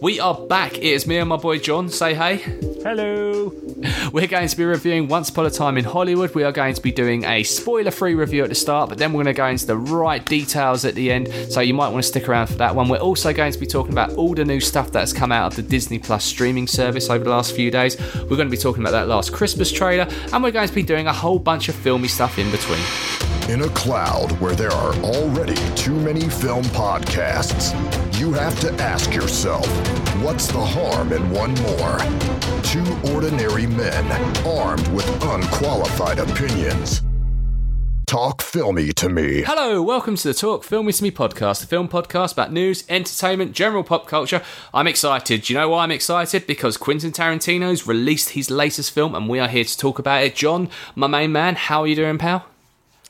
We 0.00 0.20
are 0.20 0.34
back. 0.46 0.78
It 0.78 0.84
is 0.84 1.08
me 1.08 1.16
and 1.18 1.28
my 1.28 1.36
boy 1.36 1.58
John. 1.58 1.88
Say 1.88 2.14
hey. 2.14 2.36
Hello. 2.84 3.52
We're 4.12 4.28
going 4.28 4.46
to 4.46 4.56
be 4.56 4.64
reviewing 4.64 5.08
Once 5.08 5.28
Upon 5.28 5.46
a 5.46 5.50
Time 5.50 5.76
in 5.76 5.84
Hollywood. 5.84 6.36
We 6.36 6.44
are 6.44 6.52
going 6.52 6.74
to 6.74 6.80
be 6.80 6.92
doing 6.92 7.24
a 7.24 7.42
spoiler 7.42 7.90
free 7.90 8.14
review 8.14 8.44
at 8.44 8.48
the 8.48 8.54
start, 8.54 8.88
but 8.90 8.98
then 8.98 9.12
we're 9.12 9.24
going 9.24 9.34
to 9.34 9.36
go 9.36 9.46
into 9.46 9.66
the 9.66 9.76
right 9.76 10.24
details 10.24 10.84
at 10.84 10.94
the 10.94 11.10
end. 11.10 11.28
So 11.50 11.60
you 11.60 11.74
might 11.74 11.88
want 11.88 12.04
to 12.04 12.08
stick 12.08 12.28
around 12.28 12.46
for 12.46 12.54
that 12.54 12.76
one. 12.76 12.88
We're 12.88 12.98
also 12.98 13.32
going 13.32 13.52
to 13.52 13.58
be 13.58 13.66
talking 13.66 13.92
about 13.92 14.12
all 14.12 14.34
the 14.34 14.44
new 14.44 14.60
stuff 14.60 14.92
that's 14.92 15.12
come 15.12 15.32
out 15.32 15.52
of 15.52 15.56
the 15.56 15.62
Disney 15.62 15.98
Plus 15.98 16.24
streaming 16.24 16.68
service 16.68 17.10
over 17.10 17.24
the 17.24 17.30
last 17.30 17.54
few 17.54 17.70
days. 17.70 17.98
We're 18.14 18.36
going 18.36 18.48
to 18.48 18.50
be 18.50 18.56
talking 18.56 18.82
about 18.82 18.92
that 18.92 19.08
last 19.08 19.32
Christmas 19.32 19.72
trailer, 19.72 20.08
and 20.32 20.42
we're 20.44 20.52
going 20.52 20.68
to 20.68 20.74
be 20.74 20.84
doing 20.84 21.08
a 21.08 21.12
whole 21.12 21.40
bunch 21.40 21.68
of 21.68 21.74
filmy 21.74 22.08
stuff 22.08 22.38
in 22.38 22.50
between. 22.52 22.80
In 23.48 23.62
a 23.62 23.68
cloud 23.70 24.30
where 24.40 24.54
there 24.54 24.70
are 24.70 24.94
already 24.96 25.56
too 25.74 25.98
many 25.98 26.28
film 26.28 26.64
podcasts, 26.66 27.74
you 28.18 28.32
have 28.32 28.58
to 28.58 28.72
ask 28.82 29.14
yourself, 29.14 29.64
what's 30.20 30.48
the 30.48 30.58
harm 30.58 31.12
in 31.12 31.30
one 31.30 31.54
more? 31.60 31.98
Two 32.64 33.14
ordinary 33.14 33.68
men 33.68 34.04
armed 34.44 34.86
with 34.88 35.06
unqualified 35.22 36.18
opinions. 36.18 37.02
Talk 38.08 38.42
filmy 38.42 38.92
to 38.94 39.08
me. 39.08 39.42
Hello, 39.42 39.80
welcome 39.82 40.16
to 40.16 40.28
the 40.28 40.34
Talk 40.34 40.64
Filmy 40.64 40.92
to 40.94 41.02
Me 41.04 41.12
podcast, 41.12 41.62
a 41.62 41.66
film 41.68 41.86
podcast 41.88 42.32
about 42.32 42.52
news, 42.52 42.82
entertainment, 42.88 43.52
general 43.52 43.84
pop 43.84 44.08
culture. 44.08 44.42
I'm 44.74 44.88
excited. 44.88 45.42
Do 45.42 45.52
you 45.52 45.58
know 45.60 45.68
why 45.68 45.84
I'm 45.84 45.92
excited? 45.92 46.44
Because 46.44 46.76
Quentin 46.76 47.12
Tarantino's 47.12 47.86
released 47.86 48.30
his 48.30 48.50
latest 48.50 48.90
film 48.90 49.14
and 49.14 49.28
we 49.28 49.38
are 49.38 49.48
here 49.48 49.62
to 49.62 49.78
talk 49.78 50.00
about 50.00 50.24
it. 50.24 50.34
John, 50.34 50.70
my 50.96 51.06
main 51.06 51.30
man, 51.30 51.54
how 51.54 51.82
are 51.82 51.86
you 51.86 51.94
doing, 51.94 52.18
pal? 52.18 52.46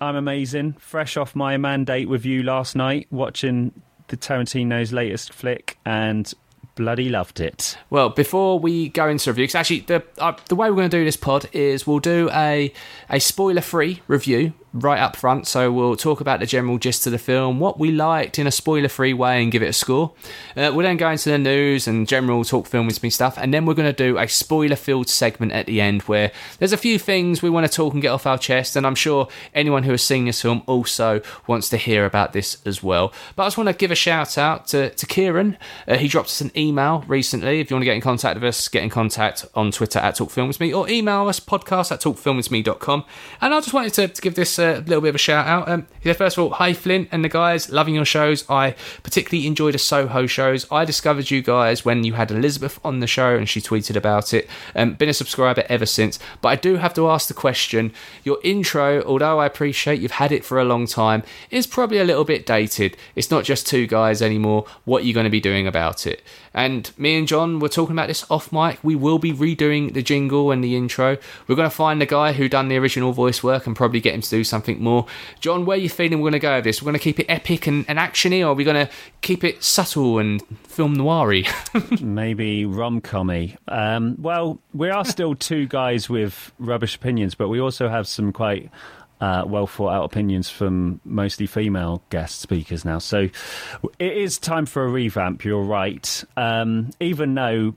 I'm 0.02 0.16
amazing. 0.16 0.74
Fresh 0.74 1.16
off 1.16 1.34
my 1.34 1.56
mandate 1.56 2.10
with 2.10 2.27
you 2.27 2.42
last 2.42 2.77
night, 2.77 3.06
watching 3.10 3.72
the 4.08 4.16
Tarantino's 4.16 4.92
latest 4.92 5.32
flick, 5.32 5.78
and 5.84 6.32
bloody 6.74 7.08
loved 7.08 7.40
it. 7.40 7.76
Well, 7.90 8.08
before 8.08 8.58
we 8.58 8.88
go 8.88 9.08
into 9.08 9.30
review, 9.30 9.44
because 9.44 9.54
actually 9.56 9.80
the 9.80 10.02
uh, 10.18 10.36
the 10.48 10.54
way 10.54 10.70
we're 10.70 10.77
going 10.77 10.91
to 10.91 10.96
do 10.98 11.05
this 11.05 11.16
pod 11.16 11.48
is 11.52 11.86
we'll 11.86 11.98
do 11.98 12.30
a 12.33 12.72
a 13.10 13.18
spoiler 13.18 13.60
free 13.60 14.00
review 14.06 14.52
right 14.72 15.00
up 15.00 15.16
front. 15.16 15.47
So 15.47 15.72
we'll 15.72 15.97
talk 15.97 16.20
about 16.20 16.41
the 16.41 16.47
general 16.47 16.78
gist 16.78 17.06
of 17.06 17.12
the 17.12 17.19
film, 17.19 17.61
what 17.61 17.78
we 17.78 17.91
liked 17.91 18.38
in 18.38 18.47
a 18.47 18.50
spoiler 18.50 18.88
free 18.88 19.12
way, 19.12 19.42
and 19.42 19.50
give 19.50 19.62
it 19.62 19.69
a 19.69 19.72
score. 19.72 20.12
Uh, 20.56 20.72
we'll 20.74 20.83
then 20.84 20.97
go 20.97 21.11
into 21.11 21.30
the 21.30 21.38
news 21.38 21.86
and 21.86 22.06
general 22.06 22.44
talk 22.44 22.66
film 22.66 22.86
with 22.86 23.02
me 23.02 23.11
stuff, 23.11 23.39
and 23.39 23.52
then 23.52 23.66
we're 23.66 23.74
going 23.74 23.92
to 23.92 23.92
do 23.92 24.19
a 24.19 24.28
spoiler 24.28 24.77
filled 24.77 25.08
segment 25.08 25.52
at 25.52 25.66
the 25.66 25.80
end 25.80 26.02
where 26.02 26.33
there's 26.58 26.72
a 26.72 26.77
few 26.77 26.98
things 26.98 27.42
we 27.42 27.50
want 27.50 27.66
to 27.66 27.72
talk 27.72 27.92
and 27.92 28.02
get 28.02 28.08
off 28.08 28.27
our 28.27 28.39
chest. 28.39 28.77
And 28.77 28.86
I'm 28.86 28.94
sure 28.94 29.28
anyone 29.55 29.84
who 29.84 29.92
has 29.92 30.02
seen 30.02 30.27
this 30.27 30.42
film 30.42 30.62
also 30.66 31.20
wants 31.46 31.69
to 31.70 31.77
hear 31.77 32.05
about 32.05 32.33
this 32.33 32.58
as 32.66 32.83
well. 32.83 33.12
But 33.36 33.44
I 33.44 33.46
just 33.46 33.58
want 33.58 33.69
to 33.69 33.74
give 33.74 33.91
a 33.91 33.96
shout 33.96 34.36
out 34.36 34.66
to, 34.69 34.91
to 34.91 35.06
Kieran. 35.06 35.56
Uh, 35.86 35.96
he 35.96 36.08
dropped 36.08 36.28
us 36.28 36.41
an 36.41 36.52
email 36.56 37.05
recently. 37.06 37.61
If 37.61 37.70
you 37.70 37.77
want 37.77 37.83
to 37.83 37.86
get 37.86 37.94
in 37.94 38.00
contact 38.00 38.34
with 38.34 38.44
us, 38.44 38.69
get 38.69 38.83
in 38.83 38.91
contact 38.91 39.46
on 39.55 39.70
Twitter 39.70 39.98
at 39.98 40.16
Talk 40.16 40.30
Filmy 40.30 40.52
to 40.52 40.62
Me 40.62 40.72
or 40.72 40.89
email 40.89 41.28
us 41.28 41.41
podcast 41.41 41.92
at 41.92 42.00
talkfilmytome.com. 42.00 43.05
And 43.41 43.55
I 43.55 43.61
just 43.61 43.72
wanted 43.72 43.94
to, 43.94 44.08
to 44.08 44.22
give 44.22 44.34
this 44.34 44.58
a 44.59 44.78
little 44.81 45.01
bit 45.01 45.11
of 45.11 45.14
a 45.14 45.19
shout 45.19 45.47
out. 45.47 45.69
Um, 45.69 45.87
first 46.03 46.37
of 46.37 46.45
all, 46.45 46.51
hi 46.51 46.73
Flint 46.73 47.09
and 47.12 47.25
the 47.25 47.28
guys, 47.28 47.70
loving 47.70 47.95
your 47.95 48.05
shows. 48.05 48.45
I 48.51 48.75
particularly 49.03 49.47
enjoy 49.47 49.73
the 49.73 49.78
Soho 49.78 50.27
shows. 50.27 50.67
I 50.70 50.84
discovered 50.84 51.31
you 51.31 51.42
guys 51.42 51.84
when 51.84 52.05
you 52.05 52.14
had 52.14 52.31
Elizabeth 52.31 52.81
on 52.84 53.01
the 53.01 53.06
show 53.06 53.36
and 53.36 53.48
she 53.48 53.61
tweeted 53.61 53.97
about 53.97 54.34
it. 54.34 54.48
Um, 54.75 54.95
been 54.95 55.09
a 55.09 55.14
subscriber 55.14 55.64
ever 55.69 55.86
since. 55.86 56.19
But 56.41 56.48
I 56.48 56.56
do 56.56 56.77
have 56.77 56.95
to 56.95 57.09
ask 57.09 57.29
the 57.29 57.34
question: 57.34 57.92
your 58.25 58.39
intro, 58.45 59.03
although 59.03 59.39
I 59.39 59.47
appreciate 59.47 60.01
you've 60.01 60.12
had 60.12 60.33
it 60.33 60.45
for 60.45 60.59
a 60.59 60.64
long 60.64 60.86
time, 60.86 61.23
is 61.51 61.67
probably 61.67 61.98
a 61.98 62.05
little 62.05 62.25
bit 62.25 62.47
dated. 62.47 62.97
It's 63.14 63.31
not 63.31 63.45
just 63.45 63.67
two 63.67 63.86
guys 63.86 64.23
anymore. 64.23 64.67
What 64.84 65.03
are 65.03 65.06
you 65.06 65.14
going 65.14 65.25
to 65.25 65.31
be 65.31 65.41
doing 65.41 65.67
about 65.67 66.06
it? 66.06 66.23
And 66.54 66.91
me 66.98 67.18
and 67.18 67.28
John 67.28 67.58
were 67.58 67.68
talking 67.68 67.94
about 67.94 68.08
this 68.08 68.24
off 68.30 68.52
mic. 68.52 68.78
We 68.82 68.94
will 68.94 69.18
be 69.18 69.32
redoing 69.32 69.94
the 69.94 70.02
jingle 70.02 70.50
and 70.50 70.62
the 70.62 70.77
intro. 70.77 71.16
We're 71.46 71.56
going 71.56 71.68
to 71.68 71.74
find 71.74 72.00
the 72.00 72.06
guy 72.06 72.32
who 72.32 72.48
done 72.48 72.68
the 72.68 72.77
original 72.77 73.12
voice 73.12 73.42
work 73.42 73.66
and 73.66 73.77
probably 73.77 74.00
get 74.00 74.14
him 74.14 74.20
to 74.20 74.30
do 74.30 74.44
something 74.44 74.83
more. 74.83 75.06
John, 75.40 75.64
where 75.64 75.77
are 75.77 75.80
you 75.80 75.89
feeling 75.89 76.20
we're 76.20 76.30
going 76.30 76.33
to 76.33 76.39
go 76.39 76.56
with 76.56 76.64
this? 76.64 76.83
We're 76.83 76.86
going 76.86 76.98
to 76.98 77.05
keep 77.05 77.20
it 77.20 77.27
epic 77.28 77.67
and, 77.67 77.84
and 77.89 77.98
actiony, 77.98 78.42
or 78.42 78.48
are 78.48 78.55
we 78.55 78.64
going 78.64 78.86
to 78.86 78.92
keep 79.20 79.45
it 79.45 79.62
subtle 79.62 80.18
and 80.18 80.42
film 80.67 80.96
noiry? 80.96 81.46
Maybe 82.02 82.64
rom 82.64 83.00
commy. 83.00 83.56
Um, 83.68 84.17
well, 84.18 84.58
we 84.73 84.90
are 84.90 85.05
still 85.05 85.34
two 85.34 85.67
guys 85.67 86.08
with 86.08 86.52
rubbish 86.58 86.96
opinions, 86.96 87.34
but 87.34 87.48
we 87.48 87.61
also 87.61 87.89
have 87.89 88.06
some 88.06 88.33
quite 88.33 88.70
uh, 89.20 89.45
well 89.46 89.67
thought 89.67 89.90
out 89.90 90.05
opinions 90.05 90.48
from 90.48 91.01
mostly 91.05 91.46
female 91.46 92.02
guest 92.11 92.40
speakers 92.40 92.84
now. 92.84 92.98
So 92.98 93.29
it 93.98 94.17
is 94.17 94.39
time 94.39 94.67
for 94.67 94.84
a 94.84 94.89
revamp, 94.89 95.45
you're 95.45 95.62
right. 95.62 96.24
Um, 96.36 96.90
even 97.01 97.34
though 97.34 97.74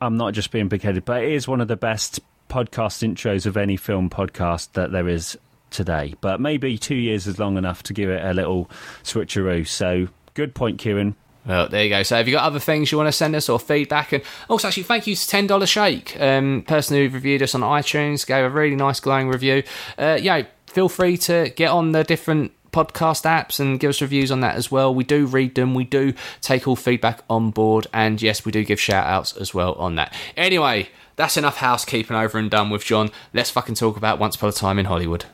I'm 0.00 0.16
not 0.16 0.34
just 0.34 0.50
being 0.50 0.68
big 0.68 0.82
headed, 0.82 1.04
but 1.04 1.22
it 1.22 1.32
is 1.32 1.48
one 1.48 1.60
of 1.60 1.68
the 1.68 1.76
best 1.76 2.20
podcast 2.48 3.06
intros 3.06 3.46
of 3.46 3.56
any 3.56 3.76
film 3.76 4.10
podcast 4.10 4.72
that 4.72 4.92
there 4.92 5.08
is 5.08 5.38
today. 5.70 6.14
But 6.20 6.40
maybe 6.40 6.78
two 6.78 6.94
years 6.94 7.26
is 7.26 7.38
long 7.38 7.56
enough 7.56 7.82
to 7.84 7.92
give 7.92 8.10
it 8.10 8.24
a 8.24 8.32
little 8.32 8.70
switcheroo. 9.04 9.66
So 9.66 10.08
good 10.34 10.54
point, 10.54 10.78
Kieran. 10.78 11.16
Well, 11.46 11.68
there 11.68 11.84
you 11.84 11.88
go. 11.88 12.02
So, 12.02 12.16
have 12.16 12.28
you 12.28 12.34
got 12.34 12.44
other 12.44 12.58
things 12.58 12.92
you 12.92 12.98
want 12.98 13.08
to 13.08 13.12
send 13.12 13.34
us 13.34 13.48
or 13.48 13.58
feedback? 13.58 14.12
And 14.12 14.22
also, 14.48 14.68
actually, 14.68 14.82
thank 14.82 15.06
you 15.06 15.14
to 15.14 15.28
Ten 15.28 15.46
Dollar 15.46 15.64
Shake, 15.64 16.20
um, 16.20 16.62
person 16.66 16.96
who 16.96 17.08
reviewed 17.08 17.42
us 17.42 17.54
on 17.54 17.62
iTunes, 17.62 18.26
gave 18.26 18.44
a 18.44 18.50
really 18.50 18.76
nice 18.76 19.00
glowing 19.00 19.28
review. 19.28 19.62
Uh, 19.96 20.18
yeah, 20.20 20.42
feel 20.68 20.88
free 20.88 21.16
to 21.18 21.52
get 21.56 21.70
on 21.70 21.92
the 21.92 22.04
different 22.04 22.52
podcast 22.70 23.24
apps 23.24 23.58
and 23.58 23.80
give 23.80 23.88
us 23.90 24.00
reviews 24.00 24.30
on 24.30 24.40
that 24.40 24.54
as 24.56 24.70
well. 24.70 24.94
We 24.94 25.04
do 25.04 25.26
read 25.26 25.54
them, 25.54 25.74
we 25.74 25.84
do 25.84 26.12
take 26.40 26.68
all 26.68 26.76
feedback 26.76 27.22
on 27.28 27.50
board, 27.50 27.86
and 27.92 28.20
yes, 28.20 28.44
we 28.44 28.52
do 28.52 28.64
give 28.64 28.80
shout 28.80 29.06
outs 29.06 29.36
as 29.36 29.54
well 29.54 29.72
on 29.74 29.94
that. 29.96 30.14
Anyway, 30.36 30.90
that's 31.16 31.36
enough 31.36 31.56
housekeeping 31.56 32.16
over 32.16 32.38
and 32.38 32.50
done 32.50 32.70
with 32.70 32.84
John. 32.84 33.10
Let's 33.32 33.50
fucking 33.50 33.74
talk 33.74 33.96
about 33.96 34.18
Once 34.18 34.36
Upon 34.36 34.50
a 34.50 34.52
Time 34.52 34.78
in 34.78 34.86
Hollywood. 34.86 35.24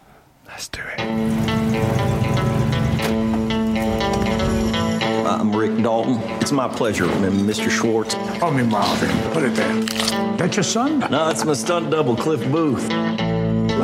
Let's 0.47 0.69
do 0.69 0.81
it. 0.83 1.01
I'm 5.27 5.55
Rick 5.55 5.83
Dalton. 5.83 6.19
It's 6.41 6.53
my 6.53 6.69
pleasure, 6.69 7.07
Mr. 7.07 7.69
Schwartz. 7.71 8.15
Call 8.39 8.53
me 8.53 8.63
Marvin. 8.63 9.11
Put 9.33 9.43
it 9.43 9.55
there. 9.55 9.83
That 10.37 10.57
your 10.57 10.63
son? 10.63 11.01
No, 11.11 11.29
it's 11.29 11.45
my 11.45 11.55
stunt 11.55 11.91
double, 11.91 12.17
Cliff 12.17 12.41
Booth. 12.51 12.89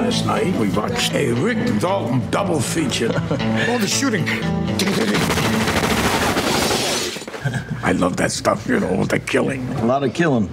Last 0.01 0.25
night 0.25 0.57
we 0.57 0.71
watched 0.71 1.13
a 1.13 1.35
Rick 1.35 1.79
Dalton 1.79 2.23
double 2.31 2.59
feature. 2.59 3.13
All 3.13 3.21
oh, 3.69 3.79
the 3.79 3.87
shooting. 3.87 4.25
I 7.85 7.93
love 7.93 8.17
that 8.17 8.33
stuff, 8.33 8.67
you 8.67 8.81
know, 8.81 9.05
the 9.05 9.19
killing. 9.19 9.69
A 9.75 9.85
lot 9.85 10.03
of 10.03 10.15
killing. 10.15 10.49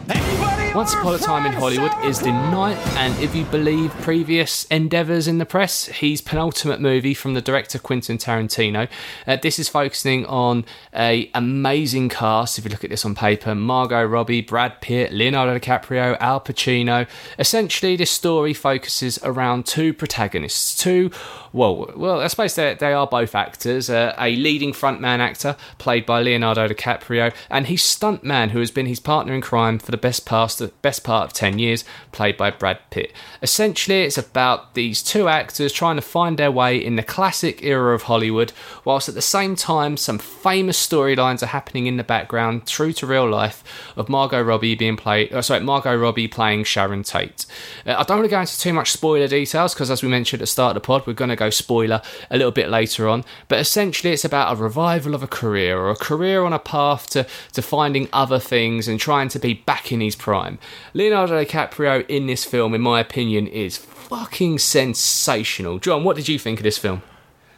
Once 0.77 0.93
Upon 0.93 1.15
a 1.15 1.17
Time 1.17 1.47
in 1.47 1.53
Hollywood 1.53 1.91
is 2.05 2.19
the 2.19 2.31
ninth, 2.31 2.77
and 2.97 3.19
if 3.19 3.35
you 3.35 3.45
believe 3.45 3.89
previous 4.01 4.65
endeavours 4.65 5.27
in 5.27 5.39
the 5.39 5.45
press, 5.45 5.87
his 5.87 6.21
penultimate 6.21 6.79
movie 6.79 7.15
from 7.15 7.33
the 7.33 7.41
director 7.41 7.79
Quentin 7.79 8.19
Tarantino. 8.19 8.87
Uh, 9.25 9.37
this 9.37 9.57
is 9.57 9.67
focusing 9.67 10.23
on 10.27 10.65
a 10.95 11.31
amazing 11.33 12.09
cast. 12.09 12.59
If 12.59 12.65
you 12.65 12.69
look 12.69 12.83
at 12.83 12.91
this 12.91 13.05
on 13.05 13.15
paper, 13.15 13.55
Margot 13.55 14.05
Robbie, 14.05 14.41
Brad 14.41 14.79
Pitt, 14.79 15.11
Leonardo 15.11 15.57
DiCaprio, 15.57 16.15
Al 16.19 16.41
Pacino. 16.41 17.07
Essentially, 17.39 17.95
this 17.95 18.11
story 18.11 18.53
focuses 18.53 19.17
around 19.23 19.65
two 19.65 19.95
protagonists, 19.95 20.77
two 20.77 21.09
well, 21.57 21.91
well, 21.95 22.21
I 22.21 22.27
suppose 22.27 22.55
they 22.55 22.75
they 22.75 22.93
are 22.93 23.07
both 23.07 23.33
actors. 23.35 23.89
Uh, 23.89 24.13
a 24.17 24.35
leading 24.35 24.71
frontman 24.71 25.19
actor 25.19 25.57
played 25.79 26.05
by 26.05 26.21
Leonardo 26.21 26.67
DiCaprio, 26.67 27.33
and 27.49 27.67
his 27.67 27.81
stuntman 27.81 28.51
who 28.51 28.59
has 28.59 28.71
been 28.71 28.85
his 28.85 28.99
partner 28.99 29.33
in 29.33 29.41
crime 29.41 29.79
for 29.79 29.91
the 29.91 29.97
best 29.97 30.25
past 30.25 30.61
best 30.81 31.03
part 31.03 31.25
of 31.25 31.33
ten 31.33 31.57
years, 31.57 31.83
played 32.11 32.37
by 32.37 32.51
Brad 32.51 32.79
Pitt. 32.91 33.11
Essentially, 33.41 34.03
it's 34.03 34.17
about 34.17 34.75
these 34.75 35.01
two 35.01 35.27
actors 35.27 35.73
trying 35.73 35.95
to 35.95 36.01
find 36.01 36.37
their 36.37 36.51
way 36.51 36.77
in 36.77 36.95
the 36.95 37.03
classic 37.03 37.63
era 37.63 37.95
of 37.95 38.03
Hollywood, 38.03 38.53
whilst 38.85 39.09
at 39.09 39.15
the 39.15 39.21
same 39.21 39.55
time 39.55 39.97
some 39.97 40.19
famous 40.19 40.87
storylines 40.87 41.41
are 41.41 41.47
happening 41.47 41.87
in 41.87 41.97
the 41.97 42.03
background, 42.03 42.67
true 42.67 42.93
to 42.93 43.07
real 43.07 43.27
life, 43.27 43.63
of 43.95 44.09
Margot 44.09 44.41
Robbie 44.41 44.75
being 44.75 44.95
played. 44.95 45.33
Oh, 45.33 45.41
sorry, 45.41 45.61
Margot 45.61 45.95
Robbie 45.95 46.27
playing 46.27 46.65
Sharon 46.65 47.01
Tate. 47.01 47.47
Uh, 47.85 47.95
I 47.97 48.03
don't 48.03 48.17
want 48.17 48.25
to 48.25 48.29
go 48.29 48.39
into 48.41 48.59
too 48.59 48.73
much 48.73 48.91
spoiler 48.91 49.27
details 49.27 49.73
because, 49.73 49.89
as 49.89 50.03
we 50.03 50.09
mentioned 50.09 50.41
at 50.41 50.43
the 50.43 50.47
start 50.47 50.75
of 50.75 50.81
the 50.81 50.85
pod, 50.85 51.07
we're 51.07 51.13
going 51.13 51.29
to 51.29 51.35
go 51.35 51.46
spoiler 51.51 52.01
a 52.29 52.37
little 52.37 52.51
bit 52.51 52.69
later 52.69 53.07
on. 53.07 53.23
But 53.47 53.59
essentially, 53.59 54.13
it's 54.13 54.25
about 54.25 54.53
a 54.53 54.61
revival 54.61 55.15
of 55.15 55.23
a 55.23 55.27
career 55.27 55.77
or 55.79 55.89
a 55.89 55.95
career 55.95 56.43
on 56.43 56.53
a 56.53 56.59
path 56.59 57.09
to, 57.11 57.25
to 57.53 57.61
finding 57.61 58.09
other 58.13 58.39
things 58.39 58.87
and 58.87 58.99
trying 58.99 59.29
to 59.29 59.39
be 59.39 59.53
back 59.53 59.91
in 59.91 60.01
his 60.01 60.15
prime. 60.15 60.59
Leonardo 60.93 61.43
DiCaprio 61.43 62.07
in 62.07 62.27
this 62.27 62.45
film, 62.45 62.73
in 62.73 62.81
my 62.81 62.99
opinion, 62.99 63.47
is 63.47 63.77
fucking 63.77 64.59
sensational. 64.59 65.79
John, 65.79 66.03
what 66.03 66.15
did 66.15 66.27
you 66.27 66.39
think 66.39 66.59
of 66.59 66.63
this 66.63 66.77
film? 66.77 67.01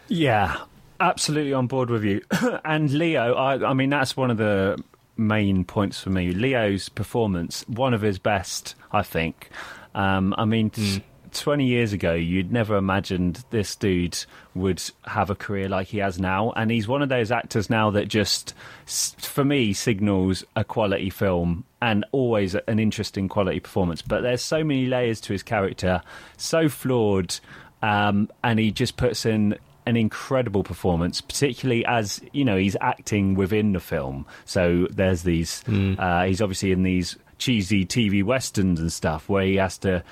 Yeah, 0.08 0.58
absolutely 1.00 1.54
on 1.54 1.68
board 1.68 1.90
with 1.90 2.04
you. 2.04 2.22
and 2.66 2.92
Leo, 2.92 3.36
I, 3.36 3.70
I 3.70 3.74
mean, 3.74 3.90
that's 3.90 4.18
one 4.18 4.32
of 4.32 4.38
the 4.38 4.82
main 5.18 5.66
points 5.66 6.00
for 6.00 6.10
me. 6.10 6.32
Leo's 6.32 6.90
performance, 6.90 7.64
one 7.68 7.94
of 7.94 8.02
his 8.02 8.18
best, 8.18 8.76
I 8.92 9.04
think. 9.04 9.50
Um, 9.94 10.34
I 10.38 10.46
mean, 10.46 10.72
mm 10.72 11.04
20 11.32 11.66
years 11.66 11.94
ago, 11.94 12.14
you'd 12.14 12.52
never 12.52 12.76
imagined 12.78 13.44
this 13.50 13.76
dude 13.76 14.18
would 14.56 14.82
have 15.06 15.30
a 15.30 15.36
career 15.36 15.70
like 15.70 15.88
he 15.88 16.00
has 16.00 16.20
now. 16.20 16.52
And 16.56 16.72
he's 16.72 16.88
one 16.88 17.02
of 17.02 17.10
those 17.10 17.32
actors 17.32 17.70
now 17.70 17.90
that 17.92 18.08
just, 18.08 18.54
for 18.86 19.44
me, 19.44 19.74
signals 19.74 20.44
a 20.56 20.64
quality 20.64 21.10
film 21.10 21.66
and 21.82 22.06
always 22.12 22.56
an 22.56 22.80
interesting 22.80 23.28
quality 23.30 23.60
performance. 23.60 24.02
But 24.02 24.22
there's 24.22 24.42
so 24.42 24.64
many 24.64 24.86
layers 24.86 25.22
to 25.22 25.34
his 25.34 25.44
character, 25.44 26.02
so 26.38 26.70
flawed, 26.70 27.36
um, 27.82 28.30
and 28.44 28.60
he 28.60 28.72
just 28.72 28.98
puts 28.98 29.26
in 29.26 29.58
an 29.86 29.98
incredible 29.98 30.64
performance, 30.64 31.20
particularly 31.22 31.86
as 31.86 32.22
you 32.32 32.46
know 32.46 32.58
he's 32.58 32.78
acting 32.80 33.34
within 33.36 33.74
the 33.74 33.80
film. 33.80 34.26
So 34.46 34.88
there's 34.92 35.24
these. 35.24 35.64
Mm. 35.64 36.00
Uh, 36.00 36.26
he's 36.26 36.42
obviously 36.42 36.72
in 36.72 36.84
these 36.84 37.18
cheesy 37.40 37.86
TV 37.86 38.24
westerns 38.24 38.80
and 38.80 38.92
stuff 38.92 39.30
where 39.30 39.44
he 39.44 39.56
has 39.56 39.78
to 39.80 40.04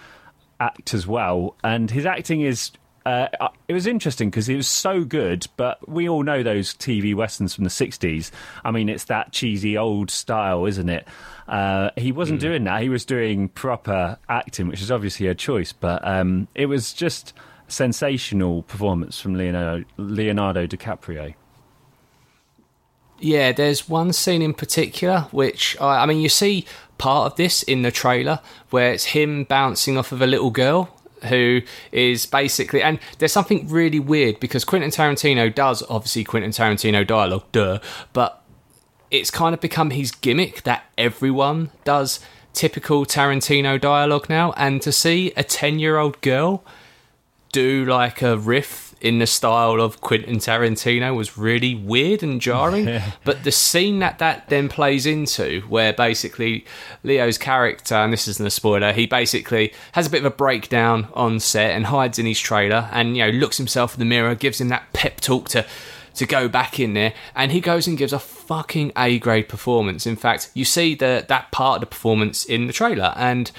act 0.60 0.94
as 0.94 1.08
well, 1.08 1.56
and 1.64 1.92
his 1.92 2.06
acting 2.06 2.42
is. 2.42 2.72
Uh, 3.06 3.30
it 3.70 3.74
was 3.74 3.88
interesting 3.88 4.30
because 4.30 4.50
it 4.50 4.58
was 4.58 4.68
so 4.68 5.06
good, 5.06 5.48
but 5.56 5.88
we 5.88 6.10
all 6.10 6.24
know 6.24 6.44
those 6.44 6.74
TV 6.74 7.16
westerns 7.16 7.56
from 7.56 7.64
the 7.64 7.70
'60s. 7.70 8.32
I 8.66 8.72
mean, 8.72 8.90
it's 8.90 9.06
that 9.06 9.32
cheesy 9.32 9.78
old 9.78 10.12
style, 10.12 10.66
isn't 10.66 10.90
it? 10.90 11.08
Uh, 11.48 11.92
he 11.96 12.12
wasn't 12.12 12.40
mm. 12.40 12.42
doing 12.42 12.64
that. 12.66 12.82
He 12.82 12.90
was 12.90 13.06
doing 13.06 13.48
proper 13.48 14.18
acting, 14.28 14.68
which 14.68 14.82
is 14.82 14.92
obviously 14.92 15.28
a 15.28 15.36
choice, 15.36 15.72
but 15.72 16.06
um, 16.06 16.50
it 16.54 16.66
was 16.66 16.92
just 16.92 17.34
sensational 17.68 18.64
performance 18.64 19.20
from 19.20 19.36
Leonardo, 19.36 19.86
Leonardo 19.98 20.68
DiCaprio. 20.68 21.34
Yeah, 23.20 23.52
there's 23.52 23.90
one 23.90 24.14
scene 24.14 24.42
in 24.42 24.54
particular 24.54 25.22
which 25.32 25.76
I, 25.82 26.04
I 26.04 26.06
mean, 26.06 26.20
you 26.20 26.30
see 26.30 26.66
part 26.98 27.32
of 27.32 27.38
this 27.38 27.64
in 27.64 27.82
the 27.82 27.92
trailer 27.92 28.40
where 28.70 28.92
it's 28.92 29.06
him 29.06 29.44
bouncing 29.44 29.98
off 29.98 30.12
of 30.12 30.22
a 30.22 30.28
little 30.28 30.50
girl 30.50 30.94
who 31.26 31.62
is 31.92 32.26
basically 32.26 32.82
and 32.82 33.00
there's 33.18 33.32
something 33.32 33.68
really 33.68 34.00
weird 34.00 34.40
because 34.40 34.64
Quentin 34.64 34.92
Tarantino 34.92 35.54
does 35.54 35.84
obviously 35.90 36.24
Quentin 36.24 36.52
Tarantino 36.52 37.06
dialogue, 37.06 37.46
duh, 37.52 37.80
but 38.14 38.44
it's 39.10 39.32
kind 39.32 39.54
of 39.54 39.62
become 39.62 39.92
his 39.92 40.12
gimmick 40.12 40.64
that 40.64 40.84
everyone 40.98 41.72
does 41.84 42.20
typical 42.54 43.06
Tarantino 43.06 43.80
dialogue 43.80 44.30
now, 44.30 44.52
and 44.54 44.82
to 44.82 44.92
see 44.92 45.32
a 45.38 45.44
10 45.44 45.80
year 45.80 45.98
old 45.98 46.20
girl 46.22 46.64
do 47.52 47.86
like 47.86 48.22
a 48.22 48.38
riff 48.38 48.87
in 49.02 49.20
the 49.20 49.28
style 49.28 49.82
of 49.82 50.02
Quentin 50.02 50.38
Tarantino 50.38 51.16
was 51.16 51.38
really 51.38 51.76
weird 51.76 52.24
and 52.24 52.42
jarring. 52.42 53.02
but 53.24 53.44
the 53.44 53.52
scene 53.52 54.00
that 54.00 54.20
that 54.20 54.50
then 54.50 54.70
plays 54.70 55.06
into, 55.06 55.62
where 55.70 55.94
basically 55.94 56.66
Leo's 57.04 57.38
character, 57.38 57.96
and 57.96 58.12
this 58.12 58.28
isn't 58.28 58.46
a 58.46 58.52
spoiler, 58.52 58.94
he 58.94 59.06
basically 59.06 59.74
has 59.94 60.08
a 60.08 60.10
bit 60.10 60.20
of 60.20 60.26
a 60.26 60.36
breakdown 60.36 61.08
on 61.14 61.40
set 61.40 61.72
and 61.72 61.88
hides 61.88 62.20
in 62.20 62.26
his 62.26 62.40
trailer 62.40 62.90
and, 62.92 63.16
you 63.16 63.26
know, 63.26 63.32
looks 63.32 63.58
himself 63.58 63.94
in 63.94 64.00
the 64.00 64.06
mirror, 64.06 64.36
gives 64.36 64.60
him 64.60 64.70
that 64.70 64.92
pep 64.94 65.20
talk 65.20 65.50
to 65.50 65.66
to 66.16 66.26
go 66.26 66.48
back 66.48 66.80
in 66.80 66.94
there, 66.96 67.14
and 67.36 67.52
he 67.52 67.62
goes 67.62 67.86
and 67.86 67.96
gives 67.96 68.12
a 68.12 68.18
fucking 68.18 68.92
A 68.98 69.20
grade 69.20 69.48
performance. 69.48 70.08
In 70.08 70.16
fact, 70.16 70.50
you 70.56 70.66
see 70.66 70.96
the 70.96 71.24
that 71.28 71.52
part 71.52 71.76
of 71.76 71.82
the 71.82 71.86
performance 71.86 72.44
in 72.44 72.66
the 72.66 72.74
trailer, 72.74 73.14
and 73.16 73.52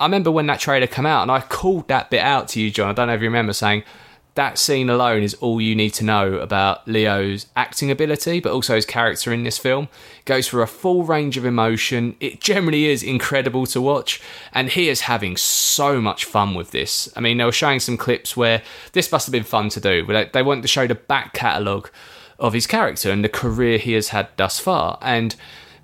I 0.00 0.06
remember 0.06 0.30
when 0.30 0.46
that 0.46 0.60
trailer 0.60 0.86
came 0.86 1.06
out, 1.06 1.22
and 1.22 1.30
I 1.30 1.40
called 1.40 1.88
that 1.88 2.10
bit 2.10 2.20
out 2.20 2.48
to 2.48 2.60
you, 2.60 2.70
John. 2.70 2.90
I 2.90 2.92
don't 2.92 3.08
know 3.08 3.14
if 3.14 3.20
you 3.20 3.28
remember 3.28 3.52
saying 3.52 3.84
that 4.38 4.56
scene 4.56 4.88
alone 4.88 5.24
is 5.24 5.34
all 5.34 5.60
you 5.60 5.74
need 5.74 5.90
to 5.90 6.04
know 6.04 6.34
about 6.34 6.86
Leo's 6.86 7.46
acting 7.56 7.90
ability, 7.90 8.38
but 8.38 8.52
also 8.52 8.76
his 8.76 8.86
character 8.86 9.32
in 9.32 9.42
this 9.42 9.58
film. 9.58 9.88
It 10.20 10.26
goes 10.26 10.46
for 10.46 10.62
a 10.62 10.68
full 10.68 11.02
range 11.02 11.36
of 11.36 11.44
emotion. 11.44 12.14
It 12.20 12.40
generally 12.40 12.86
is 12.86 13.02
incredible 13.02 13.66
to 13.66 13.80
watch, 13.80 14.22
and 14.54 14.68
he 14.68 14.88
is 14.88 15.00
having 15.00 15.36
so 15.36 16.00
much 16.00 16.24
fun 16.24 16.54
with 16.54 16.70
this. 16.70 17.08
I 17.16 17.20
mean, 17.20 17.38
they 17.38 17.44
were 17.44 17.50
showing 17.50 17.80
some 17.80 17.96
clips 17.96 18.36
where 18.36 18.62
this 18.92 19.10
must 19.10 19.26
have 19.26 19.32
been 19.32 19.42
fun 19.42 19.70
to 19.70 19.80
do, 19.80 20.06
but 20.06 20.32
they 20.32 20.42
wanted 20.44 20.62
to 20.62 20.68
show 20.68 20.86
the 20.86 20.94
back 20.94 21.32
catalogue 21.32 21.90
of 22.38 22.52
his 22.52 22.68
character 22.68 23.10
and 23.10 23.24
the 23.24 23.28
career 23.28 23.76
he 23.76 23.94
has 23.94 24.10
had 24.10 24.28
thus 24.36 24.60
far. 24.60 24.98
And 25.02 25.34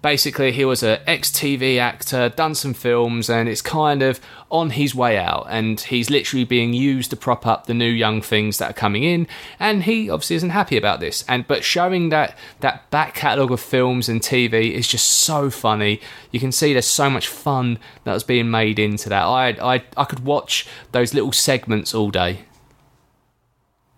basically 0.04 0.52
he 0.52 0.66
was 0.66 0.82
an 0.82 1.00
ex-TV 1.06 1.78
actor, 1.78 2.28
done 2.28 2.54
some 2.54 2.74
films, 2.74 3.30
and 3.30 3.48
it's 3.48 3.62
kind 3.62 4.02
of 4.02 4.20
on 4.50 4.68
his 4.68 4.94
way 4.94 5.16
out. 5.16 5.46
And 5.48 5.80
he's 5.80 6.10
literally 6.10 6.44
being 6.44 6.74
used 6.74 7.08
to 7.08 7.16
prop 7.16 7.46
up 7.46 7.64
the 7.64 7.72
new 7.72 7.88
young 7.88 8.20
things 8.20 8.58
that 8.58 8.70
are 8.72 8.74
coming 8.74 9.02
in. 9.02 9.26
And 9.58 9.84
he 9.84 10.10
obviously 10.10 10.36
isn't 10.36 10.50
happy 10.50 10.76
about 10.76 11.00
this. 11.00 11.24
And 11.26 11.48
but 11.48 11.64
showing 11.64 12.10
that 12.10 12.36
that 12.60 12.90
back 12.90 13.14
catalogue 13.14 13.50
of 13.50 13.60
films 13.60 14.10
and 14.10 14.20
TV 14.20 14.72
is 14.72 14.86
just 14.86 15.08
so 15.08 15.48
funny. 15.48 16.02
You 16.30 16.38
can 16.38 16.52
see 16.52 16.74
there's 16.74 16.86
so 16.86 17.08
much 17.08 17.26
fun 17.26 17.78
that 18.04 18.12
was 18.12 18.24
being 18.24 18.50
made 18.50 18.78
into 18.78 19.08
that. 19.08 19.24
I 19.24 19.74
I 19.74 19.84
I 19.96 20.04
could 20.04 20.26
watch 20.26 20.66
those 20.92 21.14
little 21.14 21.32
segments 21.32 21.94
all 21.94 22.10
day. 22.10 22.40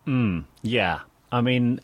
Mm, 0.07 0.45
yeah, 0.63 1.01
I 1.33 1.41
mean, 1.41 1.81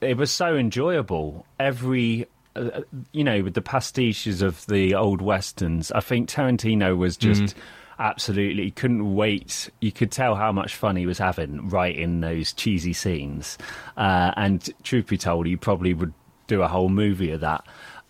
it 0.00 0.16
was 0.16 0.30
so 0.30 0.56
enjoyable. 0.56 1.44
Every 1.58 2.28
uh, 2.56 2.82
you 3.12 3.24
know, 3.24 3.42
with 3.42 3.54
the 3.54 3.62
pastiches 3.62 4.42
of 4.42 4.64
the 4.66 4.94
old 4.94 5.20
westerns, 5.20 5.92
I 5.92 6.00
think 6.00 6.28
Tarantino 6.28 6.96
was 6.96 7.16
just 7.16 7.42
mm. 7.42 7.54
absolutely 7.98 8.70
couldn't 8.70 9.14
wait. 9.14 9.70
You 9.80 9.92
could 9.92 10.10
tell 10.10 10.34
how 10.34 10.52
much 10.52 10.74
fun 10.74 10.96
he 10.96 11.06
was 11.06 11.18
having 11.18 11.68
right 11.68 11.94
in 11.94 12.20
those 12.20 12.52
cheesy 12.52 12.92
scenes. 12.92 13.58
Uh, 13.96 14.32
and 14.36 14.68
truth 14.82 15.06
be 15.06 15.18
told, 15.18 15.46
he 15.46 15.56
probably 15.56 15.94
would 15.94 16.14
do 16.46 16.62
a 16.62 16.68
whole 16.68 16.88
movie 16.88 17.30
of 17.32 17.40
that. 17.40 17.64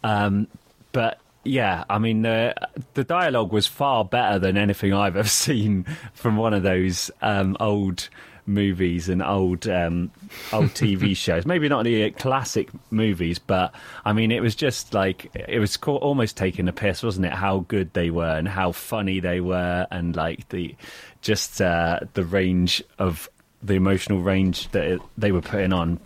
Um, 0.05 0.49
but 0.93 1.19
yeah, 1.45 1.85
I 1.89 1.99
mean, 1.99 2.25
uh, 2.25 2.55
the 2.95 3.05
dialogue 3.05 3.53
was 3.53 3.67
far 3.67 4.05
better 4.05 4.39
than 4.39 4.57
anything 4.57 4.93
I've 4.93 5.17
ever 5.17 5.29
seen 5.29 5.85
from 6.15 6.37
one 6.37 6.55
of 6.55 6.63
those 6.63 7.11
um, 7.23 7.57
old 7.61 8.09
movies 8.47 9.09
and 9.09 9.23
old 9.23 9.69
um, 9.69 10.11
old 10.53 10.71
TV 10.71 11.17
shows. 11.17 11.47
Maybe 11.47 11.69
not 11.69 11.85
the 11.85 12.11
classic 12.13 12.69
movies, 12.91 13.39
but 13.39 13.75
I 14.05 14.13
mean, 14.13 14.31
it 14.31 14.41
was 14.41 14.55
just 14.55 14.95
like 14.95 15.31
it 15.35 15.59
was 15.59 15.77
almost 15.77 16.37
taking 16.37 16.69
a 16.69 16.73
piss, 16.73 17.03
wasn't 17.03 17.27
it? 17.27 17.33
How 17.33 17.61
good 17.61 17.93
they 17.93 18.11
were 18.11 18.37
and 18.37 18.49
how 18.49 18.73
funny 18.73 19.21
they 19.21 19.41
were, 19.41 19.87
and 19.91 20.15
like 20.15 20.49
the 20.51 20.75
just 21.21 21.61
uh, 21.61 22.01
the 22.15 22.25
range 22.25 22.83
of 22.99 23.29
the 23.63 23.75
emotional 23.75 24.21
range 24.21 24.69
that 24.69 24.85
it, 24.85 25.01
they 25.19 25.33
were 25.33 25.43
putting 25.43 25.73
on. 25.73 25.99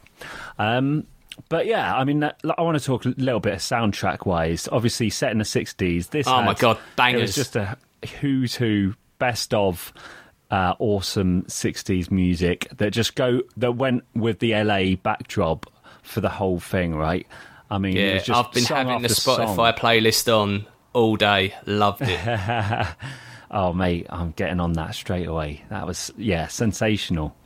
Um, 0.58 1.06
but 1.48 1.66
yeah, 1.66 1.94
I 1.94 2.04
mean, 2.04 2.22
I 2.25 2.62
want 2.62 2.78
to 2.78 2.84
talk 2.84 3.04
a 3.04 3.14
little 3.16 3.40
bit 3.40 3.54
soundtrack 3.54 4.26
wise. 4.26 4.69
Obviously, 4.70 5.10
set 5.10 5.32
in 5.32 5.38
the 5.38 5.44
'60s. 5.44 6.10
This, 6.10 6.26
oh 6.26 6.37
had, 6.37 6.44
my 6.44 6.54
god, 6.54 6.78
bangers! 6.96 7.20
It 7.20 7.22
was 7.22 7.34
just 7.34 7.56
a 7.56 7.76
who's 8.20 8.54
who 8.54 8.94
best 9.19 9.52
of 9.54 9.92
uh, 10.50 10.75
awesome 10.79 11.43
60s 11.44 12.11
music 12.11 12.69
that 12.76 12.91
just 12.91 13.14
go 13.14 13.43
that 13.56 13.73
went 13.73 14.05
with 14.14 14.41
the 14.41 14.55
LA 14.55 14.97
backdrop 14.97 15.70
for 16.02 16.20
the 16.20 16.29
whole 16.29 16.58
thing, 16.58 16.94
right? 16.94 17.26
I 17.70 17.79
mean, 17.79 17.97
yeah, 17.97 18.20
I've 18.31 18.50
been 18.52 18.64
having 18.64 19.02
the 19.02 19.08
Spotify 19.08 19.56
song. 19.56 19.73
playlist 19.75 20.35
on 20.37 20.67
all 20.93 21.17
day. 21.17 21.55
Loved 21.67 22.02
it. 22.02 22.21
oh, 23.50 23.73
mate, 23.73 24.07
I'm 24.11 24.33
getting 24.33 24.59
on 24.59 24.73
that 24.73 24.95
straight 24.95 25.28
away. 25.28 25.62
That 25.71 25.87
was 25.87 26.12
yeah, 26.16 26.49
sensational. 26.49 27.37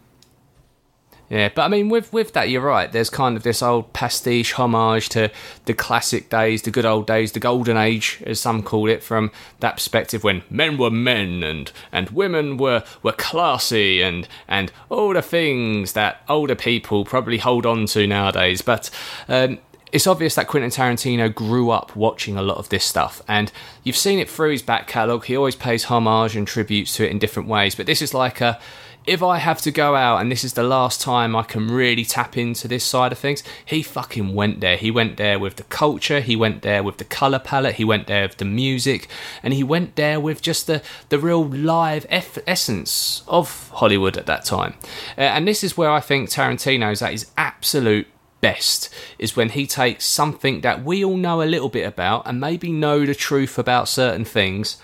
Yeah, 1.34 1.48
but 1.52 1.62
I 1.62 1.68
mean, 1.68 1.88
with 1.88 2.12
with 2.12 2.32
that, 2.34 2.48
you're 2.48 2.62
right. 2.62 2.92
There's 2.92 3.10
kind 3.10 3.36
of 3.36 3.42
this 3.42 3.60
old 3.60 3.92
pastiche 3.92 4.52
homage 4.52 5.08
to 5.08 5.32
the 5.64 5.74
classic 5.74 6.30
days, 6.30 6.62
the 6.62 6.70
good 6.70 6.84
old 6.86 7.08
days, 7.08 7.32
the 7.32 7.40
golden 7.40 7.76
age, 7.76 8.22
as 8.24 8.38
some 8.38 8.62
call 8.62 8.88
it, 8.88 9.02
from 9.02 9.32
that 9.58 9.74
perspective 9.74 10.22
when 10.22 10.44
men 10.48 10.78
were 10.78 10.92
men 10.92 11.42
and 11.42 11.72
and 11.90 12.10
women 12.10 12.56
were 12.56 12.84
were 13.02 13.10
classy 13.10 14.00
and 14.00 14.28
and 14.46 14.70
all 14.90 15.12
the 15.12 15.22
things 15.22 15.94
that 15.94 16.22
older 16.28 16.54
people 16.54 17.04
probably 17.04 17.38
hold 17.38 17.66
on 17.66 17.86
to 17.86 18.06
nowadays. 18.06 18.62
But 18.62 18.88
um, 19.26 19.58
it's 19.90 20.06
obvious 20.06 20.36
that 20.36 20.46
Quentin 20.46 20.70
Tarantino 20.70 21.34
grew 21.34 21.70
up 21.70 21.96
watching 21.96 22.36
a 22.36 22.42
lot 22.42 22.58
of 22.58 22.68
this 22.68 22.84
stuff, 22.84 23.22
and 23.26 23.50
you've 23.82 23.96
seen 23.96 24.20
it 24.20 24.30
through 24.30 24.52
his 24.52 24.62
back 24.62 24.86
catalogue. 24.86 25.24
He 25.24 25.36
always 25.36 25.56
pays 25.56 25.82
homage 25.82 26.36
and 26.36 26.46
tributes 26.46 26.94
to 26.94 27.04
it 27.04 27.10
in 27.10 27.18
different 27.18 27.48
ways, 27.48 27.74
but 27.74 27.86
this 27.86 28.02
is 28.02 28.14
like 28.14 28.40
a 28.40 28.60
if 29.06 29.23
I 29.23 29.37
have 29.37 29.61
to 29.62 29.70
go 29.70 29.94
out 29.94 30.20
and 30.20 30.32
this 30.32 30.44
is 30.44 30.54
the 30.54 30.62
last 30.62 31.00
time 31.00 31.37
I 31.37 31.42
can 31.42 31.68
really 31.68 32.04
tap 32.04 32.38
into 32.38 32.66
this 32.66 32.84
side 32.84 33.12
of 33.12 33.18
things, 33.18 33.42
he 33.64 33.82
fucking 33.82 34.34
went 34.34 34.61
there. 34.61 34.76
He 34.76 34.90
went 34.90 35.18
there 35.18 35.38
with 35.38 35.56
the 35.56 35.64
culture, 35.64 36.20
he 36.20 36.37
went 36.37 36.62
there 36.62 36.82
with 36.82 36.96
the 36.96 37.04
colour 37.04 37.38
palette, 37.38 37.75
he 37.75 37.84
went 37.84 38.06
there 38.06 38.26
with 38.26 38.38
the 38.38 38.44
music, 38.44 39.08
and 39.42 39.52
he 39.52 39.62
went 39.62 39.96
there 39.96 40.18
with 40.18 40.40
just 40.40 40.66
the, 40.66 40.82
the 41.11 41.18
real 41.18 41.46
live 41.46 42.06
eff- 42.08 42.38
essence 42.46 43.23
of 43.28 43.68
Hollywood 43.70 44.16
at 44.16 44.26
that 44.26 44.44
time. 44.44 44.75
Uh, 45.18 45.23
and 45.23 45.46
this 45.46 45.62
is 45.62 45.76
where 45.76 45.90
I 45.90 46.00
think 46.00 46.30
Tarantino's 46.30 47.02
at 47.02 47.12
his 47.12 47.30
absolute 47.37 48.06
best 48.40 48.92
is 49.18 49.37
when 49.37 49.50
he 49.50 49.66
takes 49.66 50.04
something 50.04 50.61
that 50.62 50.84
we 50.84 51.04
all 51.04 51.16
know 51.16 51.42
a 51.42 51.44
little 51.44 51.70
bit 51.70 51.87
about 51.87 52.26
and 52.26 52.40
maybe 52.40 52.73
know 52.73 53.04
the 53.04 53.14
truth 53.14 53.58
about 53.58 53.88
certain 53.88 54.25
things 54.25 54.76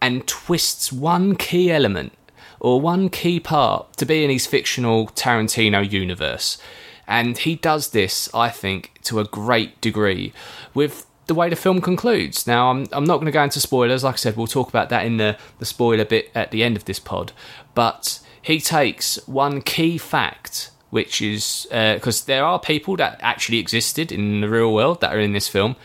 and 0.00 0.26
twists 0.26 0.92
one 0.92 1.36
key 1.36 1.70
element 1.70 2.12
or 2.60 2.80
one 2.80 3.08
key 3.08 3.40
part 3.40 3.96
to 3.96 4.06
be 4.06 4.24
in 4.24 4.30
his 4.30 4.46
fictional 4.46 5.08
Tarantino 5.08 5.88
universe. 5.88 6.58
And 7.06 7.38
he 7.38 7.56
does 7.56 7.90
this, 7.90 8.28
I 8.34 8.50
think, 8.50 8.98
to 9.04 9.18
a 9.18 9.24
great 9.24 9.80
degree 9.80 10.32
with 10.74 11.06
the 11.26 11.34
way 11.34 11.48
the 11.48 11.56
film 11.56 11.80
concludes. 11.80 12.46
Now, 12.46 12.70
I'm, 12.70 12.86
I'm 12.92 13.04
not 13.04 13.16
going 13.16 13.26
to 13.26 13.32
go 13.32 13.42
into 13.42 13.60
spoilers. 13.60 14.04
Like 14.04 14.14
I 14.14 14.16
said, 14.16 14.36
we'll 14.36 14.46
talk 14.46 14.68
about 14.68 14.88
that 14.88 15.06
in 15.06 15.18
the, 15.18 15.36
the 15.58 15.64
spoiler 15.64 16.04
bit 16.04 16.30
at 16.34 16.50
the 16.50 16.62
end 16.62 16.76
of 16.76 16.84
this 16.84 16.98
pod. 16.98 17.32
But 17.74 18.20
he 18.42 18.60
takes 18.60 19.16
one 19.26 19.62
key 19.62 19.98
fact, 19.98 20.70
which 20.90 21.22
is 21.22 21.66
because 21.70 22.22
uh, 22.22 22.26
there 22.26 22.44
are 22.44 22.58
people 22.58 22.96
that 22.96 23.18
actually 23.22 23.58
existed 23.58 24.10
in 24.10 24.40
the 24.40 24.48
real 24.48 24.72
world 24.72 25.00
that 25.00 25.14
are 25.14 25.20
in 25.20 25.32
this 25.32 25.48
film, 25.48 25.76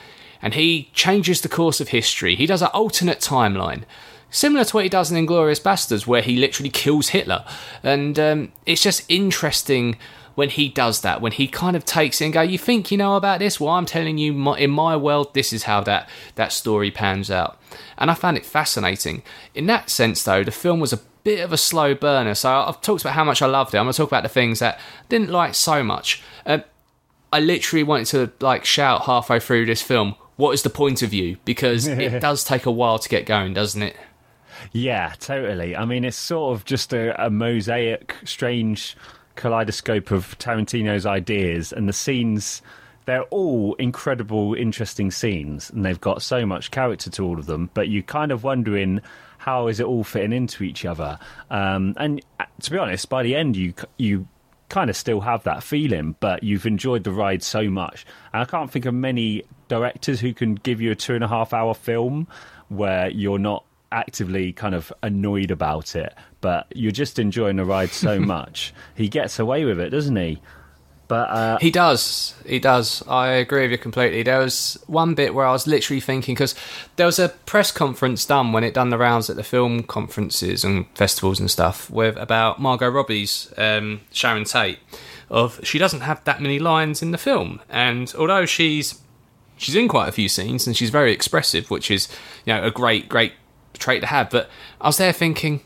and 0.42 0.53
he 0.53 0.89
changes 0.94 1.42
the 1.42 1.50
course 1.50 1.80
of 1.80 1.89
history. 1.89 2.36
He 2.36 2.46
does 2.46 2.62
an 2.62 2.70
alternate 2.74 3.20
timeline. 3.20 3.84
Similar 4.34 4.66
to 4.66 4.75
what 4.75 4.84
he 4.84 4.90
does 4.90 5.12
in 5.12 5.25
Inglourious 5.28 5.62
Basterds, 5.62 6.08
where 6.08 6.24
he 6.24 6.38
literally 6.38 6.72
kills 6.72 7.10
Hitler. 7.10 7.46
And 7.84 8.18
um, 8.18 8.52
it's 8.66 8.82
just 8.82 9.06
interesting 9.08 9.96
when 10.34 10.50
he 10.50 10.68
does 10.68 11.02
that, 11.02 11.22
when 11.22 11.32
he 11.32 11.48
kind 11.48 11.75
of 11.75 11.86
takes 11.86 12.20
it 12.20 12.25
and 12.25 12.34
go, 12.34 12.42
you 12.42 12.58
think 12.58 12.92
you 12.92 12.98
know 12.98 13.16
about 13.16 13.38
this? 13.38 13.60
Well, 13.60 13.70
I'm 13.70 13.86
telling 13.86 14.18
you, 14.18 14.56
in 14.56 14.72
my 14.72 14.98
world, 14.98 15.36
this 15.36 15.54
is 15.54 15.63
how 15.63 15.82
that, 15.82 16.10
that 16.34 16.52
story 16.52 16.90
pans 16.90 17.30
out. 17.30 17.62
And 17.96 18.10
I 18.10 18.16
found 18.16 18.38
it 18.38 18.44
fascinating. 18.44 19.22
In 19.54 19.68
that 19.68 19.92
sense, 19.92 20.24
though, 20.24 20.44
the 20.44 20.50
film 20.50 20.80
was 20.80 20.92
a 20.92 21.00
bit 21.24 21.42
of 21.42 21.54
a 21.54 21.58
slow 21.58 21.94
burner. 21.94 22.34
So 22.34 22.52
I've 22.52 22.82
talked 22.82 23.02
about 23.02 23.13
how 23.13 23.24
much 23.24 23.44
I 23.44 23.46
loved 23.46 23.75
it. 23.75 23.78
I'm 23.78 23.86
going 23.86 23.94
to 23.94 23.98
talk 23.98 24.10
about 24.10 24.24
the 24.24 24.30
things 24.30 24.58
that 24.58 24.80
I 24.80 25.04
didn't 25.10 25.30
like 25.30 25.54
so 25.54 25.84
much. 25.84 26.24
Um, 26.48 26.63
I 27.32 27.40
literally 27.40 27.84
wanted 27.84 28.08
to 28.08 28.32
like 28.44 28.66
shout 28.66 29.04
halfway 29.04 29.40
through 29.40 29.68
this 29.68 29.84
film, 29.84 30.16
what 30.38 30.54
is 30.54 30.63
the 30.63 30.72
point 30.72 31.04
of 31.04 31.12
view? 31.12 31.38
Because 31.46 31.86
it 31.86 32.20
does 32.22 32.44
take 32.44 32.66
a 32.66 32.72
while 32.72 32.98
to 32.98 33.10
get 33.10 33.28
going, 33.28 33.54
doesn't 33.54 33.82
it? 33.82 33.96
Yeah, 34.72 35.13
totally. 35.20 35.75
I 35.75 35.86
mean, 35.86 36.05
it's 36.05 36.17
sort 36.17 36.55
of 36.55 36.65
just 36.65 36.93
a, 36.93 37.25
a 37.25 37.29
mosaic, 37.29 38.15
strange 38.25 38.96
kaleidoscope 39.36 40.12
of 40.12 40.38
Tarantino's 40.39 41.05
ideas, 41.05 41.74
and 41.74 41.88
the 41.88 41.93
scenes. 41.93 42.62
They're 43.05 43.24
all 43.24 43.74
incredible, 43.75 44.53
interesting 44.53 45.12
scenes, 45.12 45.70
and 45.70 45.84
they've 45.84 46.00
got 46.00 46.22
so 46.22 46.46
much 46.46 46.72
character 46.72 47.10
to 47.10 47.25
all 47.25 47.38
of 47.38 47.48
them. 47.48 47.70
But 47.74 47.89
you're 47.89 48.01
kind 48.01 48.32
of 48.32 48.46
wondering 48.46 49.01
how 49.39 49.67
is 49.67 49.82
it 49.82 49.86
all 49.86 50.05
fitting 50.05 50.32
into 50.32 50.63
each 50.63 50.86
other. 50.86 51.20
Um, 51.50 51.96
and 51.98 52.22
uh, 52.39 52.46
to 52.62 52.72
be 52.72 52.77
honest, 52.77 53.10
by 53.10 53.24
the 53.24 53.36
end, 53.36 53.58
you 53.58 53.74
you 53.98 54.27
kind 54.70 54.89
of 54.89 54.96
still 54.96 55.20
have 55.20 55.43
that 55.43 55.63
feeling, 55.63 56.15
but 56.22 56.43
you've 56.43 56.65
enjoyed 56.65 57.03
the 57.03 57.12
ride 57.12 57.43
so 57.43 57.70
much. 57.70 58.05
And 58.32 58.41
I 58.41 58.46
can't 58.46 58.72
think 58.72 58.86
of 58.86 58.93
many 58.93 59.43
directors 59.67 60.20
who 60.22 60.34
can 60.34 60.55
give 60.55 60.79
you 60.79 60.91
a 60.91 60.96
two 60.96 61.13
and 61.13 61.24
a 61.24 61.27
half 61.27 61.53
hour 61.53 61.74
film 61.74 62.27
where 62.70 63.10
you're 63.10 63.38
not 63.38 63.65
actively 63.94 64.52
kind 64.52 64.76
of 64.76 64.92
annoyed 65.02 65.52
about 65.52 65.96
it, 65.96 66.14
but 66.42 66.68
you're 66.76 66.92
just 66.92 67.20
enjoying 67.20 67.56
the 67.56 67.66
ride 67.66 67.92
so 67.92 68.20
much. 68.36 68.74
he 68.96 69.08
gets 69.08 69.40
away 69.40 69.64
with 69.64 69.80
it, 69.80 69.90
doesn't 69.90 70.16
he? 70.16 70.42
But 71.08 71.30
uh, 71.30 71.58
he 71.60 71.70
does, 71.70 72.34
he 72.46 72.60
does. 72.60 73.04
I 73.08 73.28
agree 73.34 73.64
with 73.64 73.72
you 73.72 73.78
completely. 73.78 74.24
There 74.24 74.40
was 74.40 74.82
one 74.88 75.14
bit 75.16 75.36
where 75.36 75.46
I 75.46 75.52
was 75.52 75.68
literally 75.68 76.00
thinking 76.00 76.34
because 76.34 76.56
there 76.96 77.06
was 77.06 77.20
a 77.20 77.30
press 77.30 77.72
conference 77.72 78.26
done 78.26 78.52
when 78.52 78.64
it 78.64 78.74
done 78.74 78.90
the 78.90 78.98
rounds 78.98 79.30
at 79.30 79.36
the 79.36 79.44
film 79.44 79.84
conferences 79.84 80.64
and 80.64 80.88
festivals 80.96 81.40
and 81.40 81.52
stuff 81.52 81.90
with 81.90 82.16
about 82.18 82.60
Margot 82.60 82.90
Robbie's 82.90 83.54
um, 83.58 84.02
Sharon 84.12 84.46
Tate. 84.46 84.80
Of 85.30 85.60
she 85.64 85.78
doesn't 85.78 86.02
have 86.02 86.24
that 86.24 86.42
many 86.42 86.58
lines 86.60 87.02
in 87.02 87.12
the 87.12 87.18
film, 87.18 87.62
and 87.70 88.14
although 88.18 88.46
she's 88.46 89.02
she's 89.58 89.76
in 89.76 89.88
quite 89.88 90.08
a 90.08 90.12
few 90.12 90.30
scenes 90.30 90.68
and 90.68 90.76
she's 90.76 90.90
very 90.90 91.12
expressive, 91.12 91.70
which 91.70 91.92
is 91.92 92.08
you 92.46 92.54
know 92.54 92.64
a 92.64 92.72
great 92.72 93.10
great 93.10 93.34
trait 93.80 94.01
to 94.01 94.08
have. 94.08 94.30
But 94.30 94.50
I 94.82 94.88
was 94.88 94.98
there 94.98 95.13
thinking, 95.13 95.62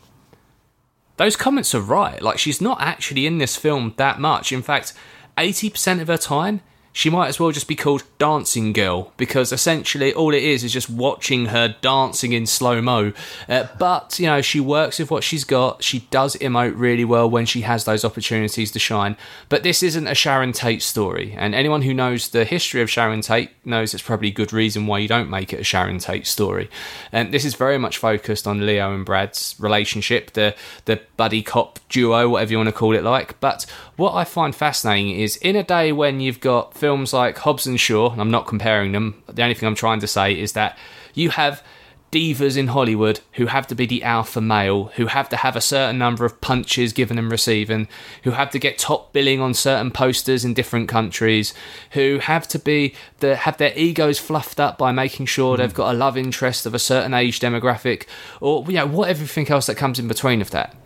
those 1.16 1.36
comments 1.36 1.74
are 1.74 1.80
right. 1.80 2.22
Like, 2.22 2.38
she's 2.38 2.60
not 2.60 2.80
actually 2.80 3.26
in 3.26 3.38
this 3.38 3.56
film 3.56 3.94
that 3.96 4.20
much. 4.20 4.52
In 4.52 4.62
fact, 4.62 4.94
80% 5.36 6.00
of 6.00 6.08
her 6.08 6.16
time 6.16 6.60
she 6.92 7.10
might 7.10 7.28
as 7.28 7.38
well 7.38 7.52
just 7.52 7.68
be 7.68 7.76
called 7.76 8.02
Dancing 8.18 8.72
Girl 8.72 9.12
because 9.16 9.52
essentially 9.52 10.12
all 10.12 10.34
it 10.34 10.42
is 10.42 10.64
is 10.64 10.72
just 10.72 10.90
watching 10.90 11.46
her 11.46 11.76
dancing 11.80 12.32
in 12.32 12.46
slow 12.46 12.82
mo. 12.82 13.12
Uh, 13.48 13.68
but, 13.78 14.18
you 14.18 14.26
know, 14.26 14.40
she 14.40 14.60
works 14.60 14.98
with 14.98 15.10
what 15.10 15.22
she's 15.22 15.44
got. 15.44 15.84
She 15.84 16.00
does 16.10 16.34
emote 16.36 16.74
really 16.76 17.04
well 17.04 17.28
when 17.30 17.46
she 17.46 17.60
has 17.60 17.84
those 17.84 18.04
opportunities 18.04 18.72
to 18.72 18.78
shine. 18.78 19.16
But 19.48 19.62
this 19.62 19.82
isn't 19.82 20.06
a 20.06 20.14
Sharon 20.14 20.52
Tate 20.52 20.82
story. 20.82 21.34
And 21.36 21.54
anyone 21.54 21.82
who 21.82 21.94
knows 21.94 22.30
the 22.30 22.44
history 22.44 22.82
of 22.82 22.90
Sharon 22.90 23.20
Tate 23.20 23.50
knows 23.64 23.94
it's 23.94 24.02
probably 24.02 24.28
a 24.28 24.32
good 24.32 24.52
reason 24.52 24.86
why 24.86 24.98
you 24.98 25.08
don't 25.08 25.30
make 25.30 25.52
it 25.52 25.60
a 25.60 25.64
Sharon 25.64 25.98
Tate 25.98 26.26
story. 26.26 26.68
And 27.12 27.32
this 27.32 27.44
is 27.44 27.54
very 27.54 27.78
much 27.78 27.98
focused 27.98 28.46
on 28.46 28.66
Leo 28.66 28.94
and 28.94 29.04
Brad's 29.04 29.54
relationship, 29.58 30.32
the, 30.32 30.54
the 30.86 31.00
buddy 31.16 31.42
cop 31.42 31.78
duo, 31.88 32.28
whatever 32.28 32.52
you 32.52 32.58
want 32.58 32.68
to 32.68 32.72
call 32.72 32.94
it 32.94 33.04
like. 33.04 33.38
But 33.40 33.66
what 33.98 34.14
I 34.14 34.22
find 34.22 34.54
fascinating 34.54 35.10
is 35.10 35.36
in 35.38 35.56
a 35.56 35.64
day 35.64 35.90
when 35.90 36.20
you've 36.20 36.38
got 36.38 36.72
films 36.72 37.12
like 37.12 37.36
Hobbs 37.38 37.66
and 37.66 37.80
Shaw, 37.80 38.12
and 38.12 38.20
I'm 38.20 38.30
not 38.30 38.46
comparing 38.46 38.92
them, 38.92 39.20
the 39.26 39.42
only 39.42 39.54
thing 39.54 39.66
I'm 39.66 39.74
trying 39.74 39.98
to 39.98 40.06
say 40.06 40.38
is 40.38 40.52
that 40.52 40.78
you 41.14 41.30
have 41.30 41.64
divas 42.12 42.56
in 42.56 42.68
Hollywood 42.68 43.18
who 43.32 43.46
have 43.46 43.66
to 43.66 43.74
be 43.74 43.86
the 43.86 44.04
alpha 44.04 44.40
male, 44.40 44.84
who 44.94 45.06
have 45.06 45.28
to 45.30 45.36
have 45.36 45.56
a 45.56 45.60
certain 45.60 45.98
number 45.98 46.24
of 46.24 46.40
punches 46.40 46.92
given 46.92 47.18
and 47.18 47.28
receiving, 47.28 47.88
who 48.22 48.30
have 48.30 48.50
to 48.50 48.60
get 48.60 48.78
top 48.78 49.12
billing 49.12 49.40
on 49.40 49.52
certain 49.52 49.90
posters 49.90 50.44
in 50.44 50.54
different 50.54 50.88
countries, 50.88 51.52
who 51.90 52.20
have 52.20 52.46
to 52.46 52.58
be 52.60 52.94
the 53.18 53.34
have 53.34 53.56
their 53.56 53.76
egos 53.76 54.20
fluffed 54.20 54.60
up 54.60 54.78
by 54.78 54.92
making 54.92 55.26
sure 55.26 55.56
mm. 55.56 55.58
they've 55.58 55.74
got 55.74 55.92
a 55.92 55.98
love 55.98 56.16
interest 56.16 56.66
of 56.66 56.72
a 56.72 56.78
certain 56.78 57.14
age 57.14 57.40
demographic, 57.40 58.06
or 58.40 58.64
you 58.68 58.74
know, 58.74 58.86
what 58.86 59.08
everything 59.08 59.48
else 59.50 59.66
that 59.66 59.76
comes 59.76 59.98
in 59.98 60.06
between 60.06 60.40
of 60.40 60.52
that. 60.52 60.76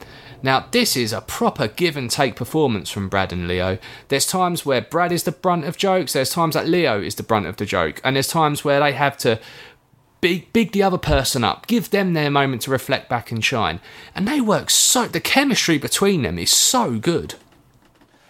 Now, 0.43 0.67
this 0.71 0.97
is 0.97 1.13
a 1.13 1.21
proper 1.21 1.69
give 1.69 1.97
and 1.97 2.11
take 2.11 2.37
performance 2.37 2.91
from 2.91 3.09
Brad 3.09 3.33
and 3.33 3.47
Leo. 3.47 3.79
There's 4.09 4.27
times 4.27 4.67
where 4.67 4.81
Brad 4.81 5.13
is 5.13 5.23
the 5.23 5.33
brunt 5.33 5.65
of 5.65 5.77
jokes, 5.77 6.13
there's 6.13 6.31
times 6.31 6.55
that 6.55 6.67
Leo 6.67 7.01
is 7.01 7.15
the 7.15 7.23
brunt 7.23 7.47
of 7.47 7.57
the 7.57 7.67
joke, 7.67 8.01
and 8.03 8.17
there's 8.17 8.29
times 8.29 8.65
where 8.65 8.81
they 8.81 8.93
have 8.93 9.17
to 9.19 9.39
big 10.21 10.53
big 10.53 10.73
the 10.73 10.83
other 10.83 10.99
person 10.99 11.45
up, 11.45 11.67
give 11.67 11.91
them 11.91 12.15
their 12.15 12.31
moment 12.31 12.63
to 12.63 12.71
reflect 12.71 13.09
back 13.09 13.31
and 13.31 13.45
shine. 13.45 13.81
And 14.15 14.27
they 14.27 14.41
work 14.41 14.71
so 14.71 15.07
the 15.07 15.21
chemistry 15.21 15.79
between 15.79 16.23
them 16.23 16.39
is 16.39 16.51
so 16.51 16.99
good. 16.99 17.35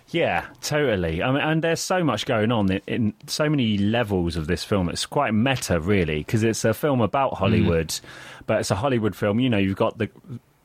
Yeah, 0.09 0.47
totally. 0.61 1.23
I 1.23 1.33
mean, 1.33 1.41
and 1.41 1.65
there's 1.65 1.81
so 1.81 2.05
much 2.05 2.27
going 2.27 2.53
on 2.53 2.71
in, 2.71 2.83
in 2.87 3.15
so 3.27 3.49
many 3.49 3.79
levels 3.79 4.37
of 4.37 4.47
this 4.47 4.63
film. 4.63 4.91
It's 4.91 5.07
quite 5.07 5.33
meta, 5.33 5.81
really, 5.81 6.19
because 6.19 6.43
it's 6.43 6.67
a 6.67 6.75
film 6.75 7.01
about 7.01 7.35
Hollywood, 7.35 7.89
mm. 7.89 8.01
but 8.47 8.61
it's 8.61 8.71
a 8.71 8.75
Hollywood 8.75 9.17
film. 9.17 9.41
You 9.41 9.49
know, 9.49 9.57
you've 9.57 9.77
got 9.77 9.97
the 9.97 10.11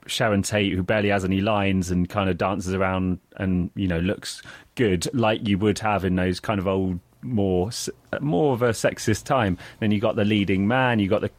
Sharon 0.08 0.42
Tate, 0.42 0.74
who 0.74 0.84
barely 0.84 1.10
has 1.10 1.26
any 1.26 1.42
lines 1.42 1.92
and 1.92 2.08
kind 2.10 2.30
of 2.30 2.38
dances 2.38 2.74
around 2.74 3.20
and 3.38 3.70
you 3.76 3.88
know 3.88 4.00
looks 4.00 4.42
good, 4.76 5.08
like 5.14 5.48
you 5.48 5.58
would 5.58 5.80
have 5.80 6.06
in 6.06 6.16
those 6.16 6.40
kind 6.40 6.60
of 6.60 6.68
old, 6.68 7.00
more 7.22 7.70
more 8.22 8.54
of 8.54 8.62
a 8.62 8.70
sexist 8.70 9.24
time. 9.24 9.58
Then 9.80 9.92
you 9.92 10.00
got 10.00 10.16
the 10.16 10.26
leading 10.26 10.68
man, 10.68 11.00
you 11.00 11.08
got 11.08 11.22
the 11.22 11.32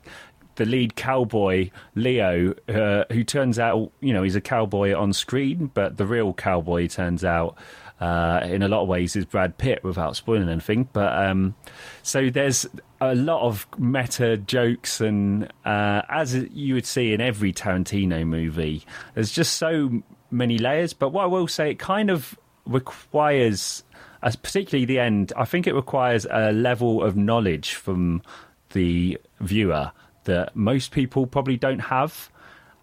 the 0.56 0.64
lead 0.64 0.96
cowboy 0.96 1.70
Leo, 1.94 2.52
uh, 2.68 3.04
who 3.12 3.22
turns 3.24 3.58
out 3.58 3.92
you 4.00 4.12
know 4.12 4.22
he's 4.22 4.36
a 4.36 4.40
cowboy 4.40 4.94
on 4.94 5.12
screen, 5.12 5.70
but 5.72 5.96
the 5.96 6.06
real 6.06 6.34
cowboy 6.34 6.88
turns 6.88 7.24
out 7.24 7.56
uh, 8.00 8.40
in 8.44 8.62
a 8.62 8.68
lot 8.68 8.82
of 8.82 8.88
ways 8.88 9.16
is 9.16 9.24
Brad 9.24 9.58
Pitt 9.58 9.82
without 9.82 10.16
spoiling 10.16 10.48
anything. 10.48 10.88
But 10.92 11.16
um, 11.26 11.54
so 12.02 12.30
there's 12.30 12.66
a 13.00 13.14
lot 13.14 13.42
of 13.42 13.66
meta 13.78 14.36
jokes, 14.36 15.00
and 15.00 15.44
uh, 15.64 16.02
as 16.08 16.34
you 16.34 16.74
would 16.74 16.86
see 16.86 17.12
in 17.12 17.20
every 17.20 17.52
Tarantino 17.52 18.26
movie, 18.26 18.84
there's 19.14 19.30
just 19.30 19.54
so 19.54 20.02
many 20.30 20.58
layers. 20.58 20.92
But 20.92 21.10
what 21.10 21.24
I 21.24 21.26
will 21.26 21.48
say, 21.48 21.70
it 21.70 21.78
kind 21.78 22.10
of 22.10 22.38
requires, 22.66 23.84
as 24.22 24.36
particularly 24.36 24.84
the 24.84 24.98
end, 24.98 25.32
I 25.36 25.44
think 25.44 25.66
it 25.66 25.74
requires 25.74 26.26
a 26.30 26.52
level 26.52 27.02
of 27.02 27.16
knowledge 27.16 27.74
from 27.74 28.22
the 28.70 29.18
viewer 29.40 29.92
that 30.24 30.54
most 30.54 30.90
people 30.90 31.26
probably 31.26 31.56
don't 31.56 31.78
have. 31.78 32.30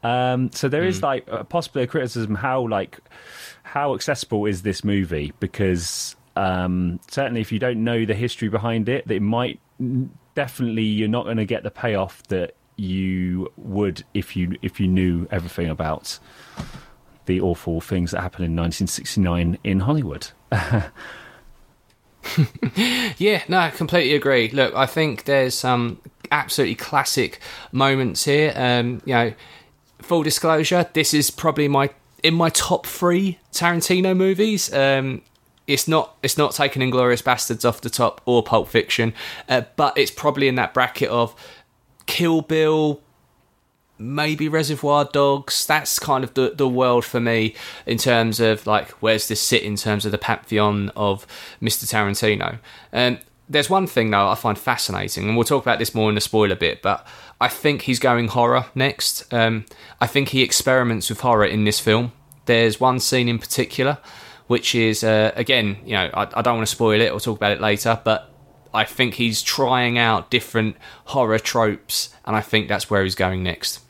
Um, 0.03 0.51
so 0.51 0.69
there 0.69 0.83
mm. 0.83 0.87
is 0.87 1.01
like 1.01 1.27
possibly 1.49 1.83
a 1.83 1.87
criticism 1.87 2.35
how 2.35 2.67
like 2.67 2.99
how 3.63 3.95
accessible 3.95 4.45
is 4.45 4.61
this 4.61 4.83
movie? 4.83 5.33
Because 5.39 6.15
um, 6.35 6.99
certainly, 7.09 7.41
if 7.41 7.51
you 7.51 7.59
don't 7.59 7.83
know 7.83 8.05
the 8.05 8.13
history 8.13 8.49
behind 8.49 8.89
it, 8.89 9.09
it 9.09 9.21
might 9.21 9.59
definitely 10.35 10.83
you're 10.83 11.07
not 11.07 11.25
going 11.25 11.37
to 11.37 11.45
get 11.45 11.63
the 11.63 11.71
payoff 11.71 12.23
that 12.23 12.55
you 12.77 13.51
would 13.55 14.03
if 14.13 14.35
you 14.35 14.55
if 14.61 14.79
you 14.79 14.87
knew 14.87 15.27
everything 15.31 15.69
about 15.69 16.19
the 17.25 17.41
awful 17.41 17.81
things 17.81 18.11
that 18.11 18.21
happened 18.21 18.45
in 18.45 18.55
1969 18.55 19.57
in 19.63 19.79
Hollywood. 19.81 20.27
yeah, 23.17 23.43
no, 23.47 23.57
I 23.57 23.71
completely 23.71 24.13
agree. 24.15 24.49
Look, 24.49 24.75
I 24.75 24.85
think 24.85 25.25
there's 25.25 25.55
some 25.55 25.99
absolutely 26.31 26.75
classic 26.75 27.39
moments 27.71 28.25
here. 28.25 28.53
Um, 28.55 29.01
you 29.05 29.13
know, 29.13 29.33
full 29.99 30.23
disclosure, 30.23 30.87
this 30.93 31.13
is 31.13 31.31
probably 31.31 31.67
my 31.67 31.89
in 32.23 32.33
my 32.33 32.49
top 32.49 32.85
three 32.85 33.39
Tarantino 33.51 34.15
movies. 34.15 34.73
Um, 34.73 35.21
it's 35.67 35.87
not 35.87 36.15
it's 36.21 36.37
not 36.37 36.53
taking 36.53 36.81
Inglourious 36.81 37.23
Basterds 37.23 37.67
off 37.67 37.81
the 37.81 37.89
top 37.89 38.21
or 38.25 38.43
Pulp 38.43 38.67
Fiction, 38.67 39.13
uh, 39.49 39.63
but 39.75 39.97
it's 39.97 40.11
probably 40.11 40.47
in 40.47 40.55
that 40.55 40.73
bracket 40.73 41.09
of 41.09 41.35
Kill 42.05 42.41
Bill, 42.41 43.01
maybe 43.97 44.47
Reservoir 44.47 45.05
Dogs. 45.05 45.65
That's 45.65 45.97
kind 45.97 46.23
of 46.23 46.33
the 46.35 46.53
the 46.55 46.67
world 46.67 47.05
for 47.05 47.19
me 47.19 47.55
in 47.85 47.97
terms 47.97 48.39
of 48.39 48.67
like 48.67 48.91
where's 49.01 49.27
this 49.27 49.41
sit 49.41 49.63
in 49.63 49.75
terms 49.75 50.05
of 50.05 50.11
the 50.11 50.17
pantheon 50.17 50.91
of 50.95 51.25
Mr. 51.61 51.85
Tarantino. 51.85 52.59
And 52.91 53.19
there's 53.49 53.69
one 53.69 53.87
thing 53.87 54.11
though 54.11 54.27
I 54.27 54.35
find 54.35 54.57
fascinating, 54.57 55.27
and 55.27 55.35
we'll 55.35 55.45
talk 55.45 55.63
about 55.63 55.79
this 55.79 55.95
more 55.95 56.09
in 56.09 56.15
the 56.15 56.21
spoiler 56.21 56.55
bit, 56.55 56.81
but 56.81 57.05
I 57.41 57.47
think 57.47 57.83
he's 57.83 57.99
going 57.99 58.29
horror 58.29 58.65
next. 58.75 59.31
Um, 59.33 59.65
I 59.99 60.07
think 60.07 60.29
he 60.29 60.41
experiments 60.41 61.09
with 61.09 61.21
horror 61.21 61.45
in 61.45 61.63
this 61.63 61.79
film. 61.79 62.11
There's 62.45 62.79
one 62.79 62.99
scene 62.99 63.27
in 63.27 63.39
particular, 63.39 63.97
which 64.47 64.75
is 64.75 65.03
uh, 65.03 65.31
again, 65.35 65.77
you 65.85 65.93
know, 65.93 66.09
I, 66.13 66.27
I 66.33 66.41
don't 66.41 66.57
want 66.57 66.67
to 66.67 66.75
spoil 66.75 67.01
it. 67.01 67.11
We'll 67.11 67.19
talk 67.19 67.37
about 67.37 67.51
it 67.51 67.61
later, 67.61 67.99
but 68.03 68.31
I 68.73 68.83
think 68.83 69.15
he's 69.15 69.41
trying 69.41 69.97
out 69.97 70.29
different 70.29 70.75
horror 71.05 71.39
tropes, 71.39 72.13
and 72.25 72.35
I 72.35 72.41
think 72.41 72.67
that's 72.67 72.89
where 72.89 73.03
he's 73.03 73.15
going 73.15 73.43
next. 73.43 73.81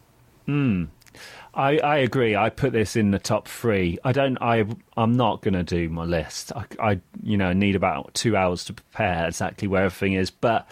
I, 1.56 1.78
I 1.78 1.98
agree. 1.98 2.36
I 2.36 2.50
put 2.50 2.74
this 2.74 2.96
in 2.96 3.12
the 3.12 3.20
top 3.20 3.48
three. 3.48 3.98
I 4.04 4.12
don't. 4.12 4.38
I 4.42 4.66
I'm 4.98 5.16
not 5.16 5.42
going 5.42 5.54
to 5.54 5.64
do 5.64 5.90
my 5.90 6.04
list. 6.04 6.52
I, 6.54 6.66
I 6.80 7.02
you 7.24 7.38
know 7.38 7.54
need 7.54 7.76
about 7.76 8.14
two 8.14 8.36
hours 8.36 8.66
to 8.66 8.74
prepare 8.74 9.28
exactly 9.28 9.68
where 9.68 9.86
everything 9.86 10.14
is. 10.14 10.30
But 10.30 10.68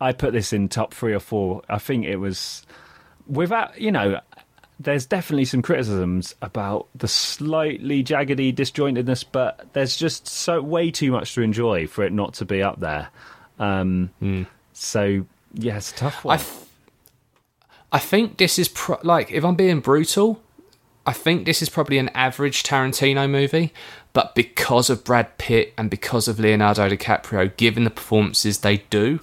I 0.00 0.12
put 0.12 0.32
this 0.34 0.52
in 0.52 0.68
top 0.68 0.92
three 0.92 1.14
or 1.14 1.20
four. 1.20 1.62
I 1.68 1.78
think 1.78 2.04
it 2.04 2.16
was 2.16 2.64
without 3.26 3.80
you 3.80 3.90
know. 3.90 4.20
There's 4.78 5.06
definitely 5.06 5.46
some 5.46 5.62
criticisms 5.62 6.34
about 6.42 6.88
the 6.94 7.08
slightly 7.08 8.04
jaggedy 8.04 8.54
disjointedness, 8.54 9.24
but 9.32 9.72
there's 9.72 9.96
just 9.96 10.28
so 10.28 10.60
way 10.60 10.90
too 10.90 11.10
much 11.12 11.34
to 11.34 11.40
enjoy 11.42 11.86
for 11.86 12.04
it 12.04 12.12
not 12.12 12.34
to 12.34 12.44
be 12.44 12.62
up 12.62 12.80
there. 12.80 13.08
Um, 13.58 14.10
So 14.74 15.24
yeah, 15.54 15.78
it's 15.78 15.92
a 15.92 15.94
tough 15.94 16.22
one. 16.24 16.34
I, 16.34 16.36
th- 16.42 16.50
I 17.92 17.98
think 17.98 18.36
this 18.36 18.58
is 18.58 18.68
pro- 18.68 19.00
like 19.02 19.32
if 19.32 19.44
I'm 19.44 19.54
being 19.54 19.80
brutal, 19.80 20.42
I 21.06 21.12
think 21.12 21.46
this 21.46 21.62
is 21.62 21.70
probably 21.70 21.96
an 21.96 22.10
average 22.10 22.62
Tarantino 22.62 23.30
movie, 23.30 23.72
but 24.12 24.34
because 24.34 24.90
of 24.90 25.04
Brad 25.04 25.38
Pitt 25.38 25.72
and 25.78 25.88
because 25.88 26.28
of 26.28 26.38
Leonardo 26.38 26.88
DiCaprio, 26.90 27.56
given 27.56 27.84
the 27.84 27.90
performances 27.90 28.58
they 28.58 28.78
do, 28.90 29.20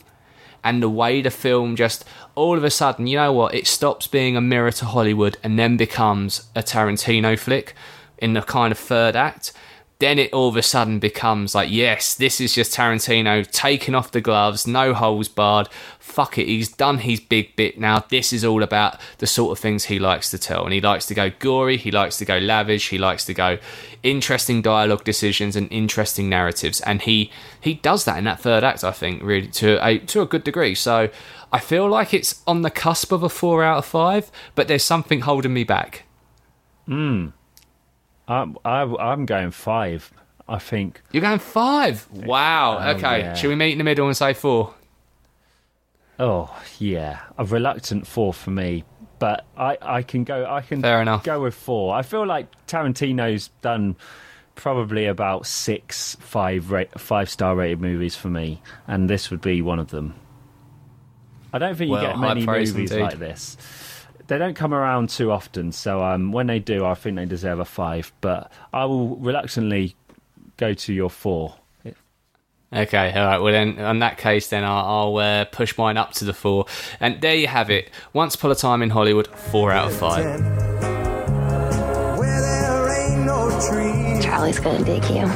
and 0.64 0.82
the 0.82 0.90
way 0.90 1.22
the 1.22 1.30
film 1.30 1.76
just 1.76 2.06
all 2.36 2.58
of 2.58 2.64
a 2.64 2.70
sudden, 2.72 3.08
you 3.08 3.18
know 3.18 3.32
what, 3.32 3.54
it 3.54 3.68
stops 3.68 4.08
being 4.08 4.36
a 4.36 4.42
mirror 4.42 4.72
to 4.72 4.86
Hollywood 4.86 5.38
and 5.44 5.58
then 5.60 5.78
becomes 5.78 6.50
a 6.56 6.64
Tarantino 6.64 7.38
flick 7.38 7.76
in 8.18 8.34
the 8.34 8.42
kind 8.42 8.72
of 8.72 8.80
third 8.80 9.16
act. 9.16 9.54
Then 10.00 10.20
it 10.20 10.34
all 10.34 10.50
of 10.50 10.58
a 10.58 10.64
sudden 10.64 11.00
becomes 11.00 11.56
like, 11.56 11.70
yes, 11.72 12.14
this 12.14 12.42
is 12.42 12.54
just 12.54 12.76
Tarantino 12.76 13.50
taking 13.50 13.96
off 13.96 14.12
the 14.12 14.20
gloves, 14.20 14.68
no 14.68 14.94
holes 14.94 15.30
barred. 15.30 15.70
Fuck 16.00 16.38
it, 16.38 16.48
he's 16.48 16.68
done 16.70 16.98
his 16.98 17.22
big 17.22 17.56
bit 17.56 17.80
now. 17.80 18.04
This 18.10 18.34
is 18.34 18.44
all 18.44 18.64
about 18.64 19.00
the 19.20 19.28
sort 19.28 19.58
of 19.58 19.62
things 19.62 19.86
he 19.86 20.00
likes 20.00 20.30
to 20.32 20.38
tell. 20.38 20.66
And 20.66 20.74
he 20.74 20.82
likes 20.82 21.06
to 21.06 21.14
go 21.14 21.32
gory, 21.40 21.78
he 21.78 21.92
likes 21.92 22.18
to 22.18 22.26
go 22.26 22.38
lavish, 22.38 22.90
he 22.90 22.98
likes 22.98 23.24
to 23.26 23.34
go 23.34 23.60
interesting 24.02 24.62
dialogue 24.62 25.06
decisions 25.06 25.56
and 25.56 25.72
interesting 25.72 26.28
narratives. 26.28 26.82
And 26.82 27.02
he 27.02 27.32
he 27.62 27.76
does 27.76 28.04
that 28.04 28.18
in 28.18 28.26
that 28.26 28.42
third 28.42 28.64
act, 28.64 28.84
I 28.84 28.92
think, 28.92 29.24
really 29.24 29.48
to 29.48 29.86
a 29.86 30.00
to 30.00 30.22
a 30.22 30.26
good 30.26 30.44
degree. 30.44 30.76
So 30.76 31.10
I 31.54 31.60
feel 31.60 31.88
like 31.88 32.14
it's 32.14 32.42
on 32.48 32.64
the 32.64 32.72
cusp 32.72 33.12
of 33.12 33.24
a 33.24 33.30
four 33.30 33.64
out 33.64 33.78
of 33.78 33.86
five, 33.86 34.32
but 34.56 34.68
there's 34.68 34.84
something 34.84 35.22
holding 35.22 35.54
me 35.54 35.64
back. 35.64 36.04
Hmm. 36.88 37.28
I'm, 38.28 38.58
I, 38.66 38.82
I'm 38.82 39.26
going 39.26 39.52
five. 39.52 40.12
I 40.50 40.60
think. 40.60 41.02
You're 41.12 41.22
going 41.22 41.40
five. 41.40 42.06
Wow. 42.12 42.80
Oh, 42.82 42.90
okay. 42.96 43.20
yeah. 43.20 43.34
Should 43.36 43.48
we 43.50 43.56
meet 43.56 43.72
in 43.72 43.78
the 43.78 43.84
middle 43.86 44.08
and 44.08 44.18
say 44.18 44.34
four? 44.34 44.74
Oh 46.20 46.54
yeah, 46.80 47.22
a 47.38 47.46
reluctant 47.46 48.06
four 48.06 48.34
for 48.34 48.52
me, 48.52 48.84
but 49.20 49.46
I, 49.58 49.78
I 49.82 50.02
can 50.04 50.24
go. 50.24 50.46
I 50.46 50.62
can 50.62 50.82
Fair 50.82 51.02
enough. 51.02 51.24
go 51.24 51.42
with 51.42 51.56
four. 51.56 51.96
I 51.96 52.02
feel 52.02 52.26
like 52.26 52.48
Tarantino's 52.68 53.50
done 53.62 53.96
probably 54.56 55.06
about 55.06 55.48
six 55.48 56.16
five 56.20 56.72
rate, 56.72 57.00
five 57.00 57.30
star 57.30 57.56
rated 57.56 57.82
movies 57.82 58.16
for 58.16 58.30
me, 58.30 58.62
and 58.88 59.10
this 59.10 59.32
would 59.32 59.42
be 59.42 59.62
one 59.62 59.80
of 59.80 59.90
them. 59.90 60.14
I 61.54 61.60
don't 61.60 61.76
think 61.76 61.88
you 61.88 61.94
Well, 61.94 62.02
get 62.02 62.20
many 62.20 62.46
movies 62.46 62.76
indeed. 62.76 63.00
like 63.00 63.20
this. 63.20 63.56
They 64.28 64.38
don't 64.38 64.56
come 64.56 64.74
around 64.74 65.10
too 65.10 65.32
often, 65.32 65.72
so 65.72 66.04
um, 66.04 66.32
when 66.32 66.48
they 66.48 66.58
do, 66.60 66.84
I 66.86 66.96
think 66.96 67.16
they 67.18 67.26
deserve 67.26 67.60
a 67.60 67.66
five. 67.66 68.12
But 68.22 68.52
I 68.74 68.86
will 68.86 69.18
reluctantly 69.18 69.96
go 70.58 70.74
to 70.74 70.94
your 70.94 71.10
four. 71.10 71.56
Okay, 72.76 73.12
all 73.16 73.26
right. 73.28 73.38
Well, 73.40 73.54
then, 73.54 73.78
in 73.78 74.00
that 74.00 74.18
case, 74.18 74.48
then 74.48 74.64
I'll, 74.64 74.86
I'll 75.14 75.18
uh, 75.18 75.46
push 75.46 75.78
mine 75.78 75.96
up 75.96 76.14
to 76.14 76.26
the 76.26 76.34
four. 76.34 76.66
And 77.00 77.22
there 77.22 77.36
you 77.36 77.46
have 77.46 77.70
it. 77.70 77.92
Once 78.14 78.34
upon 78.34 78.50
a 78.50 78.56
time 78.56 78.82
in 78.82 78.90
Hollywood, 78.90 79.28
four 79.28 79.72
out 79.72 79.92
of 79.92 79.96
five. 79.96 80.26
Where 82.18 82.42
there 82.42 83.12
ain't 83.12 83.26
no 83.28 83.50
trees 83.70 84.26
Charlie's 84.26 84.60
gonna 84.60 84.84
dig 84.84 85.04
you. 85.08 85.28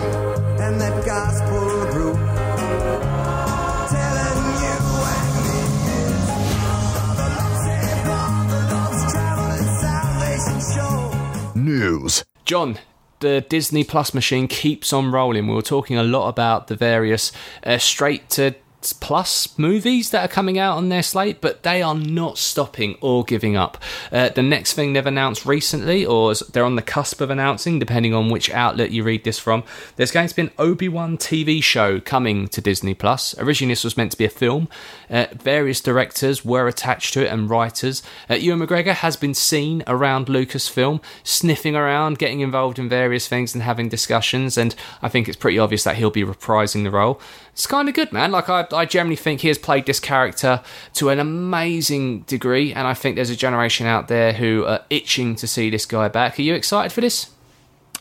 News. 11.77 12.23
John, 12.43 12.79
the 13.19 13.41
Disney 13.41 13.83
Plus 13.83 14.13
machine 14.13 14.47
keeps 14.47 14.91
on 14.91 15.11
rolling. 15.11 15.47
We 15.47 15.53
were 15.53 15.61
talking 15.61 15.97
a 15.97 16.03
lot 16.03 16.27
about 16.27 16.67
the 16.67 16.75
various 16.75 17.31
uh, 17.63 17.77
straight 17.77 18.29
to 18.31 18.55
plus 18.81 19.57
movies 19.57 20.11
that 20.11 20.23
are 20.23 20.31
coming 20.31 20.57
out 20.59 20.77
on 20.77 20.89
their 20.89 21.03
slate, 21.03 21.41
but 21.41 21.63
they 21.63 21.81
are 21.81 21.95
not 21.95 22.37
stopping 22.37 22.97
or 23.01 23.23
giving 23.23 23.55
up. 23.55 23.77
Uh, 24.11 24.29
the 24.29 24.43
next 24.43 24.73
thing 24.73 24.93
they've 24.93 25.05
announced 25.05 25.45
recently, 25.45 26.05
or 26.05 26.33
they're 26.35 26.63
on 26.63 26.75
the 26.75 26.81
cusp 26.81 27.19
of 27.21 27.29
announcing, 27.29 27.79
depending 27.79 28.13
on 28.13 28.29
which 28.29 28.51
outlet 28.51 28.91
you 28.91 29.03
read 29.03 29.23
this 29.23 29.39
from, 29.39 29.63
there's 29.95 30.11
going 30.11 30.27
to 30.27 30.35
be 30.35 30.43
an 30.43 30.51
Obi 30.57 30.87
Wan 30.87 31.17
TV 31.17 31.61
show 31.61 31.99
coming 31.99 32.47
to 32.49 32.61
Disney 32.61 32.93
Plus. 32.93 33.37
Originally, 33.39 33.71
this 33.71 33.83
was 33.83 33.97
meant 33.97 34.11
to 34.11 34.17
be 34.17 34.25
a 34.25 34.29
film. 34.29 34.67
Uh, 35.09 35.25
various 35.33 35.81
directors 35.81 36.45
were 36.45 36.67
attached 36.67 37.13
to 37.13 37.25
it 37.25 37.31
and 37.31 37.49
writers. 37.49 38.03
Uh, 38.29 38.35
Ewan 38.35 38.59
McGregor 38.59 38.93
has 38.93 39.15
been 39.15 39.33
seen 39.33 39.83
around 39.87 40.27
Lucasfilm, 40.27 41.01
sniffing 41.23 41.75
around, 41.75 42.19
getting 42.19 42.41
involved 42.41 42.79
in 42.79 42.87
various 42.89 43.27
things 43.27 43.53
and 43.53 43.63
having 43.63 43.89
discussions. 43.89 44.57
And 44.57 44.75
I 45.01 45.09
think 45.09 45.27
it's 45.27 45.37
pretty 45.37 45.59
obvious 45.59 45.83
that 45.83 45.95
he'll 45.95 46.09
be 46.11 46.23
reprising 46.23 46.83
the 46.83 46.91
role. 46.91 47.19
It's 47.57 47.65
kind 47.65 47.89
of 47.89 47.95
good, 47.95 48.13
man. 48.13 48.31
Like 48.31 48.49
I, 48.49 48.67
I 48.71 48.85
generally 48.85 49.15
think 49.15 49.41
he 49.41 49.47
has 49.47 49.57
played 49.57 49.87
this 49.87 49.99
character 49.99 50.61
to 50.93 51.09
an 51.09 51.17
amazing 51.17 52.19
degree, 52.21 52.71
and 52.71 52.87
I 52.87 52.93
think 52.93 53.15
there's 53.15 53.31
a 53.31 53.35
generation 53.35 53.87
out 53.87 54.09
there 54.09 54.31
who 54.31 54.63
are 54.65 54.85
itching 54.91 55.35
to 55.37 55.47
see 55.47 55.71
this 55.71 55.87
guy 55.87 56.07
back. 56.07 56.37
Are 56.37 56.43
you 56.43 56.53
excited 56.53 56.91
for 56.91 57.01
this? 57.01 57.31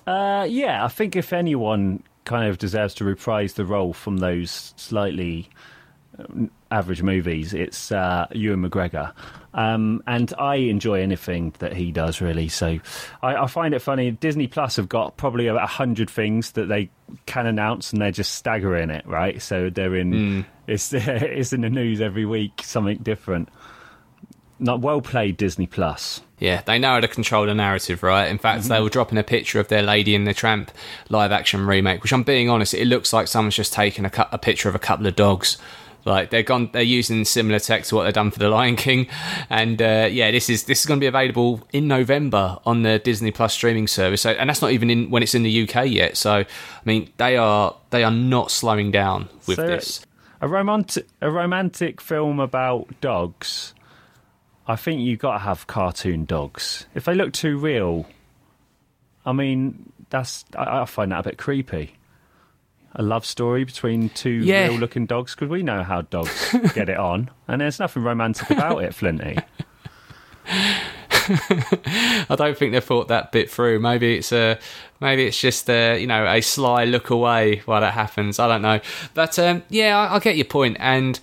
Uh, 0.07 0.47
yeah, 0.47 0.85
I 0.85 0.89
think 0.89 1.17
if 1.17 1.33
anyone 1.33 2.03
kind 2.27 2.51
of 2.51 2.59
deserves 2.59 2.93
to 2.97 3.05
reprise 3.07 3.55
the 3.55 3.65
role 3.65 3.95
from 3.95 4.19
those 4.19 4.75
slightly 4.77 5.49
um, 6.19 6.51
average 6.71 7.03
movies, 7.03 7.55
it's 7.55 7.93
uh, 7.93 8.27
Ewan 8.33 8.69
McGregor. 8.69 9.13
Um, 9.55 10.03
and 10.07 10.33
I 10.39 10.57
enjoy 10.57 11.01
anything 11.01 11.55
that 11.61 11.73
he 11.75 11.91
does, 11.91 12.21
really. 12.21 12.49
So 12.49 12.79
I, 13.23 13.37
I 13.37 13.47
find 13.47 13.73
it 13.75 13.79
funny. 13.81 14.11
Disney 14.11 14.47
Plus 14.49 14.77
have 14.77 14.89
got 14.89 15.17
probably 15.17 15.47
about 15.47 15.65
a 15.65 15.67
hundred 15.67 16.11
things 16.11 16.53
that 16.53 16.67
they 16.69 16.91
can 17.25 17.47
announce, 17.47 17.93
and 17.93 18.03
they're 18.03 18.11
just 18.11 18.35
staggering 18.35 18.91
it, 18.91 19.07
right? 19.07 19.41
So 19.41 19.71
they're 19.71 19.97
in. 19.97 20.45
It's 20.67 20.93
it's 20.93 21.53
in 21.53 21.63
the 21.63 21.71
news 21.71 22.01
every 22.01 22.27
week, 22.27 22.61
something 22.63 22.99
different. 22.99 23.49
Not 24.59 24.81
well 24.81 25.01
played, 25.01 25.37
Disney 25.37 25.67
Plus. 25.67 26.21
Yeah, 26.39 26.61
they 26.67 26.79
know 26.79 26.95
how 26.95 27.01
to 27.01 27.09
control 27.09 27.47
the 27.47 27.55
narrative, 27.55 28.03
right? 28.03 28.27
In 28.29 28.37
fact, 28.37 28.65
they 28.65 28.81
were 28.81 28.91
dropping 28.91 29.17
a 29.17 29.23
picture 29.23 29.59
of 29.59 29.69
their 29.69 29.83
Lady 29.83 30.15
and 30.15 30.27
the 30.27 30.35
Tramp 30.35 30.71
live 31.09 31.33
action 31.33 31.67
remake, 31.67 32.03
which 32.03 32.13
I'm 32.13 32.25
being 32.25 32.51
honest, 32.51 32.75
it 32.75 32.87
looks 32.87 33.13
like 33.15 33.27
someone's 33.27 33.57
just 33.57 33.73
taken 33.73 34.05
a, 34.05 34.11
cou- 34.11 34.29
a 34.33 34.37
picture 34.39 34.69
of 34.69 34.75
a 34.75 34.79
couple 34.79 35.07
of 35.07 35.17
dogs. 35.17 35.57
Like 36.07 36.31
they're 36.31 36.45
gone, 36.45 36.71
they're 36.73 36.83
using 36.83 37.25
similar 37.25 37.59
tech 37.59 37.83
to 37.85 37.97
what 37.97 38.05
they've 38.05 38.15
done 38.15 38.31
for 38.31 38.39
the 38.39 38.49
Lion 38.49 38.77
King, 38.77 39.09
and 39.51 39.83
uh, 39.83 40.09
yeah, 40.11 40.31
this 40.31 40.49
is 40.49 40.65
this 40.65 40.81
is 40.81 40.87
going 40.87 41.01
to 41.01 41.03
be 41.03 41.09
available 41.09 41.67
in 41.73 41.89
November 41.89 42.59
on 42.65 42.83
the 42.83 43.01
Disney 43.01 43.33
Plus 43.33 43.53
streaming 43.53 43.89
service. 43.89 44.23
So, 44.23 44.31
and 44.31 44.49
that's 44.49 44.63
not 44.63 44.71
even 44.71 44.89
in 44.89 45.11
when 45.11 45.25
it's 45.25 45.35
in 45.35 45.43
the 45.43 45.69
UK 45.69 45.89
yet. 45.89 46.17
So, 46.17 46.33
I 46.33 46.47
mean, 46.85 47.11
they 47.17 47.37
are 47.37 47.75
they 47.91 48.05
are 48.05 48.13
not 48.13 48.53
slowing 48.53 48.93
down 48.93 49.29
with 49.47 49.57
So, 49.57 49.67
this. 49.67 50.07
A 50.41 50.47
romantic 50.47 51.07
a 51.21 51.31
romantic 51.31 52.01
film 52.01 52.39
about 52.39 52.89
dogs. 53.01 53.75
I 54.69 54.77
think 54.77 55.01
you've 55.01 55.19
got 55.19 55.33
to 55.33 55.39
have 55.41 55.67
cartoon 55.67 56.25
dogs. 56.25 56.87
If 56.95 57.05
they 57.05 57.15
look 57.15 57.33
too 57.33 57.59
real, 57.59 58.07
I 59.25 59.33
mean, 59.33 59.93
that's 60.11 60.45
I, 60.57 60.83
I 60.83 60.85
find 60.85 61.11
that 61.11 61.21
a 61.21 61.31
bit 61.31 61.39
creepy. 61.39 61.97
A 62.99 63.03
love 63.03 63.27
story 63.27 63.65
between 63.65 64.09
two 64.09 64.31
Yeah. 64.31 64.69
real-looking 64.69 65.05
dogs 65.07 65.35
because 65.35 65.49
we 65.51 65.63
know 65.63 65.83
how 65.83 66.01
dogs 66.03 66.53
get 66.75 66.89
it 66.89 66.97
on, 66.97 67.31
and 67.47 67.61
there's 67.61 67.79
nothing 67.79 68.03
romantic 68.03 68.49
about 68.51 68.83
it, 68.83 68.95
Flinty. 68.95 69.37
I 71.29 72.35
don't 72.37 72.57
think 72.57 72.73
they've 72.73 72.83
thought 72.83 73.09
that 73.09 73.33
bit 73.33 73.51
through. 73.51 73.81
Maybe 73.81 74.17
it's 74.17 74.33
a, 74.33 74.59
maybe 75.01 75.25
it's 75.27 75.41
just 75.41 75.69
a, 75.69 75.99
you 76.01 76.07
know, 76.07 76.25
a 76.27 76.41
sly 76.41 76.85
look 76.85 77.11
away 77.11 77.63
while 77.67 77.81
that 77.81 77.95
happens. 77.95 78.39
I 78.39 78.49
don't 78.49 78.63
know, 78.63 78.81
but 79.15 79.39
um, 79.39 79.63
yeah, 79.69 79.99
I, 79.99 80.17
I 80.17 80.19
get 80.19 80.37
your 80.37 80.45
point. 80.47 80.77
And 80.81 81.19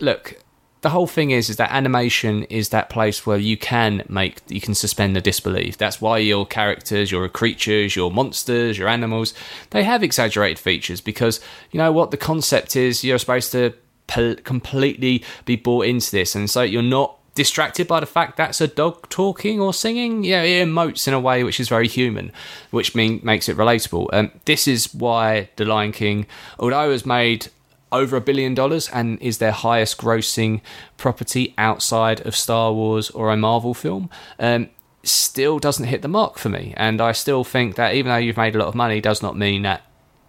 look, 0.00 0.34
the 0.80 0.90
whole 0.90 1.06
thing 1.06 1.30
is 1.30 1.50
is 1.50 1.56
that 1.56 1.70
animation 1.72 2.44
is 2.44 2.68
that 2.68 2.88
place 2.88 3.26
where 3.26 3.38
you 3.38 3.56
can 3.56 4.04
make 4.08 4.40
you 4.48 4.60
can 4.60 4.74
suspend 4.74 5.16
the 5.16 5.20
disbelief. 5.20 5.76
That's 5.76 6.00
why 6.00 6.18
your 6.18 6.46
characters 6.46 7.10
your 7.10 7.28
creatures 7.28 7.96
your 7.96 8.10
monsters 8.10 8.78
your 8.78 8.88
animals 8.88 9.34
they 9.70 9.84
have 9.84 10.02
exaggerated 10.02 10.58
features 10.58 11.00
because 11.00 11.40
you 11.70 11.78
know 11.78 11.92
what 11.92 12.10
the 12.10 12.16
concept 12.16 12.76
is 12.76 13.02
you're 13.02 13.18
supposed 13.18 13.52
to 13.52 13.74
completely 14.06 15.22
be 15.44 15.56
bought 15.56 15.84
into 15.84 16.10
this. 16.10 16.34
And 16.34 16.48
so 16.48 16.62
you're 16.62 16.82
not 16.82 17.16
distracted 17.34 17.86
by 17.86 18.00
the 18.00 18.06
fact 18.06 18.36
that's 18.36 18.60
a 18.60 18.66
dog 18.66 19.08
talking 19.10 19.60
or 19.60 19.74
singing. 19.74 20.24
Yeah 20.24 20.42
it 20.42 20.66
emotes 20.66 21.08
in 21.08 21.14
a 21.14 21.20
way 21.20 21.44
which 21.44 21.60
is 21.60 21.68
very 21.68 21.88
human 21.88 22.32
which 22.70 22.94
mean 22.94 23.20
makes 23.22 23.48
it 23.48 23.56
relatable. 23.56 24.08
Um, 24.12 24.30
this 24.44 24.68
is 24.68 24.94
why 24.94 25.50
the 25.56 25.64
lion 25.64 25.92
king 25.92 26.26
although 26.58 26.84
it 26.84 26.88
was 26.88 27.04
made 27.04 27.48
over 27.90 28.16
a 28.16 28.20
billion 28.20 28.54
dollars 28.54 28.88
and 28.92 29.20
is 29.20 29.38
their 29.38 29.52
highest 29.52 29.98
grossing 29.98 30.60
property 30.96 31.54
outside 31.58 32.20
of 32.26 32.36
Star 32.36 32.72
Wars 32.72 33.10
or 33.10 33.30
a 33.30 33.36
Marvel 33.36 33.74
film. 33.74 34.10
Um, 34.38 34.70
still 35.02 35.58
doesn't 35.58 35.86
hit 35.86 36.02
the 36.02 36.08
mark 36.08 36.38
for 36.38 36.48
me, 36.48 36.74
and 36.76 37.00
I 37.00 37.12
still 37.12 37.44
think 37.44 37.76
that 37.76 37.94
even 37.94 38.10
though 38.10 38.16
you've 38.16 38.36
made 38.36 38.54
a 38.54 38.58
lot 38.58 38.68
of 38.68 38.74
money, 38.74 39.00
does 39.00 39.22
not 39.22 39.36
mean 39.36 39.62
that 39.62 39.82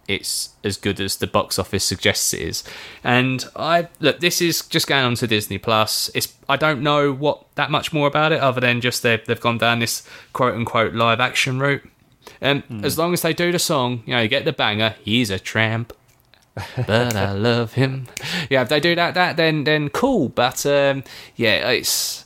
it's 0.08 0.50
as 0.64 0.76
good 0.76 1.00
as 1.00 1.16
the 1.16 1.26
box 1.26 1.56
office 1.58 1.84
suggests 1.84 2.34
it 2.34 2.40
is. 2.40 2.64
And 3.04 3.44
I 3.54 3.88
look, 4.00 4.18
this 4.18 4.42
is 4.42 4.62
just 4.66 4.88
going 4.88 5.04
on 5.04 5.14
to 5.16 5.26
Disney 5.26 5.58
Plus. 5.58 6.10
It's 6.14 6.34
I 6.48 6.56
don't 6.56 6.82
know 6.82 7.12
what 7.12 7.44
that 7.54 7.70
much 7.70 7.92
more 7.92 8.08
about 8.08 8.32
it 8.32 8.40
other 8.40 8.60
than 8.60 8.80
just 8.80 9.02
they've 9.02 9.24
they've 9.24 9.40
gone 9.40 9.58
down 9.58 9.78
this 9.78 10.06
quote 10.32 10.54
unquote 10.54 10.94
live 10.94 11.20
action 11.20 11.60
route. 11.60 11.88
And 12.40 12.62
as 12.84 12.98
long 12.98 13.12
as 13.12 13.22
they 13.22 13.32
do 13.32 13.52
the 13.52 13.58
song, 13.58 14.02
you 14.06 14.14
know, 14.14 14.20
you 14.22 14.28
get 14.28 14.44
the 14.44 14.52
banger. 14.52 14.94
He's 15.02 15.30
a 15.30 15.38
tramp 15.38 15.92
but 16.86 17.16
I 17.16 17.32
love 17.32 17.74
him. 17.74 18.06
Yeah, 18.48 18.62
if 18.62 18.68
they 18.68 18.80
do 18.80 18.94
that, 18.94 19.14
that 19.14 19.36
then 19.36 19.64
then 19.64 19.88
cool. 19.88 20.28
But 20.28 20.64
um, 20.66 21.04
yeah, 21.36 21.70
it's 21.70 22.24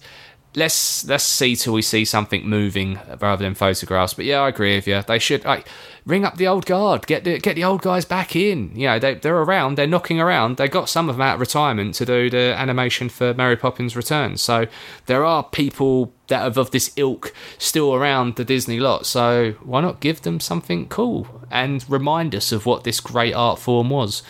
let's 0.57 1.05
let's 1.07 1.25
see 1.25 1.57
till 1.57 1.73
we 1.73 1.83
see 1.83 2.05
something 2.05 2.49
moving 2.49 2.99
rather 3.21 3.45
than 3.45 3.55
photographs. 3.55 4.15
But 4.15 4.25
yeah, 4.25 4.41
I 4.41 4.49
agree 4.49 4.77
with 4.77 4.87
you. 4.87 5.03
They 5.03 5.19
should 5.19 5.45
like 5.45 5.67
ring 6.07 6.25
up 6.25 6.37
the 6.37 6.47
old 6.47 6.67
guard, 6.67 7.07
get 7.07 7.25
the 7.25 7.39
get 7.39 7.57
the 7.57 7.65
old 7.65 7.83
guys 7.83 8.05
back 8.05 8.37
in. 8.37 8.75
You 8.75 8.89
know, 8.89 8.99
they 8.99 9.15
they're 9.15 9.37
around, 9.37 9.77
they're 9.77 9.87
knocking 9.87 10.21
around. 10.21 10.57
They 10.57 10.69
got 10.69 10.89
some 10.89 11.09
of 11.09 11.17
them 11.17 11.23
out 11.23 11.35
of 11.35 11.41
retirement 11.41 11.95
to 11.97 12.07
do 12.07 12.31
the 12.31 12.55
animation 12.57 13.09
for 13.09 13.35
Mary 13.35 13.57
Poppins 13.57 13.97
Returns. 13.97 14.43
So 14.43 14.67
there 15.07 15.25
are 15.25 15.43
people 15.43 16.13
that 16.29 16.43
are 16.43 16.61
of 16.61 16.71
this 16.71 16.93
ilk 16.97 17.35
still 17.59 17.95
around 17.95 18.37
the 18.37 18.45
Disney 18.45 18.81
lot. 18.81 19.07
So 19.07 19.53
why 19.63 19.81
not 19.81 20.01
give 20.01 20.23
them 20.23 20.41
something 20.41 20.89
cool 20.89 21.27
and 21.51 21.85
remind 21.91 22.35
us 22.35 22.53
of 22.53 22.67
what 22.67 22.85
this 22.85 23.01
great 23.01 23.35
art 23.35 23.59
form 23.59 23.91
was? 23.91 24.23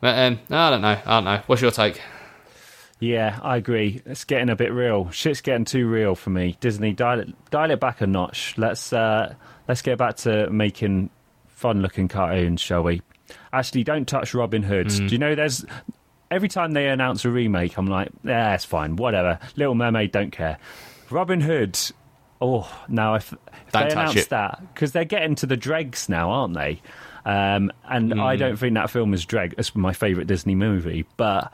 But 0.00 0.18
um, 0.18 0.40
I 0.50 0.70
don't 0.70 0.82
know. 0.82 0.98
I 1.04 1.10
don't 1.16 1.24
know. 1.24 1.42
What's 1.46 1.62
your 1.62 1.70
take? 1.70 2.00
Yeah, 3.02 3.40
I 3.42 3.56
agree. 3.56 4.00
It's 4.06 4.22
getting 4.22 4.48
a 4.48 4.54
bit 4.54 4.72
real. 4.72 5.10
Shit's 5.10 5.40
getting 5.40 5.64
too 5.64 5.88
real 5.88 6.14
for 6.14 6.30
me. 6.30 6.56
Disney, 6.60 6.92
dial 6.92 7.18
it, 7.18 7.50
dial 7.50 7.72
it 7.72 7.80
back 7.80 8.00
a 8.00 8.06
notch. 8.06 8.54
Let's 8.56 8.92
uh, 8.92 9.34
let's 9.66 9.82
get 9.82 9.98
back 9.98 10.18
to 10.18 10.48
making 10.50 11.10
fun-looking 11.48 12.06
cartoons, 12.06 12.60
shall 12.60 12.84
we? 12.84 13.02
Actually, 13.52 13.82
don't 13.82 14.06
touch 14.06 14.34
Robin 14.34 14.62
Hood. 14.62 14.86
Do 14.86 15.06
you 15.06 15.18
know 15.18 15.34
there's 15.34 15.64
every 16.30 16.48
time 16.48 16.74
they 16.74 16.86
announce 16.86 17.24
a 17.24 17.30
remake, 17.30 17.76
I'm 17.76 17.88
like, 17.88 18.10
yeah, 18.22 18.54
it's 18.54 18.64
fine, 18.64 18.94
whatever. 18.94 19.40
Little 19.56 19.74
Mermaid, 19.74 20.12
don't 20.12 20.30
care. 20.30 20.58
Robin 21.10 21.40
Hood. 21.40 21.76
Oh, 22.40 22.72
now 22.88 23.14
if, 23.14 23.32
if 23.32 23.72
they 23.72 23.90
announce 23.90 24.14
it. 24.14 24.28
that 24.28 24.62
because 24.72 24.92
they're 24.92 25.04
getting 25.04 25.34
to 25.36 25.46
the 25.46 25.56
dregs 25.56 26.08
now, 26.08 26.30
aren't 26.30 26.54
they? 26.54 26.80
Um, 27.24 27.72
and 27.84 28.20
I 28.20 28.36
don't 28.36 28.56
think 28.56 28.74
that 28.74 28.90
film 28.90 29.12
is 29.12 29.24
dreg. 29.24 29.56
It's 29.58 29.74
my 29.74 29.92
favourite 29.92 30.28
Disney 30.28 30.54
movie, 30.54 31.04
but 31.16 31.52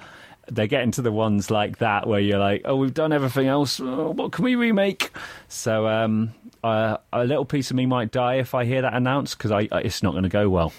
they're 0.51 0.67
getting 0.67 0.91
to 0.93 1.03
the 1.03 1.13
ones 1.13 1.51
like 1.51 1.79
that 1.79 2.07
where 2.07 2.21
you're 2.21 2.39
like, 2.39 2.63
oh, 2.65 2.77
we've 2.77 2.95
done 2.95 3.13
everything 3.13 3.47
else. 3.47 3.81
Oh, 3.81 4.11
what 4.11 4.33
can 4.33 4.45
we 4.45 4.55
remake? 4.55 5.11
So 5.49 5.87
um, 5.87 6.35
uh, 6.63 6.99
a 7.13 7.25
little 7.25 7.45
piece 7.45 7.71
of 7.71 7.77
me 7.77 7.87
might 7.87 8.11
die 8.11 8.35
if 8.35 8.55
I 8.55 8.65
hear 8.65 8.83
that 8.83 8.95
announced 8.95 9.39
because 9.39 9.51
I, 9.51 9.69
I, 9.71 9.81
it's 9.81 10.03
not 10.03 10.13
going 10.13 10.25
to 10.25 10.29
go 10.29 10.49
well. 10.49 10.73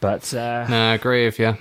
But 0.00 0.32
uh, 0.34 0.66
No, 0.68 0.90
I 0.90 0.94
agree 0.94 1.24
with 1.24 1.38
you. 1.38 1.56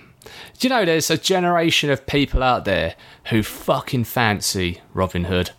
Do 0.59 0.67
you 0.67 0.69
know 0.69 0.85
there's 0.85 1.09
a 1.09 1.17
generation 1.17 1.89
of 1.89 2.05
people 2.05 2.43
out 2.43 2.65
there 2.65 2.95
who 3.25 3.43
fucking 3.43 4.05
fancy 4.05 4.81
Robin 4.93 5.25
Hood? 5.25 5.51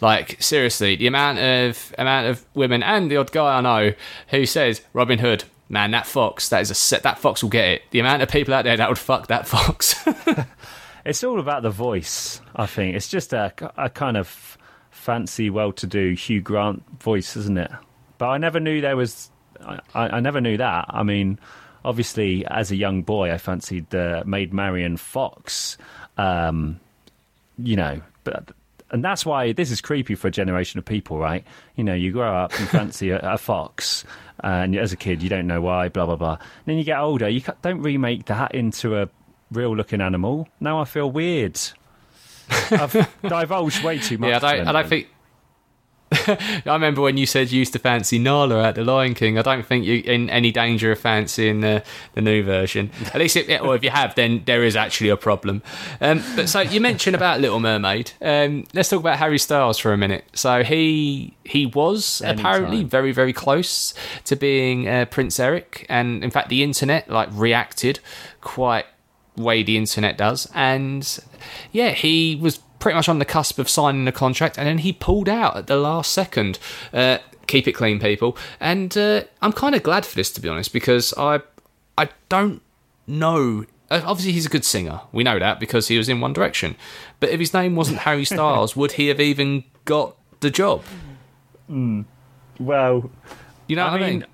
Like 0.00 0.40
seriously, 0.42 0.96
the 0.96 1.06
amount 1.06 1.38
of 1.38 1.94
amount 1.98 2.28
of 2.28 2.44
women 2.54 2.82
and 2.82 3.10
the 3.10 3.16
odd 3.18 3.32
guy 3.32 3.58
I 3.58 3.60
know 3.60 3.94
who 4.28 4.46
says 4.46 4.80
Robin 4.94 5.18
Hood, 5.18 5.44
man, 5.68 5.90
that 5.90 6.06
fox, 6.06 6.48
that 6.48 6.62
is 6.62 6.70
a 6.70 6.74
set. 6.74 7.02
That 7.02 7.18
fox 7.18 7.42
will 7.42 7.50
get 7.50 7.68
it. 7.68 7.82
The 7.90 8.00
amount 8.00 8.22
of 8.22 8.30
people 8.30 8.54
out 8.54 8.64
there 8.64 8.76
that 8.76 8.88
would 8.88 8.98
fuck 8.98 9.26
that 9.26 9.46
fox. 9.46 9.94
It's 11.10 11.24
all 11.24 11.40
about 11.40 11.64
the 11.64 11.70
voice, 11.70 12.40
I 12.54 12.66
think. 12.66 12.94
It's 12.94 13.08
just 13.08 13.32
a, 13.32 13.52
a 13.76 13.90
kind 13.90 14.16
of 14.16 14.56
fancy, 14.92 15.50
well 15.50 15.72
to 15.72 15.84
do 15.88 16.12
Hugh 16.12 16.40
Grant 16.40 16.84
voice, 17.00 17.36
isn't 17.36 17.58
it? 17.58 17.68
But 18.18 18.28
I 18.28 18.38
never 18.38 18.60
knew 18.60 18.80
there 18.80 18.96
was. 18.96 19.28
I, 19.60 19.80
I 19.92 20.20
never 20.20 20.40
knew 20.40 20.56
that. 20.58 20.84
I 20.88 21.02
mean, 21.02 21.40
obviously, 21.84 22.46
as 22.46 22.70
a 22.70 22.76
young 22.76 23.02
boy, 23.02 23.32
I 23.32 23.38
fancied 23.38 23.92
uh, 23.92 24.22
Maid 24.24 24.54
Marian 24.54 24.96
Fox, 24.96 25.76
um, 26.16 26.78
you 27.58 27.74
know, 27.74 28.00
but. 28.22 28.52
And 28.92 29.04
that's 29.04 29.24
why 29.24 29.52
this 29.52 29.70
is 29.70 29.80
creepy 29.80 30.16
for 30.16 30.26
a 30.26 30.32
generation 30.32 30.78
of 30.78 30.84
people, 30.84 31.18
right? 31.18 31.44
You 31.76 31.84
know, 31.84 31.94
you 31.94 32.10
grow 32.10 32.34
up 32.36 32.56
and 32.58 32.68
fancy 32.68 33.10
a, 33.10 33.18
a 33.20 33.38
fox, 33.38 34.04
and 34.44 34.76
as 34.76 34.92
a 34.92 34.96
kid, 34.96 35.22
you 35.22 35.28
don't 35.28 35.46
know 35.46 35.60
why, 35.60 35.88
blah 35.88 36.06
blah 36.06 36.16
blah. 36.16 36.38
then 36.66 36.76
you 36.76 36.84
get 36.84 36.98
older, 36.98 37.28
you 37.28 37.42
don't 37.62 37.82
remake 37.82 38.26
that 38.26 38.54
into 38.54 38.96
a 38.96 39.08
real 39.50 39.76
looking 39.76 40.00
animal. 40.00 40.48
Now 40.60 40.80
I 40.80 40.84
feel 40.84 41.10
weird. 41.10 41.58
I've 42.70 42.92
divulged 43.22 43.82
way 43.84 43.98
too 43.98 44.18
much. 44.18 44.30
yeah, 44.30 44.36
I 44.36 44.56
don't. 44.56 44.68
I 44.68 44.72
don't 44.72 44.88
think. 44.88 45.08
I 46.26 46.72
remember 46.72 47.02
when 47.02 47.16
you 47.16 47.24
said 47.24 47.52
you 47.52 47.60
used 47.60 47.72
to 47.74 47.78
fancy 47.78 48.18
Nala 48.18 48.64
at 48.64 48.74
the 48.74 48.82
Lion 48.82 49.14
King. 49.14 49.38
I 49.38 49.42
don't 49.42 49.64
think 49.64 49.86
you're 49.86 49.98
in 49.98 50.28
any 50.28 50.50
danger 50.50 50.90
of 50.90 50.98
fancying 50.98 51.60
the, 51.60 51.84
the 52.14 52.20
new 52.20 52.42
version. 52.42 52.90
At 53.14 53.20
least, 53.20 53.36
if, 53.36 53.62
or 53.62 53.76
if 53.76 53.84
you 53.84 53.90
have, 53.90 54.16
then 54.16 54.42
there 54.44 54.64
is 54.64 54.74
actually 54.74 55.10
a 55.10 55.16
problem. 55.16 55.62
Um, 56.00 56.20
but 56.34 56.48
so 56.48 56.62
you 56.62 56.80
mentioned 56.80 57.14
about 57.14 57.40
Little 57.40 57.60
Mermaid. 57.60 58.10
Um, 58.20 58.66
let's 58.74 58.88
talk 58.88 58.98
about 58.98 59.18
Harry 59.18 59.38
Styles 59.38 59.78
for 59.78 59.92
a 59.92 59.96
minute. 59.96 60.24
So 60.32 60.64
he 60.64 61.36
he 61.44 61.66
was 61.66 62.22
apparently 62.24 62.82
very 62.82 63.12
very 63.12 63.32
close 63.32 63.94
to 64.24 64.34
being 64.34 64.88
uh, 64.88 65.04
Prince 65.04 65.38
Eric, 65.38 65.86
and 65.88 66.24
in 66.24 66.30
fact, 66.32 66.48
the 66.48 66.64
internet 66.64 67.08
like 67.08 67.28
reacted 67.30 68.00
quite 68.40 68.86
way 69.40 69.62
the 69.62 69.76
internet 69.76 70.16
does. 70.18 70.48
And 70.54 71.18
yeah, 71.72 71.90
he 71.90 72.36
was 72.40 72.58
pretty 72.78 72.96
much 72.96 73.08
on 73.08 73.18
the 73.18 73.24
cusp 73.24 73.58
of 73.58 73.68
signing 73.68 74.04
the 74.04 74.12
contract, 74.12 74.56
and 74.58 74.66
then 74.66 74.78
he 74.78 74.92
pulled 74.92 75.28
out 75.28 75.56
at 75.56 75.66
the 75.66 75.76
last 75.76 76.12
second. 76.12 76.58
Uh, 76.92 77.18
keep 77.46 77.66
it 77.68 77.72
clean, 77.72 77.98
people. 77.98 78.36
And 78.60 78.96
uh, 78.96 79.24
I'm 79.42 79.52
kind 79.52 79.74
of 79.74 79.82
glad 79.82 80.06
for 80.06 80.14
this, 80.14 80.30
to 80.32 80.40
be 80.40 80.48
honest, 80.48 80.72
because 80.72 81.12
I 81.18 81.40
I 81.98 82.08
don't 82.28 82.62
know. 83.06 83.66
uh, 83.90 84.00
Obviously, 84.04 84.32
he's 84.32 84.46
a 84.46 84.50
good 84.50 84.64
singer. 84.64 85.00
We 85.12 85.24
know 85.24 85.38
that 85.38 85.58
because 85.60 85.88
he 85.88 85.98
was 85.98 86.08
in 86.08 86.20
One 86.20 86.32
Direction. 86.32 86.76
But 87.18 87.30
if 87.30 87.40
his 87.40 87.52
name 87.52 87.76
wasn't 87.76 87.98
Harry 87.98 88.24
Styles, 88.24 88.76
would 88.76 88.92
he 88.92 89.08
have 89.08 89.20
even 89.20 89.64
got 89.84 90.16
the 90.40 90.50
job? 90.50 90.82
Well, 92.58 93.10
You 93.70 93.76
know 93.76 93.86
I 93.86 93.92
what 93.92 94.02
I 94.02 94.10
mean, 94.10 94.18
mean? 94.18 94.26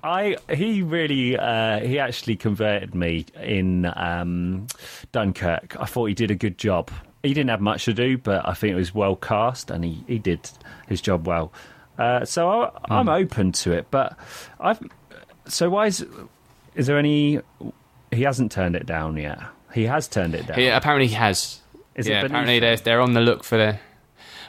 I 0.49 0.55
he 0.55 0.81
really 0.81 1.37
uh, 1.37 1.79
he 1.81 1.99
actually 1.99 2.37
converted 2.37 2.95
me 2.95 3.27
in 3.39 3.85
um, 3.95 4.65
Dunkirk. 5.11 5.75
I 5.79 5.85
thought 5.85 6.05
he 6.05 6.15
did 6.15 6.31
a 6.31 6.35
good 6.35 6.57
job. 6.57 6.89
He 7.21 7.35
didn't 7.35 7.51
have 7.51 7.61
much 7.61 7.85
to 7.85 7.93
do, 7.93 8.17
but 8.17 8.47
I 8.47 8.55
think 8.55 8.71
it 8.71 8.75
was 8.75 8.95
well 8.95 9.15
cast, 9.15 9.69
and 9.69 9.85
he, 9.85 10.03
he 10.07 10.17
did 10.17 10.49
his 10.87 11.01
job 11.01 11.27
well. 11.27 11.53
Uh, 11.99 12.25
so 12.25 12.49
I, 12.49 12.71
I'm 12.89 13.09
open 13.09 13.51
to 13.51 13.73
it, 13.73 13.85
but 13.91 14.17
I've. 14.59 14.81
So 15.47 15.69
why 15.69 15.85
is 15.85 16.03
is 16.73 16.87
there 16.87 16.97
any? 16.97 17.39
He 18.11 18.23
hasn't 18.23 18.51
turned 18.51 18.75
it 18.75 18.87
down 18.87 19.17
yet. 19.17 19.37
He 19.71 19.83
has 19.83 20.07
turned 20.07 20.33
it 20.33 20.47
down. 20.47 20.57
He, 20.57 20.65
apparently, 20.65 21.09
he 21.09 21.13
has. 21.13 21.61
Is 21.93 22.07
yeah, 22.07 22.23
apparently 22.23 22.59
they're 22.59 22.77
they're 22.77 23.01
on 23.01 23.13
the 23.13 23.21
look 23.21 23.43
for 23.43 23.57
the. 23.57 23.77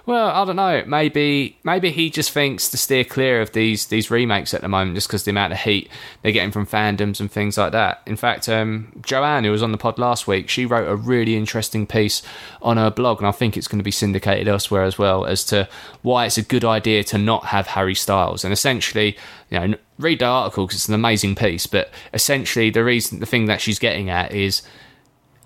Well, 0.09 0.31
I 0.31 0.43
don't 0.47 0.57
know. 0.57 0.85
Maybe 0.87 1.59
maybe 1.65 1.91
he 1.91 2.09
just 2.09 2.31
thinks 2.31 2.71
to 2.71 2.79
steer 2.79 3.05
clear 3.05 3.43
of 3.43 3.53
these 3.53 3.89
these 3.89 4.11
remakes 4.11 4.55
at 4.55 4.63
the 4.63 4.69
moment, 4.69 4.95
just 4.95 5.07
because 5.07 5.25
the 5.25 5.33
amount 5.33 5.53
of 5.53 5.59
heat 5.59 5.91
they're 6.23 6.33
getting 6.33 6.51
from 6.51 6.65
fandoms 6.65 7.21
and 7.21 7.31
things 7.31 7.59
like 7.59 7.73
that. 7.73 8.01
In 8.07 8.17
fact, 8.17 8.49
um, 8.49 8.91
Joanne, 9.03 9.45
who 9.45 9.51
was 9.51 9.63
on 9.63 9.71
the 9.71 9.77
pod 9.77 9.99
last 9.99 10.27
week, 10.27 10.49
she 10.49 10.65
wrote 10.65 10.89
a 10.89 10.97
really 10.97 11.37
interesting 11.37 11.87
piece 11.87 12.23
on 12.63 12.79
her 12.79 12.91
blog, 12.91 13.19
and 13.19 13.27
I 13.27 13.33
think 13.33 13.59
it's 13.59 13.69
going 13.69 13.81
to 13.81 13.85
be 13.85 13.91
syndicated 13.91 14.49
elsewhere 14.49 14.85
as 14.85 14.99
well, 14.99 15.27
as 15.27 15.45
to 15.45 15.69
why 16.01 16.25
it's 16.25 16.39
a 16.39 16.43
good 16.43 16.65
idea 16.65 17.05
to 17.05 17.19
not 17.19 17.45
have 17.45 17.67
Harry 17.67 17.95
Styles. 17.95 18.45
And 18.45 18.53
essentially, 18.55 19.15
you 19.51 19.61
know, 19.61 19.77
read 19.99 20.21
the 20.21 20.25
article 20.25 20.65
because 20.65 20.79
it's 20.79 20.89
an 20.89 20.95
amazing 20.95 21.35
piece. 21.35 21.67
But 21.67 21.91
essentially, 22.15 22.71
the 22.71 22.83
reason, 22.83 23.21
the 23.21 23.27
thing 23.27 23.45
that 23.45 23.61
she's 23.61 23.79
getting 23.79 24.09
at 24.09 24.33
is 24.33 24.63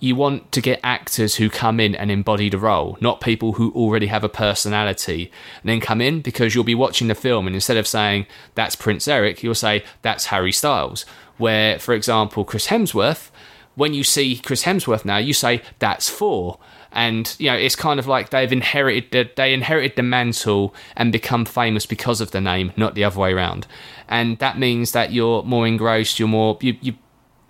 you 0.03 0.17
want 0.17 0.51
to 0.51 0.61
get 0.61 0.81
actors 0.83 1.37
who 1.37 1.49
come 1.49 1.79
in 1.79 1.95
and 1.95 2.11
embody 2.11 2.51
the 2.51 2.59
role, 2.59 2.99
not 3.01 3.21
people 3.21 3.53
who 3.53 3.71
already 3.71 4.09
have 4.09 4.25
a 4.25 4.29
personality 4.29 5.31
and 5.63 5.71
then 5.71 5.79
come 5.79 6.01
in 6.01 6.21
because 6.21 6.57
you'll 6.57 6.65
be 6.65 6.75
watching 6.75 7.07
the 7.07 7.15
film 7.15 7.47
and 7.47 7.55
instead 7.55 7.77
of 7.77 7.87
saying 7.87 8.27
that's 8.57 8.75
Prince 8.75 9.07
Eric, 9.07 9.45
you'll 9.45 9.55
say 9.55 9.85
that's 10.03 10.27
Harry 10.27 10.51
Styles. 10.51 11.07
Where, 11.39 11.79
for 11.79 11.95
example, 11.95 12.45
Chris 12.45 12.67
Hemsworth, 12.67 13.31
when 13.77 13.95
you 13.95 14.03
see 14.03 14.39
Chris 14.39 14.65
Hemsworth 14.65 15.05
now, 15.05 15.19
you 15.19 15.33
say 15.33 15.63
that's 15.79 16.11
Thor. 16.11 16.59
and 16.91 17.35
you 17.39 17.49
know 17.49 17.57
it's 17.57 17.77
kind 17.77 17.99
of 18.01 18.07
like 18.09 18.31
they've 18.31 18.53
inherited 18.53 19.11
the, 19.13 19.31
they 19.37 19.55
inherited 19.55 19.95
the 19.97 20.03
mantle 20.03 20.75
and 20.97 21.13
become 21.13 21.45
famous 21.45 21.87
because 21.87 22.21
of 22.21 22.33
the 22.33 22.41
name, 22.41 22.73
not 22.77 22.97
the 22.97 23.05
other 23.05 23.21
way 23.21 23.33
around. 23.33 23.69
And 24.09 24.39
that 24.39 24.59
means 24.59 24.93
that 24.93 25.13
you're 25.13 25.43
more 25.45 25.67
engrossed, 25.67 26.19
you're 26.19 26.29
more 26.29 26.59
you 26.61 26.77
you 26.81 26.95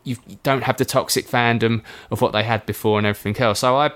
you 0.04 0.16
don't 0.42 0.62
have 0.64 0.76
the 0.76 0.84
toxic 0.84 1.26
fandom 1.28 1.82
of 2.10 2.20
what 2.20 2.32
they 2.32 2.42
had 2.42 2.66
before 2.66 2.98
and 2.98 3.06
everything 3.06 3.42
else. 3.42 3.60
So 3.60 3.76
I 3.76 3.92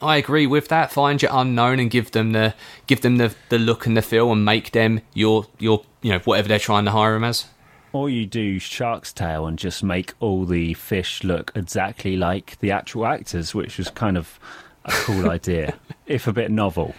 I 0.00 0.16
agree 0.16 0.46
with 0.46 0.68
that. 0.68 0.92
Find 0.92 1.20
your 1.20 1.30
unknown 1.34 1.80
and 1.80 1.90
give 1.90 2.10
them 2.12 2.32
the 2.32 2.54
give 2.86 3.00
them 3.00 3.16
the, 3.16 3.34
the 3.48 3.58
look 3.58 3.86
and 3.86 3.96
the 3.96 4.02
feel 4.02 4.32
and 4.32 4.44
make 4.44 4.72
them 4.72 5.00
your 5.14 5.46
your 5.58 5.84
you 6.02 6.12
know 6.12 6.18
whatever 6.20 6.48
they're 6.48 6.58
trying 6.58 6.84
to 6.84 6.90
hire 6.90 7.14
them 7.14 7.24
as. 7.24 7.46
Or 7.92 8.10
you 8.10 8.26
do 8.26 8.58
Shark's 8.58 9.12
Tale 9.12 9.46
and 9.46 9.58
just 9.58 9.82
make 9.82 10.12
all 10.20 10.44
the 10.44 10.74
fish 10.74 11.24
look 11.24 11.50
exactly 11.54 12.16
like 12.16 12.58
the 12.58 12.70
actual 12.70 13.06
actors, 13.06 13.54
which 13.54 13.78
was 13.78 13.88
kind 13.88 14.18
of 14.18 14.38
a 14.84 14.90
cool 14.90 15.30
idea, 15.30 15.74
if 16.06 16.26
a 16.26 16.32
bit 16.32 16.50
novel. 16.50 16.94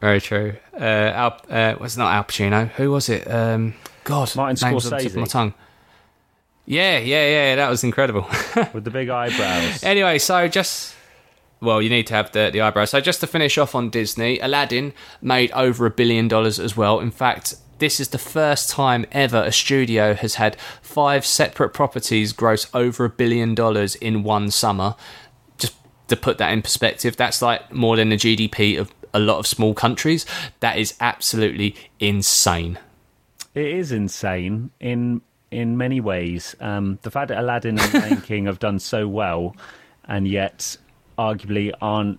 Very 0.00 0.20
true. 0.20 0.56
Uh, 0.74 0.84
Al, 0.84 1.40
uh, 1.48 1.74
was 1.78 1.96
not 1.96 2.12
Al 2.12 2.24
Pacino. 2.24 2.68
Who 2.70 2.90
was 2.90 3.08
it? 3.08 3.30
Um, 3.30 3.74
God, 4.02 4.34
Martin 4.34 4.70
name's 4.70 4.86
on 4.86 4.90
the 4.90 4.98
tip 4.98 5.12
of 5.12 5.18
my 5.18 5.26
tongue. 5.26 5.54
Yeah, 6.70 6.98
yeah, 6.98 7.28
yeah. 7.28 7.54
That 7.56 7.68
was 7.68 7.82
incredible. 7.82 8.22
With 8.72 8.84
the 8.84 8.92
big 8.92 9.08
eyebrows. 9.08 9.82
Anyway, 9.82 10.18
so 10.18 10.46
just 10.46 10.94
well, 11.60 11.82
you 11.82 11.90
need 11.90 12.06
to 12.06 12.14
have 12.14 12.30
the 12.30 12.48
the 12.52 12.60
eyebrows. 12.60 12.90
So 12.90 13.00
just 13.00 13.18
to 13.22 13.26
finish 13.26 13.58
off 13.58 13.74
on 13.74 13.90
Disney, 13.90 14.38
Aladdin 14.38 14.92
made 15.20 15.50
over 15.50 15.84
a 15.84 15.90
billion 15.90 16.28
dollars 16.28 16.60
as 16.60 16.76
well. 16.76 17.00
In 17.00 17.10
fact, 17.10 17.56
this 17.78 17.98
is 17.98 18.10
the 18.10 18.18
first 18.18 18.70
time 18.70 19.04
ever 19.10 19.42
a 19.42 19.50
studio 19.50 20.14
has 20.14 20.36
had 20.36 20.56
five 20.80 21.26
separate 21.26 21.70
properties 21.70 22.32
gross 22.32 22.68
over 22.72 23.04
a 23.04 23.10
billion 23.10 23.56
dollars 23.56 23.96
in 23.96 24.22
one 24.22 24.48
summer. 24.52 24.94
Just 25.58 25.74
to 26.06 26.16
put 26.16 26.38
that 26.38 26.52
in 26.52 26.62
perspective, 26.62 27.16
that's 27.16 27.42
like 27.42 27.72
more 27.72 27.96
than 27.96 28.10
the 28.10 28.16
GDP 28.16 28.78
of 28.78 28.94
a 29.12 29.18
lot 29.18 29.40
of 29.40 29.46
small 29.48 29.74
countries. 29.74 30.24
That 30.60 30.78
is 30.78 30.94
absolutely 31.00 31.74
insane. 31.98 32.78
It 33.56 33.66
is 33.66 33.90
insane 33.90 34.70
in 34.78 35.22
in 35.50 35.76
many 35.76 36.00
ways. 36.00 36.54
Um, 36.60 36.98
the 37.02 37.10
fact 37.10 37.28
that 37.28 37.38
Aladdin 37.38 37.78
and 37.78 37.94
Lion 37.94 38.20
King 38.22 38.46
have 38.46 38.58
done 38.58 38.78
so 38.78 39.06
well, 39.08 39.56
and 40.04 40.26
yet 40.28 40.76
arguably 41.18 41.72
aren't 41.82 42.18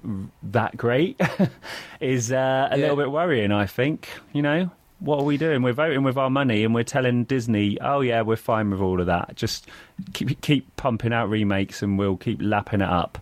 that 0.54 0.78
great, 0.78 1.20
is 2.00 2.32
uh, 2.32 2.68
a 2.72 2.76
Yeah. 2.78 2.82
little 2.82 2.98
bit 2.98 3.12
worrying. 3.12 3.52
I 3.52 3.66
think 3.66 4.08
you 4.34 4.42
know 4.42 4.70
what 5.00 5.20
are 5.20 5.24
we 5.24 5.36
doing? 5.38 5.64
We're 5.64 5.74
voting 5.74 6.04
with 6.04 6.16
our 6.18 6.30
money, 6.30 6.64
and 6.64 6.76
we're 6.76 6.84
telling 6.84 7.24
Disney, 7.24 7.80
"Oh 7.82 8.02
yeah, 8.02 8.22
we're 8.22 8.36
fine 8.36 8.70
with 8.70 8.82
all 8.82 9.00
of 9.00 9.08
that. 9.08 9.36
Just 9.36 9.68
keep 10.14 10.40
keep 10.42 10.76
pumping 10.76 11.12
out 11.14 11.30
remakes, 11.30 11.82
and 11.82 11.98
we'll 11.98 12.18
keep 12.18 12.40
lapping 12.42 12.82
it 12.82 12.90
up." 12.90 13.18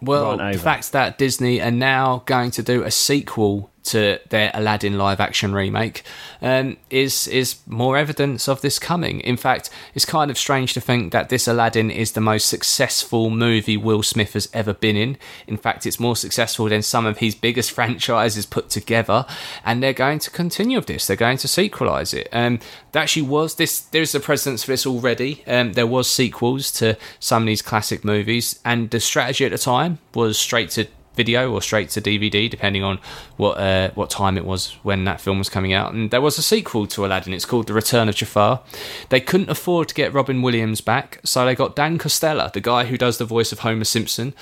Well, 0.00 0.36
the 0.36 0.58
fact 0.58 0.92
that 0.92 1.18
Disney 1.18 1.60
are 1.60 1.70
now 1.72 2.22
going 2.26 2.50
to 2.52 2.62
do 2.62 2.82
a 2.84 2.90
sequel 2.90 3.70
to 3.88 4.20
their 4.28 4.50
Aladdin 4.54 4.98
live 4.98 5.20
action 5.20 5.52
remake 5.52 6.02
um, 6.40 6.76
is 6.90 7.26
is 7.28 7.56
more 7.66 7.96
evidence 7.96 8.48
of 8.48 8.60
this 8.60 8.78
coming. 8.78 9.20
In 9.20 9.36
fact, 9.36 9.70
it's 9.94 10.04
kind 10.04 10.30
of 10.30 10.38
strange 10.38 10.74
to 10.74 10.80
think 10.80 11.12
that 11.12 11.28
this 11.28 11.48
Aladdin 11.48 11.90
is 11.90 12.12
the 12.12 12.20
most 12.20 12.48
successful 12.48 13.30
movie 13.30 13.76
Will 13.76 14.02
Smith 14.02 14.34
has 14.34 14.48
ever 14.52 14.72
been 14.72 14.96
in. 14.96 15.16
In 15.46 15.56
fact, 15.56 15.86
it's 15.86 16.00
more 16.00 16.16
successful 16.16 16.68
than 16.68 16.82
some 16.82 17.06
of 17.06 17.18
his 17.18 17.34
biggest 17.34 17.70
franchises 17.78 18.46
put 18.46 18.70
together, 18.70 19.26
and 19.64 19.82
they're 19.82 19.92
going 19.92 20.18
to 20.20 20.30
continue 20.30 20.78
with 20.78 20.86
this. 20.86 21.06
They're 21.06 21.16
going 21.16 21.38
to 21.38 21.48
sequelize 21.48 22.14
it. 22.14 22.28
Um, 22.32 22.60
there 22.92 23.02
actually 23.02 23.22
was 23.22 23.56
this. 23.56 23.80
There's 23.80 24.14
a 24.14 24.20
precedence 24.20 24.64
for 24.64 24.72
this 24.72 24.86
already. 24.86 25.42
Um, 25.46 25.72
there 25.72 25.86
was 25.86 26.10
sequels 26.10 26.70
to 26.72 26.96
some 27.20 27.42
of 27.42 27.46
these 27.46 27.62
classic 27.62 28.04
movies, 28.04 28.60
and 28.64 28.90
the 28.90 29.00
strategy 29.00 29.44
at 29.44 29.52
the 29.52 29.58
time 29.58 29.98
was 30.14 30.38
straight 30.38 30.70
to 30.70 30.86
video 31.18 31.52
or 31.52 31.60
straight 31.60 31.90
to 31.90 32.00
DVD, 32.00 32.48
depending 32.48 32.82
on 32.82 32.98
what 33.36 33.58
uh, 33.58 33.90
what 33.94 34.08
time 34.08 34.38
it 34.38 34.46
was 34.46 34.72
when 34.82 35.04
that 35.04 35.20
film 35.20 35.36
was 35.38 35.50
coming 35.50 35.74
out. 35.74 35.92
And 35.92 36.10
there 36.10 36.22
was 36.22 36.38
a 36.38 36.42
sequel 36.42 36.86
to 36.86 37.04
Aladdin. 37.04 37.34
It's 37.34 37.44
called 37.44 37.66
The 37.66 37.74
Return 37.74 38.08
of 38.08 38.14
Jafar. 38.14 38.62
They 39.10 39.20
couldn't 39.20 39.50
afford 39.50 39.88
to 39.88 39.94
get 39.94 40.14
Robin 40.14 40.40
Williams 40.40 40.80
back, 40.80 41.20
so 41.24 41.44
they 41.44 41.54
got 41.54 41.76
Dan 41.76 41.98
Costella, 41.98 42.50
the 42.52 42.60
guy 42.60 42.84
who 42.86 42.96
does 42.96 43.18
the 43.18 43.24
voice 43.26 43.52
of 43.52 43.58
Homer 43.58 43.84
Simpson. 43.84 44.32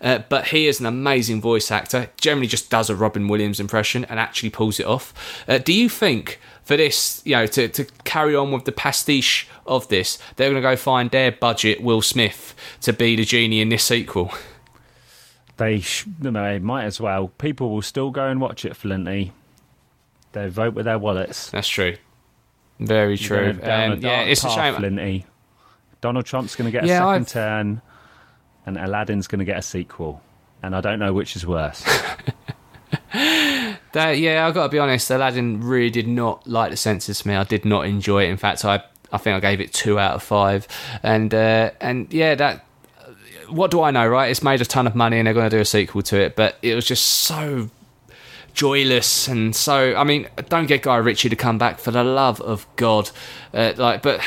Uh, 0.00 0.20
but 0.28 0.48
he 0.48 0.66
is 0.66 0.78
an 0.78 0.86
amazing 0.86 1.40
voice 1.40 1.70
actor. 1.70 2.10
Generally, 2.20 2.48
just 2.48 2.70
does 2.70 2.90
a 2.90 2.94
Robin 2.94 3.26
Williams 3.28 3.58
impression 3.58 4.04
and 4.04 4.20
actually 4.20 4.50
pulls 4.50 4.78
it 4.78 4.86
off. 4.86 5.12
Uh, 5.48 5.58
do 5.58 5.72
you 5.72 5.88
think? 5.88 6.38
For 6.66 6.76
this, 6.76 7.22
you 7.24 7.36
know, 7.36 7.46
to, 7.46 7.68
to 7.68 7.84
carry 8.02 8.34
on 8.34 8.50
with 8.50 8.64
the 8.64 8.72
pastiche 8.72 9.46
of 9.66 9.86
this, 9.86 10.18
they're 10.34 10.50
going 10.50 10.60
to 10.60 10.68
go 10.68 10.74
find 10.74 11.12
their 11.12 11.30
budget 11.30 11.80
Will 11.80 12.02
Smith 12.02 12.56
to 12.80 12.92
be 12.92 13.14
the 13.14 13.24
genie 13.24 13.60
in 13.60 13.68
this 13.68 13.84
sequel. 13.84 14.34
They 15.58 15.80
sh- 15.80 16.04
they 16.20 16.58
might 16.58 16.84
as 16.84 17.00
well. 17.00 17.28
People 17.28 17.70
will 17.70 17.82
still 17.82 18.10
go 18.10 18.26
and 18.28 18.40
watch 18.40 18.64
it, 18.64 18.76
Flinty. 18.76 19.32
They 20.32 20.48
vote 20.48 20.74
with 20.74 20.84
their 20.84 20.98
wallets. 20.98 21.50
That's 21.50 21.68
true. 21.68 21.96
Very 22.78 23.16
true. 23.16 23.54
Down 23.54 23.92
Um, 23.92 23.98
a 23.98 24.00
yeah, 24.02 24.16
dark 24.18 24.28
it's 24.28 24.44
a 24.44 24.50
shame. 24.50 24.74
Flinty. 24.74 25.24
Donald 26.02 26.26
Trump's 26.26 26.54
going 26.56 26.66
to 26.66 26.70
get 26.72 26.84
a 26.84 26.86
2nd 26.88 27.00
I've- 27.06 27.24
turn, 27.24 27.80
and 28.66 28.76
Aladdin's 28.76 29.26
going 29.26 29.38
to 29.38 29.44
get 29.46 29.56
a 29.58 29.62
sequel. 29.62 30.20
And 30.62 30.76
I 30.76 30.80
don't 30.82 30.98
know 30.98 31.12
which 31.12 31.36
is 31.36 31.46
worse. 31.46 31.82
That, 33.92 34.18
yeah, 34.18 34.46
I've 34.46 34.52
got 34.52 34.64
to 34.64 34.68
be 34.68 34.78
honest. 34.78 35.10
Aladdin 35.10 35.62
really 35.62 35.88
did 35.88 36.06
not 36.06 36.46
like 36.46 36.70
the 36.70 36.76
senses 36.76 37.20
to 37.20 37.28
me. 37.28 37.34
I 37.34 37.44
did 37.44 37.64
not 37.64 37.86
enjoy 37.86 38.24
it. 38.24 38.28
In 38.28 38.36
fact, 38.36 38.62
I 38.62 38.82
I 39.10 39.16
think 39.16 39.36
I 39.36 39.40
gave 39.40 39.58
it 39.60 39.72
two 39.72 39.98
out 39.98 40.12
of 40.16 40.22
five. 40.22 40.68
And 41.02 41.32
uh, 41.32 41.70
and 41.80 42.12
yeah, 42.12 42.34
that. 42.34 42.65
What 43.48 43.70
do 43.70 43.82
I 43.82 43.90
know, 43.90 44.06
right? 44.06 44.30
It's 44.30 44.42
made 44.42 44.60
a 44.60 44.64
ton 44.64 44.86
of 44.86 44.94
money, 44.94 45.18
and 45.18 45.26
they're 45.26 45.34
going 45.34 45.50
to 45.50 45.56
do 45.56 45.60
a 45.60 45.64
sequel 45.64 46.02
to 46.02 46.16
it. 46.16 46.36
But 46.36 46.56
it 46.62 46.74
was 46.74 46.86
just 46.86 47.06
so 47.06 47.70
joyless 48.54 49.28
and 49.28 49.54
so. 49.54 49.94
I 49.96 50.04
mean, 50.04 50.28
don't 50.48 50.66
get 50.66 50.82
Guy 50.82 50.96
Ritchie 50.96 51.28
to 51.28 51.36
come 51.36 51.58
back 51.58 51.78
for 51.78 51.90
the 51.90 52.04
love 52.04 52.40
of 52.40 52.66
God. 52.76 53.10
Uh, 53.54 53.72
like, 53.76 54.02
but 54.02 54.20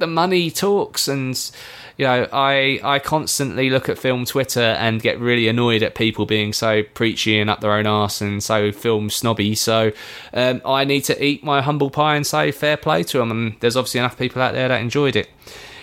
the 0.00 0.06
money 0.06 0.50
talks 0.50 1.06
and 1.06 1.50
you 1.96 2.06
know 2.06 2.26
i 2.32 2.80
i 2.82 2.98
constantly 2.98 3.68
look 3.70 3.88
at 3.88 3.98
film 3.98 4.24
twitter 4.24 4.60
and 4.60 5.02
get 5.02 5.20
really 5.20 5.46
annoyed 5.46 5.82
at 5.82 5.94
people 5.94 6.26
being 6.26 6.52
so 6.52 6.82
preachy 6.94 7.38
and 7.38 7.50
up 7.50 7.60
their 7.60 7.72
own 7.72 7.86
arse 7.86 8.20
and 8.20 8.42
so 8.42 8.72
film 8.72 9.10
snobby 9.10 9.54
so 9.54 9.92
um, 10.32 10.60
i 10.64 10.84
need 10.84 11.02
to 11.02 11.22
eat 11.22 11.44
my 11.44 11.60
humble 11.60 11.90
pie 11.90 12.16
and 12.16 12.26
say 12.26 12.50
fair 12.50 12.76
play 12.76 13.02
to 13.02 13.18
them 13.18 13.30
and 13.30 13.56
there's 13.60 13.76
obviously 13.76 14.00
enough 14.00 14.18
people 14.18 14.40
out 14.40 14.54
there 14.54 14.68
that 14.68 14.80
enjoyed 14.80 15.14
it 15.14 15.28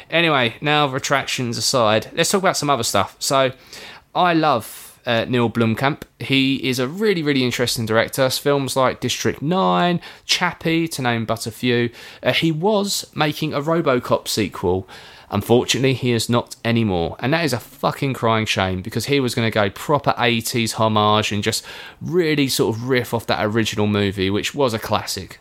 anyway 0.09 0.55
now 0.61 0.87
retractions 0.87 1.57
aside 1.57 2.09
let's 2.13 2.31
talk 2.31 2.41
about 2.41 2.57
some 2.57 2.69
other 2.69 2.83
stuff 2.83 3.15
so 3.19 3.51
i 4.15 4.33
love 4.33 4.87
uh, 5.07 5.25
Neil 5.27 5.49
Blomkamp. 5.49 6.01
He 6.19 6.67
is 6.67 6.79
a 6.79 6.87
really, 6.87 7.23
really 7.23 7.43
interesting 7.43 7.85
director. 7.85 8.29
Films 8.29 8.75
like 8.75 8.99
District 8.99 9.41
9, 9.41 10.01
Chappie, 10.25 10.87
to 10.89 11.01
name 11.01 11.25
but 11.25 11.47
a 11.47 11.51
few. 11.51 11.89
Uh, 12.21 12.33
he 12.33 12.51
was 12.51 13.09
making 13.15 13.53
a 13.53 13.61
Robocop 13.61 14.27
sequel. 14.27 14.87
Unfortunately, 15.29 15.93
he 15.93 16.11
is 16.11 16.29
not 16.29 16.57
anymore. 16.63 17.15
And 17.19 17.33
that 17.33 17.45
is 17.45 17.53
a 17.53 17.59
fucking 17.59 18.13
crying 18.13 18.45
shame 18.45 18.81
because 18.81 19.05
he 19.05 19.21
was 19.21 19.33
going 19.33 19.47
to 19.47 19.53
go 19.53 19.69
proper 19.69 20.11
80s 20.17 20.73
homage 20.73 21.31
and 21.31 21.41
just 21.41 21.65
really 22.01 22.49
sort 22.49 22.75
of 22.75 22.89
riff 22.89 23.13
off 23.13 23.27
that 23.27 23.45
original 23.45 23.87
movie, 23.87 24.29
which 24.29 24.53
was 24.53 24.73
a 24.73 24.79
classic. 24.79 25.39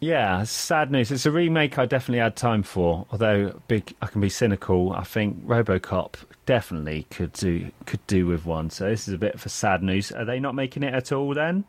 Yeah, 0.00 0.42
sad 0.44 0.90
news. 0.90 1.10
It's 1.10 1.26
a 1.26 1.30
remake 1.30 1.78
I 1.78 1.86
definitely 1.86 2.20
had 2.20 2.36
time 2.36 2.62
for. 2.62 3.06
Although 3.10 3.60
big, 3.68 3.94
I 4.02 4.06
can 4.06 4.20
be 4.20 4.28
cynical. 4.28 4.92
I 4.92 5.04
think 5.04 5.44
RoboCop 5.46 6.14
definitely 6.44 7.06
could 7.10 7.32
do 7.32 7.70
could 7.86 8.06
do 8.06 8.26
with 8.26 8.44
one. 8.44 8.70
So 8.70 8.88
this 8.88 9.08
is 9.08 9.14
a 9.14 9.18
bit 9.18 9.40
for 9.40 9.48
sad 9.48 9.82
news. 9.82 10.12
Are 10.12 10.24
they 10.24 10.40
not 10.40 10.54
making 10.54 10.82
it 10.82 10.94
at 10.94 11.12
all 11.12 11.34
then? 11.34 11.64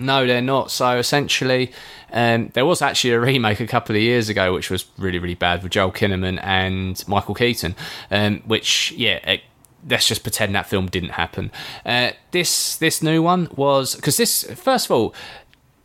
No, 0.00 0.26
they're 0.26 0.42
not. 0.42 0.70
So 0.70 0.98
essentially, 0.98 1.70
um, 2.12 2.50
there 2.54 2.66
was 2.66 2.82
actually 2.82 3.12
a 3.12 3.20
remake 3.20 3.60
a 3.60 3.66
couple 3.66 3.94
of 3.94 4.02
years 4.02 4.28
ago, 4.28 4.52
which 4.52 4.68
was 4.68 4.86
really, 4.98 5.20
really 5.20 5.36
bad 5.36 5.62
with 5.62 5.70
Joel 5.70 5.92
Kinnaman 5.92 6.40
and 6.42 7.02
Michael 7.06 7.34
Keaton. 7.34 7.76
Um, 8.10 8.42
which, 8.44 8.90
yeah, 8.92 9.18
it, 9.30 9.42
let's 9.88 10.08
just 10.08 10.22
pretend 10.22 10.54
that 10.54 10.66
film 10.66 10.86
didn't 10.86 11.10
happen. 11.10 11.52
Uh, 11.84 12.10
this 12.32 12.76
this 12.76 13.02
new 13.02 13.22
one 13.22 13.48
was 13.54 13.94
because 13.94 14.16
this 14.16 14.42
first 14.54 14.86
of 14.86 14.90
all, 14.90 15.14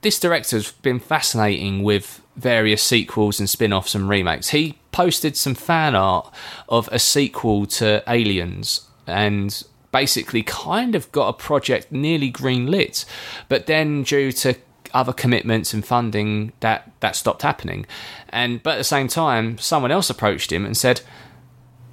this 0.01 0.19
director's 0.19 0.71
been 0.71 0.99
fascinating 0.99 1.83
with 1.83 2.21
various 2.35 2.81
sequels 2.81 3.39
and 3.39 3.49
spin-offs 3.49 3.95
and 3.95 4.07
remakes. 4.07 4.49
He 4.49 4.77
posted 4.91 5.35
some 5.35 5.55
fan 5.55 5.95
art 5.95 6.33
of 6.69 6.87
a 6.91 6.99
sequel 6.99 7.65
to 7.65 8.03
Aliens 8.07 8.87
and 9.05 9.63
basically 9.91 10.43
kind 10.43 10.95
of 10.95 11.11
got 11.11 11.27
a 11.27 11.33
project 11.33 11.91
nearly 11.91 12.29
green-lit, 12.29 13.05
but 13.49 13.65
then 13.65 14.03
due 14.03 14.31
to 14.31 14.55
other 14.93 15.13
commitments 15.13 15.73
and 15.73 15.85
funding 15.85 16.51
that 16.61 16.91
that 16.99 17.15
stopped 17.15 17.41
happening. 17.41 17.85
And 18.29 18.63
but 18.63 18.71
at 18.71 18.77
the 18.77 18.83
same 18.83 19.07
time, 19.07 19.57
someone 19.57 19.91
else 19.91 20.09
approached 20.09 20.51
him 20.51 20.65
and 20.65 20.75
said, 20.75 21.01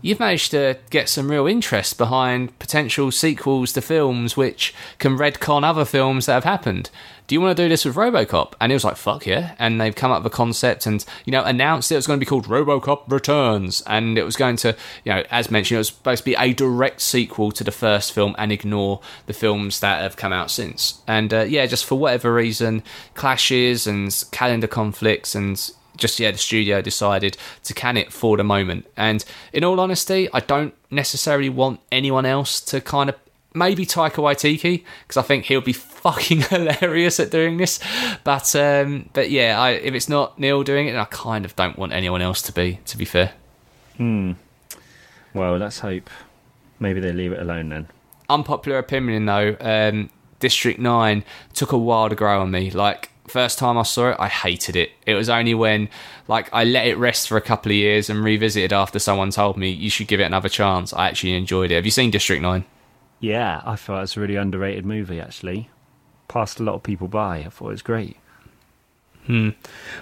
you've 0.07 0.21
managed 0.21 0.53
to 0.53 0.79
get 0.90 1.09
some 1.09 1.29
real 1.29 1.49
interest 1.49 1.99
behind 1.99 2.57
potential 2.61 3.11
sequels 3.11 3.73
to 3.73 3.83
films 3.83 4.37
which 4.37 4.73
can 4.99 5.19
retcon 5.19 5.64
other 5.64 5.85
films 5.85 6.27
that 6.27 6.35
have 6.35 6.45
happened. 6.45 6.88
Do 7.27 7.35
you 7.35 7.40
want 7.40 7.57
to 7.57 7.62
do 7.64 7.69
this 7.69 7.85
with 7.85 7.97
Robocop? 7.97 8.53
And 8.61 8.71
he 8.71 8.75
was 8.75 8.85
like, 8.85 8.97
fuck 8.97 9.27
yeah. 9.27 9.57
And 9.59 9.81
they've 9.81 9.95
come 9.95 10.12
up 10.12 10.23
with 10.23 10.33
a 10.33 10.37
concept 10.37 10.87
and, 10.87 11.05
you 11.25 11.33
know, 11.33 11.42
announced 11.42 11.90
it 11.90 11.97
was 11.97 12.07
going 12.07 12.21
to 12.21 12.25
be 12.25 12.29
called 12.29 12.47
Robocop 12.47 13.11
Returns. 13.11 13.83
And 13.88 14.16
it 14.16 14.23
was 14.23 14.37
going 14.37 14.55
to, 14.59 14.77
you 15.05 15.12
know, 15.12 15.25
as 15.29 15.51
mentioned, 15.51 15.77
it 15.77 15.79
was 15.79 15.88
supposed 15.88 16.21
to 16.21 16.25
be 16.25 16.37
a 16.38 16.53
direct 16.53 17.01
sequel 17.01 17.51
to 17.51 17.64
the 17.64 17.73
first 17.73 18.12
film 18.12 18.37
and 18.38 18.53
ignore 18.53 19.01
the 19.27 19.33
films 19.33 19.81
that 19.81 20.03
have 20.03 20.16
come 20.16 20.33
out 20.33 20.53
since. 20.53 21.03
And 21.09 21.35
uh, 21.35 21.40
yeah, 21.42 21.66
just 21.66 21.85
for 21.85 21.97
whatever 21.97 22.33
reason, 22.33 22.85
clashes 23.14 23.88
and 23.88 24.25
calendar 24.31 24.69
conflicts 24.69 25.35
and 25.35 25.69
just 25.97 26.19
yeah, 26.21 26.31
the 26.31 26.39
studio 26.39 26.81
decided 26.83 27.37
to 27.65 27.75
can 27.75 27.97
it 27.97 28.13
for 28.13 28.37
the 28.37 28.45
moment. 28.45 28.87
And 28.97 29.25
in 29.53 29.65
all 29.65 29.81
honesty, 29.81 30.29
I 30.33 30.41
don't 30.41 30.75
necessarily 30.91 31.49
want 31.49 31.81
anyone 31.91 32.27
else 32.27 32.61
to 32.63 32.81
kind 32.81 33.09
of 33.11 33.17
maybe 33.55 33.87
Taika 33.87 34.17
Waititi 34.17 34.85
because 35.03 35.17
I 35.17 35.23
think 35.23 35.47
he'll 35.47 35.61
be 35.61 35.73
fucking 36.07 36.43
hilarious 36.43 37.19
at 37.19 37.31
doing 37.31 37.57
this. 37.57 37.81
But 38.25 38.55
um, 38.55 39.09
but 39.13 39.31
yeah, 39.31 39.59
I, 39.61 39.71
if 39.71 39.95
it's 39.95 40.09
not 40.09 40.39
Neil 40.39 40.63
doing 40.63 40.89
it, 40.89 40.97
I 40.97 41.05
kind 41.07 41.45
of 41.45 41.57
don't 41.57 41.79
want 41.79 41.93
anyone 41.93 42.23
else 42.23 42.43
to 42.43 42.53
be. 42.53 42.81
To 42.87 42.97
be 42.99 43.05
fair, 43.05 43.33
Hmm. 43.97 44.33
Well, 45.35 45.57
let's 45.57 45.81
hope 45.81 46.09
maybe 46.79 47.01
they 47.01 47.13
leave 47.13 47.33
it 47.33 47.41
alone 47.41 47.69
then. 47.71 47.89
unpopular 48.29 48.79
opinion 48.79 49.27
though, 49.27 49.57
um, 49.61 50.11
District 50.41 50.79
Nine 50.79 51.25
took 51.55 51.73
a 51.73 51.79
while 51.79 52.09
to 52.09 52.15
grow 52.15 52.41
on 52.43 52.51
me. 52.51 52.71
Like 52.71 53.11
first 53.29 53.59
time 53.59 53.79
I 53.79 53.83
saw 53.83 54.11
it, 54.11 54.17
I 54.19 54.29
hated 54.29 54.77
it. 54.77 54.93
It 55.07 55.15
was 55.15 55.29
only 55.29 55.55
when 55.55 55.89
like 56.29 56.49
I 56.53 56.65
let 56.65 56.87
it 56.87 56.97
rest 56.97 57.29
for 57.29 57.37
a 57.37 57.41
couple 57.41 57.71
of 57.71 57.77
years 57.77 58.11
and 58.11 58.23
revisited 58.23 58.73
after 58.73 58.99
someone 58.99 59.31
told 59.31 59.57
me 59.57 59.71
you 59.71 59.91
should 59.91 60.09
give 60.09 60.21
it 60.21 60.25
another 60.25 60.49
chance. 60.49 60.93
I 60.93 61.09
actually 61.09 61.35
enjoyed 61.35 61.71
it. 61.71 61.77
Have 61.77 61.85
you 61.85 61.91
seen 61.91 62.11
District 62.11 62.43
Nine? 62.43 62.65
Yeah, 63.21 63.62
I 63.65 63.77
thought 63.77 63.99
it 63.99 64.01
was 64.03 64.17
a 64.17 64.21
really 64.21 64.37
underrated 64.37 64.85
movie 64.85 65.21
actually. 65.21 65.71
Passed 66.29 66.61
a 66.61 66.62
lot 66.62 66.75
of 66.75 66.83
people 66.83 67.09
by. 67.09 67.39
I 67.39 67.49
thought 67.49 67.69
it 67.69 67.73
was 67.73 67.83
great. 67.83 68.17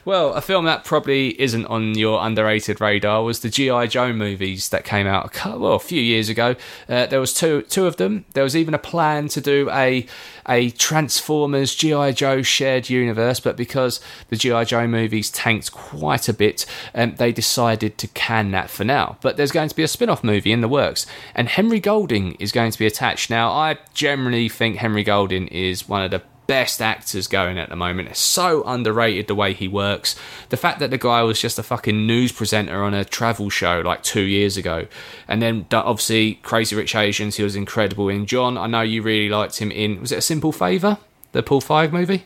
Well, 0.05 0.35
a 0.35 0.41
film 0.41 0.65
that 0.67 0.85
probably 0.85 1.41
isn't 1.41 1.67
on 1.67 1.97
your 1.97 2.25
underrated 2.25 2.81
radar 2.81 3.23
was 3.23 3.41
the 3.41 3.49
GI 3.49 3.89
Joe 3.89 4.13
movies 4.13 4.69
that 4.69 4.85
came 4.85 5.07
out 5.07 5.27
a 5.27 5.29
cou- 5.29 5.59
well 5.59 5.75
a 5.75 5.79
few 5.79 6.01
years 6.01 6.29
ago. 6.29 6.57
Uh, 6.89 7.07
there 7.07 7.21
was 7.21 7.33
two 7.33 7.63
two 7.63 7.87
of 7.87 7.97
them. 7.97 8.25
There 8.35 8.45
was 8.45 8.57
even 8.57 8.75
a 8.75 8.79
plan 8.79 9.29
to 9.29 9.41
do 9.41 9.71
a 9.71 10.07
a 10.47 10.71
Transformers 10.71 11.75
GI 11.75 12.13
Joe 12.13 12.43
shared 12.43 12.91
universe, 12.91 13.41
but 13.41 13.57
because 13.57 14.01
the 14.29 14.37
GI 14.37 14.67
Joe 14.67 14.87
movies 14.87 15.31
tanked 15.31 15.73
quite 15.73 16.29
a 16.29 16.35
bit, 16.35 16.67
um, 16.95 17.15
they 17.17 17.33
decided 17.33 17.97
to 17.99 18.09
can 18.09 18.51
that 18.51 18.69
for 18.69 18.85
now. 18.85 19.17
But 19.23 19.37
there's 19.37 19.53
going 19.53 19.71
to 19.71 19.77
be 19.77 19.83
a 19.83 19.89
spin-off 19.89 20.23
movie 20.23 20.53
in 20.53 20.61
the 20.61 20.69
works, 20.69 21.07
and 21.35 21.49
Henry 21.49 21.81
Golding 21.81 22.33
is 22.35 22.53
going 22.53 22.73
to 22.73 22.79
be 22.79 22.87
attached. 22.87 23.31
Now, 23.31 23.51
I 23.51 23.79
generally 23.95 24.49
think 24.49 24.77
Henry 24.77 25.03
Golding 25.03 25.49
is 25.49 25.89
one 25.89 26.03
of 26.03 26.11
the 26.11 26.23
best 26.47 26.83
actors 26.83 27.27
going 27.27 27.59
at 27.59 27.69
the 27.69 27.77
moment. 27.77 28.09
It's 28.09 28.21
so 28.21 28.63
underrated 28.65 29.27
the 29.27 29.35
way 29.35 29.53
he 29.53 29.69
works. 29.69 30.17
The 30.49 30.57
fact 30.57 30.79
that 30.81 30.91
the 30.91 30.99
guy 30.99 31.23
was 31.23 31.41
just 31.41 31.59
a 31.59 31.63
fucking 31.63 32.07
news 32.07 32.33
presenter 32.33 32.83
on 32.83 32.95
a 32.95 33.05
travel 33.05 33.51
show 33.51 33.81
like 33.81 34.03
two 34.03 34.23
years 34.23 34.57
ago, 34.57 34.87
and 35.29 35.41
then 35.41 35.67
obviously 35.73 36.35
Crazy 36.37 36.77
Rich 36.77 36.95
Asians, 36.95 37.37
he 37.37 37.43
was 37.43 37.57
incredible 37.57 38.09
in. 38.09 38.27
John, 38.27 38.57
I 38.59 38.67
know 38.67 38.83
you 38.83 39.03
really 39.03 39.29
liked 39.29 39.59
him 39.59 39.71
in. 39.71 40.01
Was 40.01 40.13
it 40.13 40.19
a 40.19 40.23
Simple 40.23 40.53
Favor, 40.53 40.99
the 41.33 41.43
Paul 41.43 41.61
Feig 41.61 41.93
movie? 41.93 42.25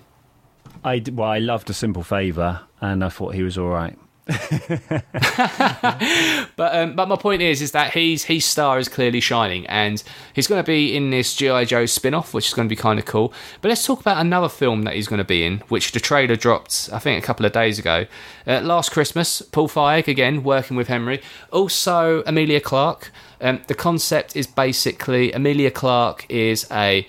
I 0.84 1.02
well, 1.12 1.28
I 1.28 1.38
loved 1.38 1.68
A 1.70 1.74
Simple 1.74 2.02
Favor, 2.02 2.60
and 2.80 3.04
I 3.04 3.08
thought 3.08 3.34
he 3.34 3.42
was 3.42 3.58
all 3.58 3.68
right. 3.68 3.98
But 6.58 6.74
um, 6.74 6.96
but 6.96 7.08
my 7.08 7.14
point 7.14 7.40
is 7.40 7.62
is 7.62 7.70
that 7.70 7.94
he's 7.94 8.24
his 8.24 8.44
star 8.44 8.80
is 8.80 8.88
clearly 8.88 9.20
shining, 9.20 9.64
and 9.68 10.02
he's 10.32 10.48
going 10.48 10.60
to 10.60 10.66
be 10.66 10.96
in 10.96 11.10
this 11.10 11.36
GI 11.36 11.66
Joe 11.66 11.86
spin-off, 11.86 12.34
which 12.34 12.48
is 12.48 12.54
going 12.54 12.68
to 12.68 12.72
be 12.72 12.76
kind 12.76 12.98
of 12.98 13.04
cool. 13.04 13.32
But 13.60 13.68
let's 13.68 13.86
talk 13.86 14.00
about 14.00 14.18
another 14.18 14.48
film 14.48 14.82
that 14.82 14.94
he's 14.94 15.06
going 15.06 15.18
to 15.18 15.24
be 15.24 15.44
in, 15.44 15.58
which 15.68 15.92
the 15.92 16.00
trailer 16.00 16.34
dropped, 16.34 16.90
I 16.92 16.98
think, 16.98 17.22
a 17.22 17.24
couple 17.24 17.46
of 17.46 17.52
days 17.52 17.78
ago. 17.78 18.06
Uh, 18.44 18.60
last 18.60 18.90
Christmas, 18.90 19.40
Paul 19.40 19.68
Feig 19.68 20.08
again 20.08 20.42
working 20.42 20.76
with 20.76 20.88
Henry, 20.88 21.22
also 21.52 22.24
Emilia 22.24 22.60
Clarke. 22.60 23.12
Um, 23.40 23.62
the 23.68 23.76
concept 23.76 24.34
is 24.34 24.48
basically 24.48 25.32
Emilia 25.32 25.70
Clarke 25.70 26.26
is 26.28 26.66
a 26.72 27.06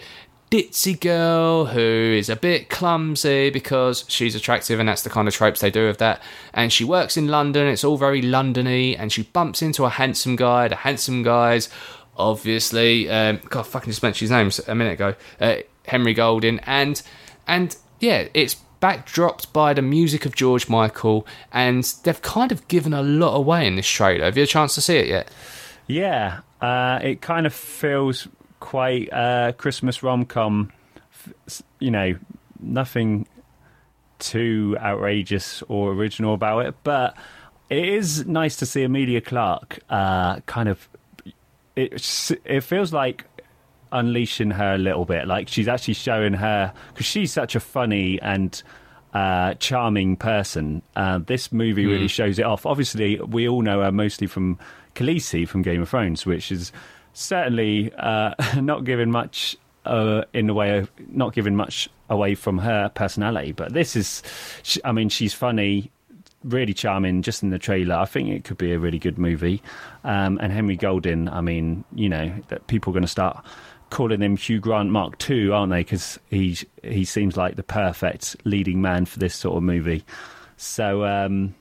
ditzy 0.50 1.00
girl 1.00 1.66
who 1.66 1.80
is 1.80 2.28
a 2.28 2.36
bit 2.36 2.70
clumsy 2.70 3.50
because 3.52 4.04
she's 4.08 4.34
attractive 4.34 4.80
and 4.80 4.90
that's 4.90 5.04
the 5.04 5.10
kind 5.10 5.28
of 5.28 5.34
tropes 5.34 5.62
they 5.62 5.70
do 5.70 5.86
with 5.88 6.00
that. 6.00 6.22
And 6.54 6.74
she 6.74 6.84
works 6.84 7.18
in 7.18 7.28
london 7.28 7.68
it's 7.68 7.84
all 7.84 7.98
very 7.98 8.22
londony 8.22 8.96
and 8.98 9.12
she 9.12 9.24
bumps 9.24 9.62
into 9.62 9.86
a 9.86 9.90
handsome 9.90 10.36
guy. 10.36 10.68
The 10.68 10.78
handsome 10.78 11.24
guy's 11.24 11.70
obviously 12.18 13.10
um, 13.10 13.40
god 13.50 13.62
I 13.62 13.64
fucking 13.64 13.92
just 13.92 14.04
mentioned 14.04 14.30
his 14.30 14.32
name 14.32 14.52
a 14.68 14.76
minute 14.76 14.94
ago 14.94 15.16
uh, 15.40 15.58
henry 15.86 16.14
golding. 16.14 16.60
And 16.60 17.02
and 17.48 17.76
yeah 18.00 18.28
it's 18.34 18.56
backdropped 18.82 19.52
by 19.54 19.74
the 19.74 19.82
music 19.82 20.26
of 20.26 20.34
george 20.34 20.70
michael 20.70 21.28
and 21.52 21.84
they've 22.06 22.22
kind 22.22 22.50
of 22.52 22.66
given 22.70 22.94
a 22.94 23.04
lot 23.04 23.36
away 23.36 23.68
in 23.68 23.76
this 23.76 23.88
trailer. 23.88 24.26
Have 24.26 24.38
you 24.38 24.44
a 24.44 24.48
chance 24.48 24.74
to 24.76 24.82
see 24.82 24.98
it 24.98 25.08
yet? 25.08 25.30
Yeah, 25.86 26.42
uh, 26.62 27.00
it 27.02 27.22
kind 27.22 27.46
of 27.46 27.54
feels 27.54 28.28
quite 28.60 29.12
uh, 29.12 29.52
Christmas 29.54 30.04
rom 30.04 30.26
com. 30.26 30.72
You 31.80 31.92
know, 31.92 32.16
nothing 32.60 33.28
too 34.20 34.78
outrageous 34.80 35.64
or 35.68 35.92
original 35.92 36.34
about 36.34 36.66
it, 36.66 36.76
but 36.84 37.16
it 37.70 37.86
is 37.86 38.26
nice 38.26 38.58
to 38.58 38.66
see 38.66 38.84
Emilia 38.84 39.22
Clarke 39.22 39.80
uh, 39.90 40.40
kind 40.42 40.70
of. 40.70 40.90
It 41.76 42.36
it 42.46 42.62
feels 42.62 42.92
like 42.92 43.26
unleashing 43.92 44.52
her 44.52 44.76
a 44.76 44.78
little 44.78 45.06
bit. 45.06 45.28
Like 45.28 45.48
she's 45.48 45.68
actually 45.68 45.94
showing 45.96 46.34
her 46.34 46.74
because 46.90 47.06
she's 47.06 47.32
such 47.32 47.56
a 47.56 47.60
funny 47.60 48.20
and 48.22 48.62
uh, 49.14 49.54
charming 49.56 50.18
person. 50.18 50.82
Uh, 50.96 51.20
this 51.20 51.52
movie 51.52 51.86
really 51.86 52.08
shows 52.08 52.40
it 52.40 52.46
off. 52.46 52.66
Obviously, 52.66 53.20
we 53.20 53.48
all 53.48 53.62
know 53.62 53.82
her 53.82 53.92
mostly 53.92 54.28
from 54.28 54.60
Khaleesi 54.96 55.48
from 55.48 55.62
Game 55.62 55.82
of 55.82 55.90
Thrones, 55.90 56.26
which 56.26 56.52
is 56.52 56.72
certainly 57.20 57.92
uh, 57.98 58.34
not 58.62 58.84
giving 58.84 59.12
much 59.12 59.58
uh, 59.86 60.24
in 60.34 60.48
the 60.48 60.54
way 60.54 60.78
of 60.78 60.92
not 61.10 61.34
giving 61.34 61.56
much 61.56 61.90
away 62.10 62.36
from 62.36 62.58
her 62.60 62.90
personality. 62.90 63.52
But 63.52 63.74
this 63.74 63.96
is, 63.96 64.24
she, 64.64 64.82
I 64.84 64.92
mean, 64.92 65.10
she's 65.10 65.34
funny. 65.34 65.92
Really 66.46 66.74
charming, 66.74 67.22
just 67.22 67.44
in 67.44 67.50
the 67.50 67.60
trailer. 67.60 67.96
I 67.96 68.06
think 68.06 68.30
it 68.30 68.46
could 68.46 68.58
be 68.58 68.72
a 68.72 68.80
really 68.80 68.98
good 68.98 69.18
movie. 69.18 69.62
Um, 70.06 70.40
and 70.42 70.54
Henry 70.54 70.78
Golding, 70.78 71.28
I 71.28 71.42
mean, 71.42 71.84
you 71.94 72.08
know, 72.08 72.34
that 72.48 72.68
people 72.68 72.92
are 72.92 72.94
going 72.94 73.04
to 73.04 73.10
start 73.10 73.44
calling 73.90 74.22
him 74.22 74.38
Hugh 74.38 74.62
Grant 74.62 74.90
Mark 74.90 75.30
II, 75.30 75.52
aren't 75.52 75.72
they? 75.72 75.82
Because 75.82 76.18
he 76.30 76.58
he 76.82 77.04
seems 77.04 77.36
like 77.36 77.58
the 77.58 77.64
perfect 77.64 78.38
leading 78.46 78.82
man 78.82 79.06
for 79.06 79.20
this 79.20 79.36
sort 79.36 79.58
of 79.58 79.64
movie. 79.64 80.06
So 80.56 81.04
um, 81.04 81.56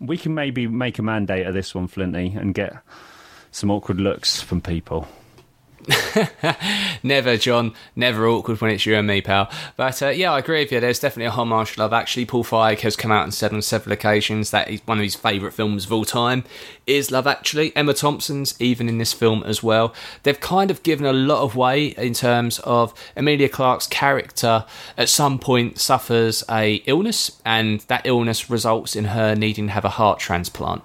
we 0.00 0.16
can 0.16 0.34
maybe 0.34 0.66
make 0.66 0.98
a 0.98 1.02
mandate 1.02 1.46
of 1.46 1.52
this 1.52 1.74
one, 1.74 1.86
Flinty, 1.86 2.32
and 2.34 2.54
get 2.54 2.74
some 3.52 3.70
awkward 3.70 4.00
looks 4.00 4.40
from 4.42 4.60
people. 4.60 5.06
Never, 7.02 7.36
John. 7.36 7.74
Never 7.96 8.26
awkward 8.28 8.60
when 8.60 8.70
it's 8.70 8.86
you 8.86 8.94
and 8.94 9.06
me, 9.06 9.20
pal. 9.20 9.50
But 9.76 10.02
uh, 10.02 10.08
yeah, 10.08 10.32
I 10.32 10.38
agree 10.38 10.60
with 10.60 10.72
you. 10.72 10.80
There's 10.80 11.00
definitely 11.00 11.26
a 11.26 11.30
homage 11.30 11.74
to 11.74 11.80
Love 11.80 11.92
Actually. 11.92 12.26
Paul 12.26 12.44
Feig 12.44 12.80
has 12.80 12.96
come 12.96 13.10
out 13.10 13.24
and 13.24 13.34
said 13.34 13.52
on 13.52 13.62
several 13.62 13.92
occasions 13.92 14.50
that 14.50 14.68
he's 14.68 14.80
one 14.86 14.98
of 14.98 15.04
his 15.04 15.14
favourite 15.14 15.54
films 15.54 15.86
of 15.86 15.92
all 15.92 16.04
time 16.04 16.44
is 16.86 17.10
Love 17.10 17.26
Actually. 17.26 17.74
Emma 17.76 17.94
Thompson's 17.94 18.60
even 18.60 18.88
in 18.88 18.98
this 18.98 19.12
film 19.12 19.42
as 19.44 19.62
well. 19.62 19.94
They've 20.22 20.38
kind 20.38 20.70
of 20.70 20.82
given 20.82 21.06
a 21.06 21.12
lot 21.12 21.42
of 21.42 21.56
way 21.56 21.86
in 21.88 22.12
terms 22.14 22.58
of 22.60 22.92
Emilia 23.16 23.48
Clarke's 23.48 23.86
character. 23.86 24.64
At 24.96 25.08
some 25.08 25.38
point, 25.38 25.78
suffers 25.78 26.44
a 26.50 26.76
illness, 26.86 27.40
and 27.44 27.80
that 27.82 28.02
illness 28.04 28.50
results 28.50 28.96
in 28.96 29.06
her 29.06 29.34
needing 29.34 29.66
to 29.66 29.72
have 29.72 29.84
a 29.84 29.90
heart 29.90 30.18
transplant. 30.18 30.82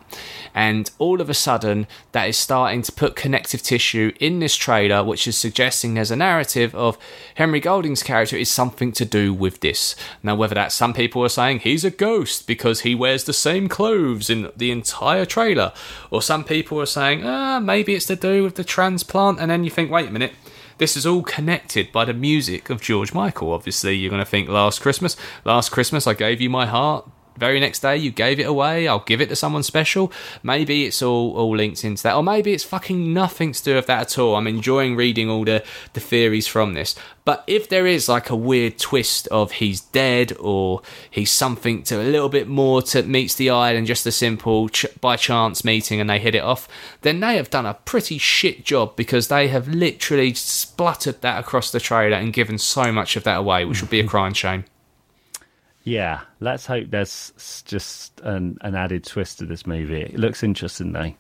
And 0.53 0.89
all 0.97 1.21
of 1.21 1.29
a 1.29 1.33
sudden, 1.33 1.87
that 2.11 2.29
is 2.29 2.37
starting 2.37 2.81
to 2.83 2.91
put 2.91 3.15
connective 3.15 3.61
tissue 3.61 4.11
in 4.19 4.39
this 4.39 4.55
trailer, 4.55 4.86
which 5.03 5.27
is 5.27 5.37
suggesting 5.37 5.93
there's 5.93 6.11
a 6.11 6.15
narrative 6.15 6.73
of 6.75 6.97
Henry 7.35 7.59
Golding's 7.59 8.03
character 8.03 8.35
is 8.35 8.49
something 8.49 8.91
to 8.93 9.05
do 9.05 9.33
with 9.33 9.59
this. 9.59 9.95
Now, 10.23 10.35
whether 10.35 10.55
that's 10.55 10.75
some 10.75 10.93
people 10.93 11.23
are 11.23 11.29
saying 11.29 11.59
he's 11.59 11.85
a 11.85 11.91
ghost 11.91 12.47
because 12.47 12.81
he 12.81 12.95
wears 12.95 13.23
the 13.23 13.33
same 13.33 13.67
clothes 13.67 14.29
in 14.29 14.51
the 14.55 14.71
entire 14.71 15.25
trailer, 15.25 15.73
or 16.11 16.21
some 16.21 16.43
people 16.43 16.79
are 16.81 16.85
saying, 16.85 17.25
ah, 17.25 17.59
maybe 17.59 17.93
it's 17.93 18.05
to 18.07 18.15
do 18.15 18.43
with 18.43 18.55
the 18.55 18.63
transplant, 18.63 19.39
and 19.39 19.51
then 19.51 19.63
you 19.63 19.69
think, 19.69 19.91
wait 19.91 20.09
a 20.09 20.11
minute. 20.11 20.33
This 20.79 20.95
is 20.95 21.07
all 21.07 21.23
connected 21.23 21.91
by 21.91 22.05
the 22.05 22.13
music 22.13 22.69
of 22.69 22.81
George 22.81 23.11
Michael. 23.11 23.51
Obviously, 23.51 23.95
you're 23.95 24.11
going 24.11 24.21
to 24.21 24.29
think 24.29 24.47
Last 24.47 24.79
Christmas. 24.79 25.17
Last 25.43 25.69
Christmas, 25.69 26.05
I 26.05 26.13
gave 26.13 26.39
you 26.39 26.51
my 26.51 26.67
heart 26.67 27.09
very 27.37 27.59
next 27.59 27.79
day 27.79 27.97
you 27.97 28.11
gave 28.11 28.39
it 28.39 28.47
away. 28.47 28.87
I'll 28.87 28.99
give 28.99 29.21
it 29.21 29.29
to 29.29 29.35
someone 29.35 29.63
special. 29.63 30.11
Maybe 30.43 30.85
it's 30.85 31.01
all 31.01 31.35
all 31.35 31.55
linked 31.55 31.83
into 31.83 32.03
that, 32.03 32.15
or 32.15 32.23
maybe 32.23 32.53
it's 32.53 32.63
fucking 32.63 33.13
nothing 33.13 33.51
to 33.53 33.63
do 33.63 33.75
with 33.75 33.87
that 33.87 34.01
at 34.01 34.19
all. 34.19 34.35
I'm 34.35 34.47
enjoying 34.47 34.95
reading 34.95 35.29
all 35.29 35.45
the 35.45 35.63
the 35.93 35.99
theories 35.99 36.47
from 36.47 36.73
this. 36.73 36.95
But 37.27 37.43
if 37.45 37.67
there 37.67 37.85
is 37.85 38.07
like 38.07 38.29
a 38.29 38.37
weird 38.37 38.79
twist 38.79 39.27
of 39.27 39.51
he's 39.51 39.81
dead 39.81 40.31
or 40.39 40.81
he's 41.11 41.29
something 41.29 41.83
to 41.83 42.01
a 42.01 42.03
little 42.03 42.29
bit 42.29 42.47
more 42.47 42.81
to 42.83 43.03
meets 43.03 43.35
the 43.35 43.49
eye 43.49 43.73
than 43.73 43.85
just 43.85 44.05
a 44.05 44.13
simple 44.13 44.69
ch- 44.69 44.85
by 45.01 45.17
chance 45.17 45.65
meeting 45.65 45.99
and 45.99 46.09
they 46.09 46.19
hit 46.19 46.35
it 46.35 46.43
off, 46.43 46.69
then 47.01 47.19
they 47.19 47.35
have 47.35 47.49
done 47.49 47.65
a 47.65 47.73
pretty 47.73 48.17
shit 48.17 48.63
job 48.63 48.95
because 48.95 49.27
they 49.27 49.49
have 49.49 49.67
literally 49.67 50.33
spluttered 50.33 51.19
that 51.19 51.37
across 51.37 51.69
the 51.69 51.81
trailer 51.81 52.15
and 52.15 52.31
given 52.31 52.57
so 52.57 52.93
much 52.93 53.17
of 53.17 53.25
that 53.25 53.39
away, 53.39 53.65
which 53.65 53.81
would 53.81 53.89
be 53.89 53.99
a 53.99 54.07
crying 54.07 54.33
shame. 54.33 54.63
Yeah, 55.87 56.19
let's 56.41 56.65
hope 56.65 56.89
there's 56.89 57.63
just 57.65 58.19
an, 58.19 58.57
an 58.59 58.75
added 58.75 59.05
twist 59.05 59.39
to 59.39 59.45
this 59.45 59.65
movie. 59.65 60.01
It 60.01 60.19
looks 60.19 60.43
interesting, 60.43 60.91
though. 60.91 61.13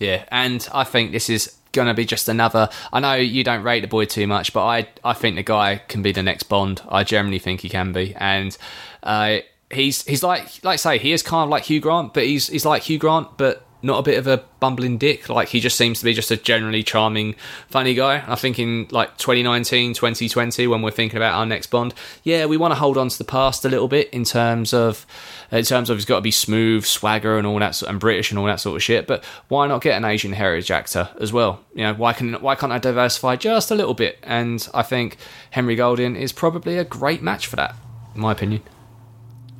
Yeah, 0.00 0.24
and 0.32 0.68
I 0.74 0.82
think 0.82 1.12
this 1.12 1.30
is 1.30 1.54
going 1.70 1.86
to 1.86 1.94
be 1.94 2.04
just 2.04 2.28
another. 2.28 2.68
I 2.92 2.98
know 2.98 3.14
you 3.14 3.44
don't 3.44 3.62
rate 3.62 3.82
the 3.82 3.86
boy 3.86 4.06
too 4.06 4.26
much, 4.26 4.52
but 4.52 4.64
I 4.64 4.88
I 5.04 5.12
think 5.12 5.36
the 5.36 5.44
guy 5.44 5.76
can 5.86 6.02
be 6.02 6.10
the 6.10 6.24
next 6.24 6.48
Bond. 6.48 6.82
I 6.88 7.04
generally 7.04 7.38
think 7.38 7.60
he 7.60 7.68
can 7.68 7.92
be, 7.92 8.12
and 8.16 8.58
uh, 9.04 9.36
he's 9.70 10.04
he's 10.04 10.24
like 10.24 10.64
like 10.64 10.74
I 10.74 10.76
say 10.76 10.98
he 10.98 11.12
is 11.12 11.22
kind 11.22 11.44
of 11.44 11.48
like 11.48 11.62
Hugh 11.62 11.78
Grant, 11.78 12.12
but 12.12 12.24
he's 12.24 12.48
he's 12.48 12.66
like 12.66 12.82
Hugh 12.82 12.98
Grant, 12.98 13.38
but 13.38 13.64
not 13.82 13.98
a 13.98 14.02
bit 14.02 14.18
of 14.18 14.26
a 14.26 14.42
bumbling 14.58 14.98
dick. 14.98 15.28
Like 15.28 15.48
he 15.48 15.60
just 15.60 15.76
seems 15.76 15.98
to 16.00 16.04
be 16.04 16.12
just 16.12 16.30
a 16.30 16.36
generally 16.36 16.82
charming, 16.82 17.34
funny 17.68 17.94
guy. 17.94 18.24
I 18.26 18.34
think 18.34 18.58
in 18.58 18.88
like 18.90 19.16
2019, 19.18 19.94
2020, 19.94 20.66
when 20.66 20.82
we're 20.82 20.90
thinking 20.90 21.16
about 21.16 21.34
our 21.34 21.46
next 21.46 21.68
Bond, 21.68 21.94
yeah, 22.22 22.46
we 22.46 22.56
want 22.56 22.72
to 22.72 22.76
hold 22.76 22.98
on 22.98 23.08
to 23.08 23.18
the 23.18 23.24
past 23.24 23.64
a 23.64 23.68
little 23.68 23.88
bit 23.88 24.10
in 24.10 24.24
terms 24.24 24.72
of 24.72 25.06
in 25.52 25.64
terms 25.64 25.90
of 25.90 25.98
he's 25.98 26.04
got 26.04 26.16
to 26.16 26.22
be 26.22 26.30
smooth, 26.30 26.84
swagger, 26.84 27.38
and 27.38 27.46
all 27.46 27.58
that, 27.58 27.80
and 27.82 28.00
British 28.00 28.30
and 28.30 28.38
all 28.38 28.46
that 28.46 28.60
sort 28.60 28.76
of 28.76 28.82
shit. 28.82 29.06
But 29.06 29.24
why 29.48 29.66
not 29.66 29.82
get 29.82 29.96
an 29.96 30.04
Asian 30.04 30.32
heritage 30.32 30.70
actor 30.70 31.08
as 31.20 31.32
well? 31.32 31.60
You 31.74 31.84
know, 31.84 31.94
why 31.94 32.12
can 32.12 32.34
why 32.34 32.54
can't 32.54 32.72
I 32.72 32.78
diversify 32.78 33.36
just 33.36 33.70
a 33.70 33.74
little 33.74 33.94
bit? 33.94 34.18
And 34.22 34.66
I 34.74 34.82
think 34.82 35.16
Henry 35.50 35.76
Golding 35.76 36.16
is 36.16 36.32
probably 36.32 36.78
a 36.78 36.84
great 36.84 37.22
match 37.22 37.46
for 37.46 37.56
that, 37.56 37.76
in 38.14 38.20
my 38.20 38.32
opinion. 38.32 38.62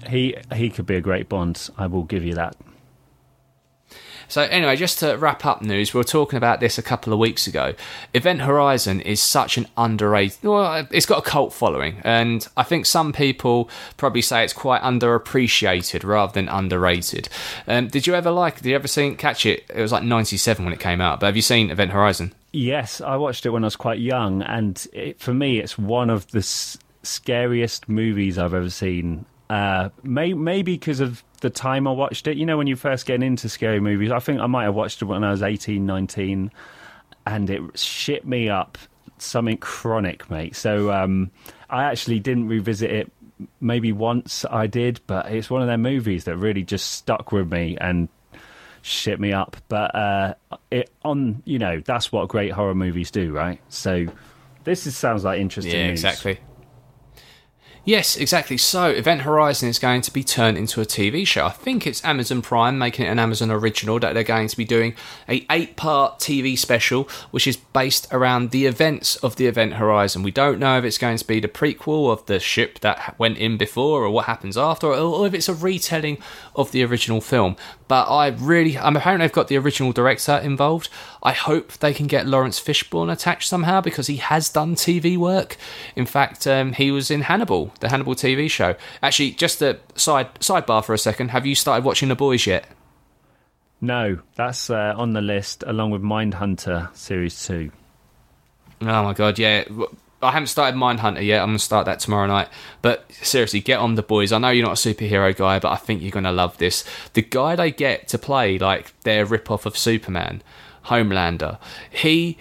He 0.08 0.36
he 0.54 0.70
could 0.70 0.86
be 0.86 0.96
a 0.96 1.00
great 1.00 1.28
Bond. 1.28 1.68
I 1.76 1.86
will 1.86 2.04
give 2.04 2.24
you 2.24 2.34
that. 2.34 2.56
So 4.28 4.42
anyway, 4.42 4.76
just 4.76 4.98
to 5.00 5.16
wrap 5.16 5.44
up 5.46 5.62
news, 5.62 5.94
we 5.94 5.98
were 5.98 6.04
talking 6.04 6.36
about 6.36 6.60
this 6.60 6.78
a 6.78 6.82
couple 6.82 7.12
of 7.12 7.18
weeks 7.18 7.46
ago. 7.46 7.74
Event 8.14 8.40
Horizon 8.42 9.00
is 9.00 9.22
such 9.22 9.56
an 9.56 9.66
underrated. 9.76 10.42
Well, 10.42 10.86
it's 10.90 11.06
got 11.06 11.18
a 11.26 11.30
cult 11.30 11.52
following, 11.52 12.00
and 12.04 12.46
I 12.56 12.62
think 12.62 12.86
some 12.86 13.12
people 13.12 13.70
probably 13.96 14.22
say 14.22 14.42
it's 14.44 14.52
quite 14.52 14.82
underappreciated 14.82 16.04
rather 16.04 16.32
than 16.32 16.48
underrated. 16.48 17.28
Um, 17.66 17.88
did 17.88 18.06
you 18.06 18.14
ever 18.14 18.30
like? 18.30 18.56
Did 18.56 18.66
you 18.66 18.74
ever 18.74 18.88
seen 18.88 19.16
catch 19.16 19.46
it? 19.46 19.64
It 19.74 19.80
was 19.80 19.92
like 19.92 20.02
'97 20.02 20.64
when 20.64 20.72
it 20.74 20.80
came 20.80 21.00
out. 21.00 21.20
But 21.20 21.26
have 21.26 21.36
you 21.36 21.42
seen 21.42 21.70
Event 21.70 21.92
Horizon? 21.92 22.32
Yes, 22.52 23.00
I 23.00 23.16
watched 23.16 23.44
it 23.46 23.50
when 23.50 23.64
I 23.64 23.66
was 23.66 23.76
quite 23.76 23.98
young, 23.98 24.42
and 24.42 24.86
it, 24.92 25.20
for 25.20 25.34
me, 25.34 25.58
it's 25.58 25.76
one 25.78 26.08
of 26.10 26.30
the 26.30 26.38
s- 26.38 26.78
scariest 27.02 27.88
movies 27.88 28.38
I've 28.38 28.54
ever 28.54 28.70
seen. 28.70 29.26
Uh, 29.48 29.90
may, 30.02 30.32
maybe 30.32 30.72
because 30.72 31.00
of 31.00 31.22
the 31.40 31.50
time 31.50 31.86
I 31.86 31.92
watched 31.92 32.26
it. 32.26 32.36
You 32.36 32.46
know, 32.46 32.56
when 32.56 32.66
you're 32.66 32.76
first 32.76 33.06
get 33.06 33.22
into 33.22 33.48
scary 33.48 33.80
movies, 33.80 34.10
I 34.10 34.18
think 34.18 34.40
I 34.40 34.46
might 34.46 34.64
have 34.64 34.74
watched 34.74 35.02
it 35.02 35.04
when 35.04 35.22
I 35.24 35.30
was 35.30 35.42
18, 35.42 35.84
19, 35.86 36.50
and 37.26 37.50
it 37.50 37.78
shit 37.78 38.26
me 38.26 38.48
up 38.48 38.78
something 39.18 39.56
chronic, 39.58 40.30
mate. 40.30 40.56
So 40.56 40.92
um, 40.92 41.30
I 41.70 41.84
actually 41.84 42.20
didn't 42.20 42.48
revisit 42.48 42.90
it. 42.90 43.12
Maybe 43.60 43.92
once 43.92 44.44
I 44.50 44.66
did, 44.66 45.00
but 45.06 45.30
it's 45.30 45.50
one 45.50 45.60
of 45.60 45.68
their 45.68 45.78
movies 45.78 46.24
that 46.24 46.36
really 46.36 46.62
just 46.62 46.92
stuck 46.92 47.32
with 47.32 47.52
me 47.52 47.76
and 47.80 48.08
shit 48.80 49.20
me 49.20 49.32
up. 49.32 49.56
But 49.68 49.94
uh, 49.94 50.34
it 50.70 50.90
on 51.04 51.42
you 51.44 51.58
know 51.58 51.80
that's 51.80 52.10
what 52.10 52.28
great 52.28 52.52
horror 52.52 52.74
movies 52.74 53.10
do, 53.10 53.32
right? 53.32 53.60
So 53.68 54.06
this 54.64 54.86
is, 54.86 54.96
sounds 54.96 55.22
like 55.22 55.38
interesting. 55.38 55.74
Yeah, 55.74 55.88
news. 55.88 56.02
exactly. 56.02 56.38
Yes, 57.86 58.16
exactly. 58.16 58.56
So, 58.56 58.90
Event 58.90 59.22
Horizon 59.22 59.68
is 59.68 59.78
going 59.78 60.00
to 60.02 60.12
be 60.12 60.24
turned 60.24 60.58
into 60.58 60.80
a 60.80 60.84
TV 60.84 61.24
show. 61.24 61.46
I 61.46 61.50
think 61.50 61.86
it's 61.86 62.04
Amazon 62.04 62.42
Prime 62.42 62.76
making 62.78 63.06
it 63.06 63.10
an 63.10 63.20
Amazon 63.20 63.48
original 63.48 64.00
that 64.00 64.12
they're 64.12 64.24
going 64.24 64.48
to 64.48 64.56
be 64.56 64.64
doing 64.64 64.96
a 65.28 65.46
eight-part 65.48 66.18
TV 66.18 66.58
special, 66.58 67.08
which 67.30 67.46
is 67.46 67.56
based 67.56 68.08
around 68.10 68.50
the 68.50 68.66
events 68.66 69.14
of 69.18 69.36
the 69.36 69.46
Event 69.46 69.74
Horizon. 69.74 70.24
We 70.24 70.32
don't 70.32 70.58
know 70.58 70.76
if 70.78 70.84
it's 70.84 70.98
going 70.98 71.16
to 71.18 71.24
be 71.24 71.38
the 71.38 71.46
prequel 71.46 72.10
of 72.10 72.26
the 72.26 72.40
ship 72.40 72.80
that 72.80 73.14
went 73.20 73.38
in 73.38 73.56
before, 73.56 74.02
or 74.02 74.10
what 74.10 74.24
happens 74.24 74.58
after, 74.58 74.88
or, 74.88 74.96
or 74.96 75.26
if 75.28 75.32
it's 75.32 75.48
a 75.48 75.54
retelling 75.54 76.18
of 76.56 76.72
the 76.72 76.82
original 76.82 77.20
film. 77.20 77.54
But 77.88 78.10
I 78.10 78.28
really, 78.28 78.76
I'm 78.76 78.96
apparently 78.96 79.26
they've 79.26 79.32
got 79.32 79.48
the 79.48 79.58
original 79.58 79.92
director 79.92 80.36
involved. 80.36 80.88
I 81.22 81.32
hope 81.32 81.72
they 81.74 81.94
can 81.94 82.06
get 82.06 82.26
Laurence 82.26 82.60
Fishburne 82.60 83.12
attached 83.12 83.48
somehow 83.48 83.80
because 83.80 84.08
he 84.08 84.16
has 84.16 84.48
done 84.48 84.74
TV 84.74 85.16
work. 85.16 85.56
In 85.94 86.06
fact, 86.06 86.46
um, 86.46 86.72
he 86.72 86.90
was 86.90 87.10
in 87.10 87.22
Hannibal, 87.22 87.72
the 87.80 87.88
Hannibal 87.88 88.14
TV 88.14 88.50
show. 88.50 88.74
Actually, 89.02 89.32
just 89.32 89.62
a 89.62 89.78
side 89.94 90.34
sidebar 90.40 90.84
for 90.84 90.94
a 90.94 90.98
second. 90.98 91.30
Have 91.30 91.46
you 91.46 91.54
started 91.54 91.84
watching 91.84 92.08
The 92.08 92.16
Boys 92.16 92.46
yet? 92.46 92.66
No, 93.80 94.20
that's 94.34 94.70
uh, 94.70 94.94
on 94.96 95.12
the 95.12 95.20
list 95.20 95.62
along 95.66 95.90
with 95.90 96.02
Mindhunter 96.02 96.94
series 96.96 97.46
two. 97.46 97.70
Oh 98.80 99.04
my 99.04 99.12
god, 99.12 99.38
yeah. 99.38 99.64
I 100.22 100.32
haven't 100.32 100.48
started 100.48 100.78
Mindhunter 100.78 101.24
yet. 101.24 101.42
I'm 101.42 101.48
gonna 101.48 101.58
start 101.58 101.86
that 101.86 102.00
tomorrow 102.00 102.26
night. 102.26 102.48
But 102.82 103.10
seriously, 103.12 103.60
get 103.60 103.78
on 103.78 103.94
the 103.94 104.02
boys. 104.02 104.32
I 104.32 104.38
know 104.38 104.48
you're 104.48 104.66
not 104.66 104.84
a 104.84 104.94
superhero 104.94 105.36
guy, 105.36 105.58
but 105.58 105.70
I 105.70 105.76
think 105.76 106.02
you're 106.02 106.10
gonna 106.10 106.32
love 106.32 106.56
this. 106.58 106.84
The 107.12 107.22
guy 107.22 107.54
they 107.56 107.70
get 107.70 108.08
to 108.08 108.18
play 108.18 108.58
like 108.58 108.98
their 109.02 109.24
rip 109.24 109.50
off 109.50 109.66
of 109.66 109.76
Superman, 109.76 110.42
Homelander, 110.86 111.58
he 111.90 112.38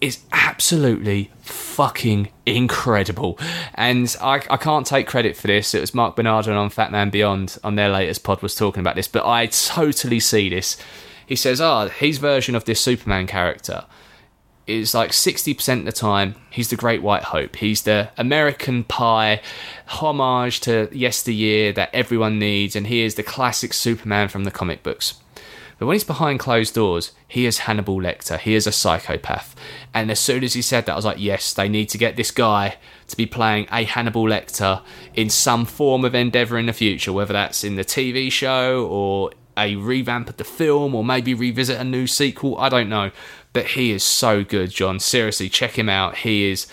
is 0.00 0.20
absolutely 0.32 1.30
fucking 1.40 2.30
incredible. 2.46 3.38
And 3.74 4.14
I, 4.20 4.36
I 4.48 4.56
can't 4.56 4.86
take 4.86 5.06
credit 5.06 5.36
for 5.36 5.46
this. 5.46 5.74
It 5.74 5.80
was 5.80 5.94
Marc 5.94 6.16
Bernardin 6.16 6.54
on 6.54 6.70
Fat 6.70 6.90
Man 6.90 7.10
Beyond 7.10 7.58
on 7.62 7.74
their 7.74 7.90
latest 7.90 8.24
pod 8.24 8.40
was 8.40 8.54
talking 8.54 8.80
about 8.80 8.96
this, 8.96 9.08
but 9.08 9.26
I 9.26 9.46
totally 9.46 10.20
see 10.20 10.48
this. 10.48 10.76
He 11.26 11.36
says, 11.36 11.60
ah, 11.60 11.88
his 11.88 12.18
version 12.18 12.54
of 12.54 12.64
this 12.64 12.80
Superman 12.80 13.26
character 13.26 13.84
is 14.66 14.94
like 14.94 15.10
60% 15.10 15.80
of 15.80 15.84
the 15.84 15.92
time 15.92 16.34
he's 16.50 16.70
the 16.70 16.76
great 16.76 17.02
white 17.02 17.24
hope. 17.24 17.56
He's 17.56 17.82
the 17.82 18.10
american 18.16 18.84
pie 18.84 19.40
homage 19.86 20.60
to 20.60 20.88
yesteryear 20.92 21.72
that 21.72 21.90
everyone 21.92 22.38
needs 22.38 22.76
and 22.76 22.86
he 22.86 23.02
is 23.02 23.14
the 23.14 23.22
classic 23.22 23.72
superman 23.72 24.28
from 24.28 24.44
the 24.44 24.50
comic 24.50 24.82
books. 24.82 25.14
But 25.78 25.86
when 25.86 25.94
he's 25.94 26.04
behind 26.04 26.40
closed 26.40 26.74
doors 26.74 27.12
he 27.26 27.46
is 27.46 27.58
hannibal 27.60 27.96
lecter. 27.96 28.38
He 28.38 28.54
is 28.54 28.66
a 28.66 28.72
psychopath. 28.72 29.54
And 29.94 30.10
as 30.10 30.18
soon 30.18 30.42
as 30.42 30.52
he 30.54 30.62
said 30.62 30.86
that 30.86 30.92
i 30.92 30.96
was 30.96 31.04
like 31.04 31.20
yes 31.20 31.52
they 31.52 31.68
need 31.68 31.88
to 31.90 31.98
get 31.98 32.16
this 32.16 32.30
guy 32.30 32.76
to 33.08 33.16
be 33.16 33.26
playing 33.26 33.66
a 33.72 33.84
hannibal 33.84 34.24
lecter 34.24 34.82
in 35.14 35.30
some 35.30 35.64
form 35.64 36.04
of 36.04 36.14
endeavor 36.14 36.58
in 36.58 36.66
the 36.66 36.72
future 36.72 37.12
whether 37.12 37.32
that's 37.32 37.64
in 37.64 37.76
the 37.76 37.84
tv 37.84 38.30
show 38.30 38.86
or 38.86 39.30
a 39.56 39.76
revamp 39.76 40.28
of 40.28 40.36
the 40.36 40.44
film 40.44 40.94
or 40.94 41.04
maybe 41.04 41.34
revisit 41.34 41.80
a 41.80 41.84
new 41.84 42.06
sequel. 42.06 42.58
I 42.58 42.68
don't 42.68 42.88
know. 42.88 43.10
But 43.52 43.68
he 43.68 43.90
is 43.90 44.04
so 44.04 44.44
good, 44.44 44.70
John. 44.70 45.00
Seriously, 45.00 45.48
check 45.48 45.78
him 45.78 45.88
out. 45.88 46.18
He 46.18 46.50
is 46.50 46.66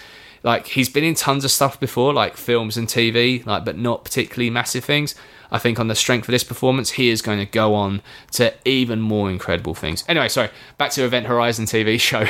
like 0.43 0.67
he's 0.67 0.89
been 0.89 1.03
in 1.03 1.15
tons 1.15 1.43
of 1.43 1.51
stuff 1.51 1.79
before, 1.79 2.13
like 2.13 2.37
films 2.37 2.77
and 2.77 2.87
TV, 2.87 3.45
like 3.45 3.65
but 3.65 3.77
not 3.77 4.03
particularly 4.03 4.49
massive 4.49 4.85
things. 4.85 5.15
I 5.51 5.59
think 5.59 5.79
on 5.79 5.87
the 5.87 5.95
strength 5.95 6.27
of 6.27 6.31
this 6.31 6.43
performance, 6.43 6.91
he 6.91 7.09
is 7.09 7.21
going 7.21 7.39
to 7.39 7.45
go 7.45 7.73
on 7.73 8.01
to 8.33 8.53
even 8.65 8.99
more 9.01 9.29
incredible 9.29 9.73
things. 9.73 10.03
Anyway, 10.07 10.29
sorry, 10.29 10.49
back 10.77 10.91
to 10.91 11.03
Event 11.03 11.25
Horizon 11.27 11.65
TV 11.65 11.99
show. 11.99 12.25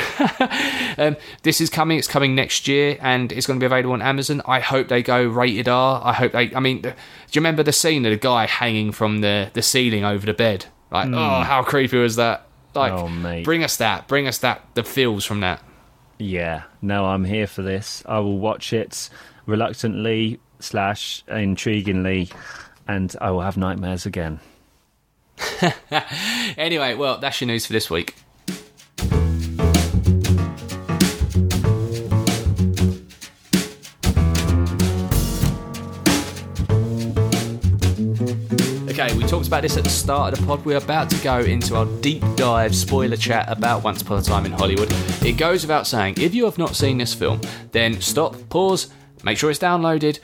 um, 1.02 1.16
this 1.42 1.60
is 1.60 1.70
coming. 1.70 1.98
It's 1.98 2.08
coming 2.08 2.34
next 2.34 2.68
year, 2.68 2.96
and 3.00 3.32
it's 3.32 3.46
going 3.46 3.58
to 3.58 3.62
be 3.62 3.66
available 3.66 3.92
on 3.92 4.02
Amazon. 4.02 4.42
I 4.46 4.60
hope 4.60 4.88
they 4.88 5.02
go 5.02 5.26
rated 5.26 5.68
R. 5.68 6.00
I 6.04 6.12
hope 6.12 6.32
they. 6.32 6.54
I 6.54 6.60
mean, 6.60 6.82
do 6.82 6.88
you 6.88 7.40
remember 7.40 7.62
the 7.62 7.72
scene 7.72 8.04
of 8.06 8.10
the 8.10 8.16
guy 8.18 8.46
hanging 8.46 8.92
from 8.92 9.20
the 9.20 9.50
the 9.52 9.62
ceiling 9.62 10.04
over 10.04 10.24
the 10.26 10.34
bed? 10.34 10.66
Like, 10.90 11.08
oh, 11.12 11.40
how 11.42 11.62
creepy 11.62 11.98
was 11.98 12.16
that? 12.16 12.46
Like, 12.74 12.92
Oh, 12.92 13.42
bring 13.44 13.64
us 13.64 13.76
that. 13.78 14.08
Bring 14.08 14.26
us 14.26 14.38
that. 14.38 14.64
The 14.74 14.82
feels 14.84 15.24
from 15.24 15.40
that. 15.40 15.62
Yeah, 16.18 16.64
no, 16.82 17.06
I'm 17.06 17.24
here 17.24 17.46
for 17.46 17.62
this. 17.62 18.02
I 18.06 18.18
will 18.20 18.38
watch 18.38 18.72
it 18.72 19.08
reluctantly 19.46 20.40
slash 20.60 21.24
intriguingly, 21.28 22.32
and 22.88 23.14
I 23.20 23.30
will 23.30 23.42
have 23.42 23.56
nightmares 23.56 24.06
again. 24.06 24.40
Anyway, 26.56 26.94
well, 26.94 27.18
that's 27.18 27.40
your 27.40 27.46
news 27.46 27.66
for 27.66 27.72
this 27.72 27.88
week. 27.88 28.16
Okay, 38.90 39.14
we 39.14 39.22
talked 39.24 39.46
about 39.46 39.62
this 39.62 39.76
at 39.76 39.84
the 39.84 39.90
start 39.90 40.32
of 40.32 40.40
the 40.40 40.46
pod. 40.46 40.64
We're 40.64 40.78
about 40.78 41.08
to 41.10 41.16
go 41.22 41.38
into 41.38 41.76
our 41.76 41.86
deep 42.00 42.24
dive 42.34 42.74
spoiler 42.74 43.16
chat 43.16 43.48
about 43.48 43.84
Once 43.84 44.02
Upon 44.02 44.18
a 44.18 44.22
Time 44.22 44.46
in 44.46 44.52
Hollywood. 44.52 44.88
It 45.24 45.36
goes 45.36 45.62
without 45.62 45.86
saying, 45.86 46.14
if 46.18 46.34
you 46.34 46.44
have 46.46 46.58
not 46.58 46.74
seen 46.74 46.98
this 46.98 47.14
film, 47.14 47.40
then 47.70 48.00
stop, 48.00 48.36
pause, 48.48 48.88
make 49.22 49.38
sure 49.38 49.50
it's 49.50 49.60
downloaded, 49.60 50.18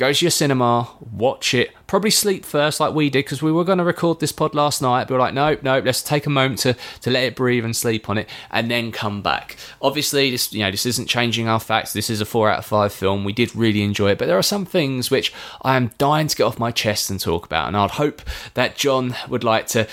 go 0.00 0.14
to 0.14 0.24
your 0.24 0.30
cinema, 0.30 0.88
watch 1.12 1.52
it, 1.52 1.72
probably 1.86 2.10
sleep 2.10 2.42
first 2.44 2.80
like 2.80 2.94
we 2.94 3.10
did 3.10 3.22
because 3.24 3.42
we 3.42 3.52
were 3.52 3.64
going 3.64 3.76
to 3.76 3.84
record 3.84 4.18
this 4.18 4.32
pod 4.32 4.54
last 4.54 4.80
night. 4.80 5.06
But 5.06 5.14
we're 5.14 5.20
like, 5.20 5.34
nope, 5.34 5.62
nope, 5.62 5.84
let's 5.84 6.02
take 6.02 6.24
a 6.24 6.30
moment 6.30 6.60
to, 6.60 6.74
to 7.02 7.10
let 7.10 7.24
it 7.24 7.36
breathe 7.36 7.66
and 7.66 7.76
sleep 7.76 8.08
on 8.08 8.16
it 8.16 8.26
and 8.50 8.70
then 8.70 8.92
come 8.92 9.20
back. 9.20 9.56
Obviously, 9.82 10.30
this 10.30 10.54
you 10.54 10.60
know 10.60 10.70
this 10.70 10.86
isn't 10.86 11.06
changing 11.06 11.48
our 11.48 11.60
facts. 11.60 11.92
This 11.92 12.08
is 12.08 12.22
a 12.22 12.24
four 12.24 12.48
out 12.48 12.60
of 12.60 12.64
five 12.64 12.94
film. 12.94 13.24
We 13.24 13.34
did 13.34 13.54
really 13.54 13.82
enjoy 13.82 14.12
it, 14.12 14.18
but 14.18 14.26
there 14.26 14.38
are 14.38 14.42
some 14.42 14.64
things 14.64 15.10
which 15.10 15.34
I 15.60 15.76
am 15.76 15.90
dying 15.98 16.28
to 16.28 16.36
get 16.36 16.44
off 16.44 16.58
my 16.58 16.70
chest 16.70 17.10
and 17.10 17.20
talk 17.20 17.44
about, 17.44 17.68
and 17.68 17.76
I'd 17.76 17.90
hope 17.90 18.22
that 18.54 18.76
John 18.76 19.14
would 19.28 19.44
like 19.44 19.66
to 19.68 19.86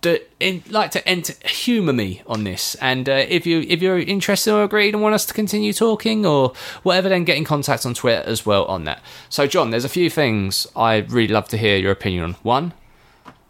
do, 0.00 0.18
in, 0.38 0.62
like 0.68 0.90
to 0.92 1.08
enter, 1.08 1.34
humour 1.46 1.92
me 1.92 2.22
on 2.26 2.44
this. 2.44 2.76
And 2.76 3.08
uh, 3.08 3.24
if 3.28 3.46
you 3.46 3.64
if 3.68 3.82
you're 3.82 3.98
interested 3.98 4.52
or 4.52 4.62
agreed 4.62 4.94
and 4.94 5.02
want 5.02 5.14
us 5.14 5.26
to 5.26 5.34
continue 5.34 5.72
talking 5.72 6.24
or 6.24 6.52
whatever, 6.82 7.08
then 7.08 7.24
get 7.24 7.36
in 7.36 7.44
contact 7.44 7.84
on 7.84 7.94
Twitter 7.94 8.22
as 8.28 8.46
well 8.46 8.64
on 8.66 8.84
that. 8.84 9.02
So, 9.28 9.46
John, 9.46 9.70
there's 9.70 9.84
a 9.84 9.88
few 9.88 10.10
things 10.10 10.66
I'd 10.76 11.10
really 11.10 11.32
love 11.32 11.48
to 11.48 11.56
hear 11.56 11.76
your 11.76 11.92
opinion 11.92 12.24
on. 12.24 12.32
One, 12.42 12.74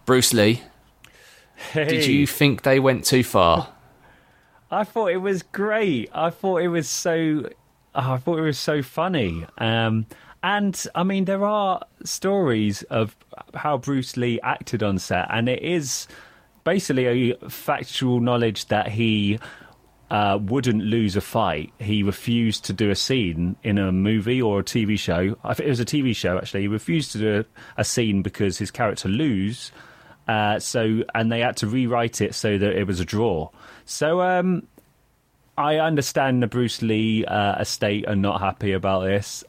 Bruce 0.07 0.33
Lee. 0.33 0.63
Did 1.75 2.07
you 2.07 2.27
think 2.27 2.63
they 2.63 2.79
went 2.79 3.05
too 3.05 3.25
far? 3.25 3.69
I 4.71 4.85
thought 4.85 5.09
it 5.09 5.19
was 5.19 5.43
great. 5.43 6.11
I 6.15 6.31
thought 6.31 6.59
it 6.59 6.69
was 6.69 6.89
so. 6.89 7.49
oh, 7.95 8.13
I 8.13 8.17
thought 8.19 8.39
it 8.39 8.43
was 8.43 8.59
so 8.59 8.83
funny. 8.83 9.45
Um, 9.59 10.07
and 10.43 10.87
I 10.95 11.03
mean, 11.03 11.25
there 11.25 11.45
are 11.45 11.83
stories 12.05 12.83
of 12.85 13.17
how 13.55 13.79
Bruce 13.79 14.17
Lee 14.17 14.41
acted 14.43 14.83
on 14.83 14.99
set, 14.99 15.27
and 15.31 15.49
it 15.49 15.63
is 15.63 16.07
basically 16.65 17.33
a 17.33 17.49
factual 17.49 18.21
knowledge 18.21 18.67
that 18.67 18.89
he 18.89 19.39
uh, 20.11 20.39
wouldn't 20.41 20.83
lose 20.83 21.17
a 21.17 21.21
fight. 21.21 21.73
He 21.79 22.03
refused 22.03 22.65
to 22.67 22.73
do 22.73 22.91
a 22.91 22.95
scene 22.95 23.57
in 23.63 23.79
a 23.79 23.93
movie 23.93 24.41
or 24.41 24.61
a 24.61 24.65
TV 24.65 24.99
show. 24.99 25.37
I 25.45 25.55
think 25.55 25.67
it 25.67 25.71
was 25.71 25.81
a 25.81 25.85
TV 25.85 26.15
show 26.17 26.39
actually. 26.39 26.63
He 26.63 26.69
refused 26.69 27.13
to 27.13 27.19
do 27.19 27.45
a, 27.77 27.85
scene 27.85 28.23
because 28.23 28.59
his 28.59 28.71
character 28.71 29.09
lose. 29.09 29.71
Uh, 30.27 30.59
so 30.59 31.03
and 31.15 31.33
they 31.33 31.41
had 31.41 31.57
to 31.59 31.67
rewrite 31.67 32.21
it 32.21 32.35
so 32.35 32.59
that 32.59 32.77
it 32.77 32.87
was 32.87 33.01
a 33.01 33.05
draw. 33.05 33.51
So 33.85 34.21
um, 34.21 34.67
I 35.57 35.77
understand 35.77 36.43
the 36.43 36.47
Bruce 36.47 36.83
Lee 36.83 37.25
uh, 37.25 37.61
estate 37.61 38.07
are 38.07 38.17
not 38.17 38.41
happy 38.41 38.73
about 38.73 39.05
this 39.05 39.45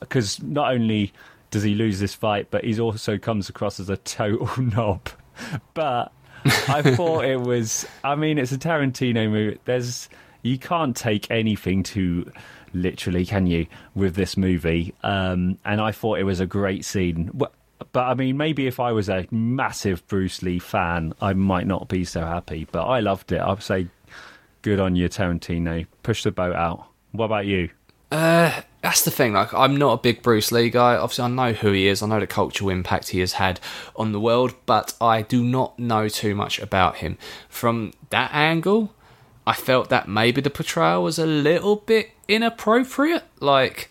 because 0.00 0.42
not 0.42 0.72
only 0.72 1.12
does 1.50 1.62
he 1.62 1.74
lose 1.74 2.00
this 2.00 2.14
fight, 2.14 2.48
but 2.50 2.64
he 2.64 2.80
also 2.80 3.18
comes 3.18 3.48
across 3.48 3.78
as 3.78 3.88
a 3.88 3.98
total 3.98 4.50
knob. 4.62 5.10
But 5.74 6.12
I 6.44 6.82
thought 6.82 7.24
it 7.24 7.40
was. 7.40 7.86
I 8.04 8.14
mean, 8.14 8.38
it's 8.38 8.52
a 8.52 8.58
Tarantino 8.58 9.30
movie. 9.30 9.58
There's 9.64 10.08
you 10.42 10.58
can't 10.58 10.96
take 10.96 11.30
anything 11.30 11.82
too 11.82 12.30
literally, 12.74 13.24
can 13.26 13.46
you? 13.46 13.66
With 13.94 14.14
this 14.14 14.36
movie, 14.36 14.94
um, 15.02 15.58
and 15.64 15.80
I 15.80 15.92
thought 15.92 16.18
it 16.18 16.24
was 16.24 16.40
a 16.40 16.46
great 16.46 16.84
scene. 16.84 17.30
Wh- 17.38 17.84
But 17.92 18.04
I 18.04 18.14
mean, 18.14 18.36
maybe 18.36 18.66
if 18.66 18.80
I 18.80 18.92
was 18.92 19.08
a 19.08 19.26
massive 19.30 20.06
Bruce 20.08 20.42
Lee 20.42 20.58
fan, 20.58 21.12
I 21.20 21.32
might 21.34 21.66
not 21.66 21.88
be 21.88 22.04
so 22.04 22.20
happy. 22.22 22.66
But 22.70 22.84
I 22.86 23.00
loved 23.00 23.30
it. 23.32 23.40
I'd 23.40 23.62
say, 23.62 23.88
good 24.62 24.80
on 24.80 24.96
you, 24.96 25.08
Tarantino. 25.08 25.86
Push 26.02 26.22
the 26.24 26.30
boat 26.32 26.54
out. 26.56 26.86
What 27.12 27.26
about 27.26 27.46
you? 27.46 27.68
That's 28.82 29.04
the 29.04 29.10
thing. 29.10 29.32
Like, 29.32 29.54
I'm 29.54 29.76
not 29.76 29.92
a 29.92 30.02
big 30.02 30.22
Bruce 30.22 30.50
Lee 30.50 30.68
guy. 30.68 30.96
Obviously, 30.96 31.24
I 31.24 31.28
know 31.28 31.52
who 31.52 31.70
he 31.70 31.86
is. 31.86 32.02
I 32.02 32.08
know 32.08 32.18
the 32.18 32.26
cultural 32.26 32.68
impact 32.68 33.10
he 33.10 33.20
has 33.20 33.34
had 33.34 33.60
on 33.94 34.10
the 34.10 34.20
world, 34.20 34.54
but 34.66 34.94
I 35.00 35.22
do 35.22 35.44
not 35.44 35.78
know 35.78 36.08
too 36.08 36.34
much 36.34 36.58
about 36.58 36.96
him. 36.96 37.16
From 37.48 37.92
that 38.10 38.34
angle, 38.34 38.92
I 39.46 39.54
felt 39.54 39.88
that 39.90 40.08
maybe 40.08 40.40
the 40.40 40.50
portrayal 40.50 41.04
was 41.04 41.18
a 41.18 41.26
little 41.26 41.76
bit 41.76 42.10
inappropriate. 42.26 43.22
Like, 43.38 43.88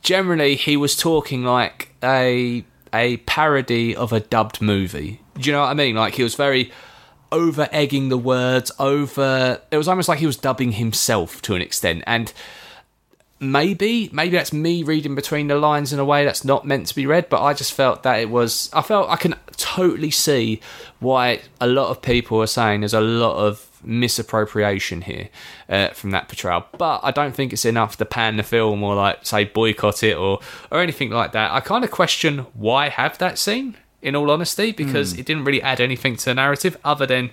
generally, 0.00 0.56
he 0.56 0.74
was 0.74 0.96
talking 0.96 1.44
like 1.44 1.94
a 2.02 2.64
a 2.92 3.18
parody 3.18 3.94
of 3.94 4.12
a 4.12 4.20
dubbed 4.20 4.60
movie. 4.60 5.20
Do 5.34 5.48
you 5.48 5.52
know 5.52 5.60
what 5.60 5.68
I 5.68 5.74
mean? 5.74 5.94
Like, 5.94 6.14
he 6.14 6.22
was 6.22 6.34
very 6.34 6.72
over 7.30 7.68
egging 7.70 8.08
the 8.08 8.18
words. 8.18 8.72
Over, 8.78 9.60
it 9.70 9.76
was 9.76 9.86
almost 9.86 10.08
like 10.08 10.18
he 10.18 10.26
was 10.26 10.36
dubbing 10.36 10.72
himself 10.72 11.42
to 11.42 11.54
an 11.54 11.62
extent, 11.62 12.02
and 12.06 12.32
maybe 13.40 14.10
maybe 14.12 14.36
that's 14.36 14.52
me 14.52 14.82
reading 14.82 15.14
between 15.14 15.48
the 15.48 15.56
lines 15.56 15.92
in 15.92 15.98
a 15.98 16.04
way 16.04 16.24
that's 16.24 16.44
not 16.44 16.66
meant 16.66 16.86
to 16.86 16.94
be 16.94 17.06
read 17.06 17.26
but 17.30 17.42
i 17.42 17.54
just 17.54 17.72
felt 17.72 18.02
that 18.02 18.20
it 18.20 18.28
was 18.28 18.68
i 18.74 18.82
felt 18.82 19.08
i 19.08 19.16
can 19.16 19.34
totally 19.56 20.10
see 20.10 20.60
why 20.98 21.40
a 21.58 21.66
lot 21.66 21.88
of 21.88 22.02
people 22.02 22.40
are 22.40 22.46
saying 22.46 22.80
there's 22.80 22.92
a 22.92 23.00
lot 23.00 23.36
of 23.36 23.70
misappropriation 23.82 25.02
here 25.02 25.28
uh, 25.68 25.88
from 25.88 26.10
that 26.10 26.28
portrayal. 26.28 26.66
But 26.76 27.00
i 27.02 27.10
don't 27.10 27.34
think 27.34 27.52
it's 27.52 27.64
enough 27.64 27.96
to 27.98 28.04
pan 28.04 28.36
the 28.36 28.42
film 28.42 28.82
or 28.82 28.94
like 28.94 29.24
say 29.24 29.44
boycott 29.44 30.02
it 30.02 30.16
or 30.16 30.40
or 30.70 30.80
anything 30.80 31.10
like 31.10 31.32
that. 31.32 31.52
I 31.52 31.60
kind 31.60 31.84
of 31.84 31.90
question 31.90 32.40
why 32.54 32.88
have 32.88 33.18
that 33.18 33.38
scene 33.38 33.76
in 34.02 34.16
all 34.16 34.30
honesty 34.30 34.72
because 34.72 35.12
it 35.12 35.26
didn't 35.26 35.44
really 35.44 35.62
add 35.62 35.80
anything 35.80 36.16
to 36.16 36.24
the 36.26 36.34
narrative 36.34 36.76
other 36.84 37.06
than 37.06 37.30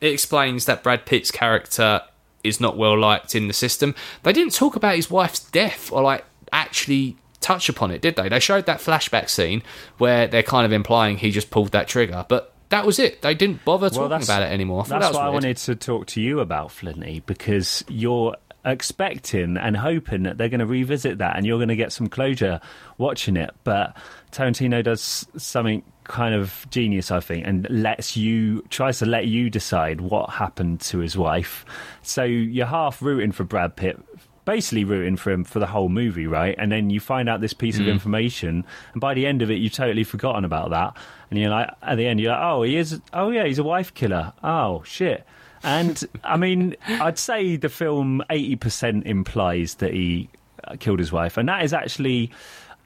it 0.00 0.12
explains 0.12 0.64
that 0.64 0.82
brad 0.82 1.06
pitt's 1.06 1.30
character 1.30 2.02
is 2.44 2.60
not 2.60 2.76
well 2.76 2.98
liked 2.98 3.34
in 3.34 3.48
the 3.48 3.54
system. 3.54 3.94
They 4.22 4.32
didn't 4.32 4.54
talk 4.54 4.76
about 4.76 4.96
his 4.96 5.10
wife's 5.10 5.40
death 5.40 5.92
or 5.92 6.02
like 6.02 6.24
actually 6.52 7.16
touch 7.40 7.68
upon 7.68 7.90
it, 7.90 8.00
did 8.00 8.16
they? 8.16 8.28
They 8.28 8.40
showed 8.40 8.66
that 8.66 8.78
flashback 8.78 9.28
scene 9.28 9.62
where 9.98 10.26
they're 10.26 10.42
kind 10.42 10.66
of 10.66 10.72
implying 10.72 11.18
he 11.18 11.30
just 11.30 11.50
pulled 11.50 11.72
that 11.72 11.88
trigger, 11.88 12.24
but 12.28 12.54
that 12.70 12.84
was 12.84 12.98
it. 12.98 13.22
They 13.22 13.34
didn't 13.34 13.64
bother 13.64 13.88
talking 13.88 14.10
that's- 14.10 14.26
about 14.26 14.42
it 14.42 14.52
anymore. 14.52 14.84
I 14.86 14.98
That's 14.98 15.14
why 15.14 15.26
I 15.26 15.30
wanted 15.30 15.56
to 15.56 15.74
talk 15.74 16.06
to 16.08 16.20
you 16.20 16.40
about 16.40 16.70
Flinty 16.70 17.20
because 17.26 17.84
you're 17.88 18.36
expecting 18.64 19.56
and 19.56 19.76
hoping 19.76 20.24
that 20.24 20.36
they're 20.36 20.48
going 20.48 20.60
to 20.60 20.66
revisit 20.66 21.18
that 21.18 21.36
and 21.36 21.46
you're 21.46 21.58
going 21.58 21.68
to 21.68 21.76
get 21.76 21.92
some 21.92 22.08
closure 22.08 22.60
watching 22.98 23.36
it. 23.36 23.54
But 23.64 23.96
Tarantino 24.32 24.82
does 24.84 25.26
something 25.36 25.82
kind 26.08 26.34
of 26.34 26.66
genius, 26.70 27.10
I 27.10 27.20
think, 27.20 27.46
and 27.46 27.66
lets 27.70 28.16
you 28.16 28.62
tries 28.70 28.98
to 28.98 29.06
let 29.06 29.26
you 29.26 29.48
decide 29.50 30.00
what 30.00 30.30
happened 30.30 30.80
to 30.82 30.98
his 30.98 31.16
wife. 31.16 31.64
So 32.02 32.24
you're 32.24 32.66
half 32.66 33.00
rooting 33.00 33.32
for 33.32 33.44
Brad 33.44 33.76
Pitt. 33.76 34.00
Basically, 34.44 34.84
rooting 34.84 35.16
for 35.16 35.30
him 35.30 35.44
for 35.44 35.58
the 35.58 35.66
whole 35.66 35.90
movie, 35.90 36.26
right? 36.26 36.54
And 36.58 36.72
then 36.72 36.88
you 36.88 37.00
find 37.00 37.28
out 37.28 37.42
this 37.42 37.52
piece 37.52 37.78
of 37.78 37.86
information, 37.86 38.64
and 38.94 39.00
by 39.00 39.12
the 39.12 39.26
end 39.26 39.42
of 39.42 39.50
it, 39.50 39.56
you've 39.56 39.74
totally 39.74 40.04
forgotten 40.04 40.42
about 40.46 40.70
that. 40.70 40.96
And 41.30 41.38
you're 41.38 41.50
like, 41.50 41.68
at 41.82 41.96
the 41.96 42.06
end, 42.06 42.18
you're 42.18 42.32
like, 42.32 42.42
oh, 42.42 42.62
he 42.62 42.76
is, 42.78 42.98
oh 43.12 43.30
yeah, 43.30 43.44
he's 43.44 43.58
a 43.58 43.62
wife 43.62 43.92
killer. 43.92 44.32
Oh 44.42 44.82
shit. 44.84 45.26
And 45.62 46.02
I 46.24 46.36
mean, 46.36 46.76
I'd 46.86 47.18
say 47.18 47.56
the 47.56 47.68
film 47.68 48.22
80% 48.30 49.04
implies 49.04 49.74
that 49.76 49.92
he 49.92 50.30
uh, 50.64 50.76
killed 50.78 50.98
his 50.98 51.12
wife. 51.12 51.36
And 51.36 51.48
that 51.48 51.64
is 51.64 51.72
actually, 51.72 52.30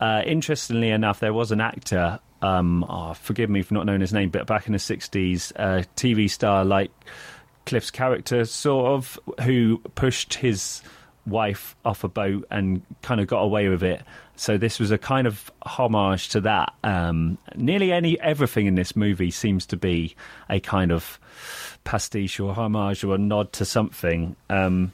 uh, 0.00 0.22
interestingly 0.26 0.90
enough, 0.90 1.20
there 1.20 1.32
was 1.32 1.52
an 1.52 1.60
actor, 1.60 2.18
um, 2.42 2.84
oh, 2.88 3.14
forgive 3.14 3.48
me 3.48 3.62
for 3.62 3.74
not 3.74 3.86
knowing 3.86 4.00
his 4.00 4.12
name, 4.12 4.30
but 4.30 4.46
back 4.46 4.66
in 4.66 4.72
the 4.72 4.78
60s, 4.78 5.52
a 5.56 5.86
TV 5.96 6.28
star 6.28 6.64
like 6.64 6.90
Cliff's 7.64 7.90
character, 7.90 8.44
sort 8.44 8.86
of, 8.88 9.18
who 9.44 9.78
pushed 9.94 10.34
his 10.34 10.82
wife 11.24 11.76
off 11.84 12.02
a 12.02 12.08
boat 12.08 12.44
and 12.50 12.82
kind 13.02 13.20
of 13.20 13.28
got 13.28 13.40
away 13.40 13.68
with 13.68 13.82
it. 13.82 14.02
So 14.34 14.58
this 14.58 14.80
was 14.80 14.90
a 14.90 14.98
kind 14.98 15.26
of 15.26 15.52
homage 15.62 16.30
to 16.30 16.40
that. 16.40 16.74
Um, 16.82 17.38
nearly 17.54 17.92
any 17.92 18.18
everything 18.20 18.66
in 18.66 18.74
this 18.74 18.96
movie 18.96 19.30
seems 19.30 19.64
to 19.66 19.76
be 19.76 20.16
a 20.50 20.58
kind 20.58 20.90
of 20.90 21.20
pastiche 21.84 22.40
or 22.40 22.52
homage 22.52 23.04
or 23.04 23.14
a 23.14 23.18
nod 23.18 23.52
to 23.54 23.64
something. 23.64 24.34
Um, 24.50 24.92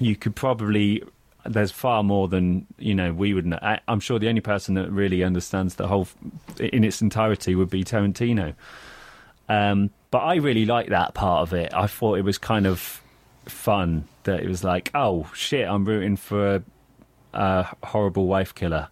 You 0.00 0.16
could 0.16 0.34
probably. 0.36 1.02
There's 1.46 1.70
far 1.70 2.02
more 2.02 2.28
than 2.28 2.66
you 2.78 2.94
know. 2.94 3.12
We 3.12 3.34
would. 3.34 3.46
Know. 3.46 3.58
I, 3.60 3.80
I'm 3.88 4.00
sure 4.00 4.18
the 4.18 4.28
only 4.28 4.40
person 4.40 4.74
that 4.74 4.90
really 4.90 5.22
understands 5.22 5.76
the 5.76 5.88
whole 5.88 6.08
in 6.58 6.84
its 6.84 7.02
entirety 7.02 7.54
would 7.54 7.70
be 7.70 7.84
Tarantino. 7.84 8.54
Um, 9.48 9.90
but 10.10 10.18
I 10.18 10.36
really 10.36 10.64
like 10.64 10.88
that 10.88 11.14
part 11.14 11.42
of 11.42 11.52
it. 11.52 11.72
I 11.74 11.86
thought 11.86 12.18
it 12.18 12.24
was 12.24 12.38
kind 12.38 12.66
of 12.66 13.02
fun 13.46 14.08
that 14.22 14.40
it 14.40 14.48
was 14.48 14.64
like, 14.64 14.90
oh 14.94 15.30
shit, 15.34 15.68
I'm 15.68 15.84
rooting 15.84 16.16
for 16.16 16.56
a, 16.56 16.62
a 17.34 17.76
horrible 17.84 18.26
wife 18.26 18.54
killer. 18.54 18.88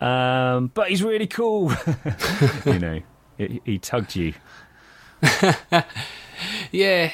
Um, 0.00 0.68
but 0.72 0.90
he's 0.90 1.02
really 1.02 1.26
cool. 1.26 1.72
you 2.66 2.78
know, 2.78 3.00
he, 3.36 3.60
he 3.64 3.78
tugged 3.78 4.14
you. 4.14 4.34
Yeah. 6.70 7.12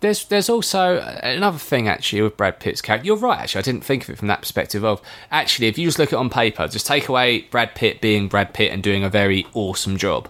There's 0.00 0.24
there's 0.24 0.48
also 0.48 0.96
uh, 0.96 1.20
another 1.22 1.58
thing 1.58 1.86
actually 1.88 2.22
with 2.22 2.36
Brad 2.36 2.58
Pitt's 2.58 2.80
character. 2.80 3.06
You're 3.06 3.16
right, 3.16 3.38
actually. 3.38 3.60
I 3.60 3.62
didn't 3.62 3.84
think 3.84 4.04
of 4.04 4.10
it 4.10 4.18
from 4.18 4.28
that 4.28 4.40
perspective 4.40 4.84
of 4.84 5.00
actually 5.30 5.68
if 5.68 5.78
you 5.78 5.86
just 5.86 5.98
look 5.98 6.08
at 6.08 6.14
it 6.14 6.20
on 6.20 6.30
paper, 6.30 6.66
just 6.68 6.86
take 6.86 7.08
away 7.08 7.42
Brad 7.42 7.74
Pitt 7.74 8.00
being 8.00 8.28
Brad 8.28 8.54
Pitt 8.54 8.72
and 8.72 8.82
doing 8.82 9.04
a 9.04 9.10
very 9.10 9.46
awesome 9.54 9.96
job. 9.96 10.28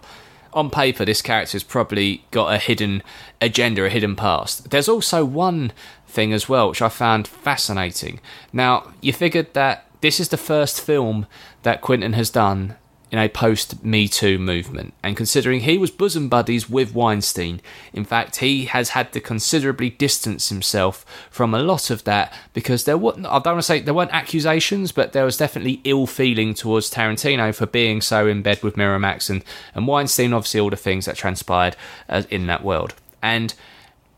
On 0.53 0.69
paper, 0.69 1.05
this 1.05 1.23
character's 1.23 1.63
probably 1.63 2.25
got 2.33 2.53
a 2.53 2.59
hidden 2.59 3.05
agenda, 3.41 3.85
a 3.85 3.89
hidden 3.89 4.17
past. 4.17 4.71
There's 4.71 4.89
also 4.89 5.25
one 5.25 5.73
thing 6.09 6.33
as 6.33 6.49
well 6.49 6.69
which 6.69 6.83
I 6.83 6.89
found 6.89 7.29
fascinating. 7.29 8.19
Now, 8.53 8.93
you 9.01 9.13
figured 9.13 9.55
that 9.55 9.87
this 10.01 10.19
is 10.19 10.31
the 10.31 10.37
first 10.37 10.81
film 10.81 11.27
that 11.63 11.83
Quentin 11.83 12.15
has 12.15 12.31
done 12.31 12.75
in 13.11 13.19
a 13.19 13.29
post 13.29 13.85
Me 13.85 14.07
Too 14.07 14.39
movement. 14.39 14.95
And 15.03 15.17
considering 15.17 15.61
he 15.61 15.79
was 15.79 15.91
bosom 15.91 16.29
buddies 16.29 16.71
with 16.71 16.95
Weinstein, 16.95 17.61
in 17.93 18.05
fact, 18.05 18.37
he 18.37 18.67
has 18.67 18.91
had 18.91 19.13
to 19.13 19.21
considerably 19.21 19.91
distance 19.91 20.49
himself 20.49 21.05
from 21.31 21.53
a 21.53 21.63
lot 21.63 21.91
of 21.91 22.05
that 22.05 22.33
because 22.53 22.85
there 22.85 22.97
weren't, 22.97 23.27
I 23.27 23.39
don't 23.41 23.55
want 23.55 23.59
to 23.59 23.63
say 23.63 23.81
there 23.81 23.95
weren't 23.95 24.13
accusations, 24.15 24.93
but 24.93 25.13
there 25.13 25.25
was 25.25 25.37
definitely 25.37 25.81
ill 25.85 26.07
feeling 26.07 26.55
towards 26.55 26.91
Tarantino 26.91 27.55
for 27.55 27.67
being 27.67 28.01
so 28.01 28.27
in 28.27 28.43
bed 28.43 28.63
with 28.63 28.77
Miramax 28.77 29.29
and, 29.29 29.45
and 29.75 29.87
Weinstein, 29.87 30.33
obviously, 30.33 30.61
all 30.61 30.71
the 30.71 30.77
things 30.77 31.07
that 31.07 31.17
transpired 31.17 31.77
uh, 32.09 32.23
in 32.31 32.47
that 32.47 32.65
world. 32.65 32.95
And 33.23 33.55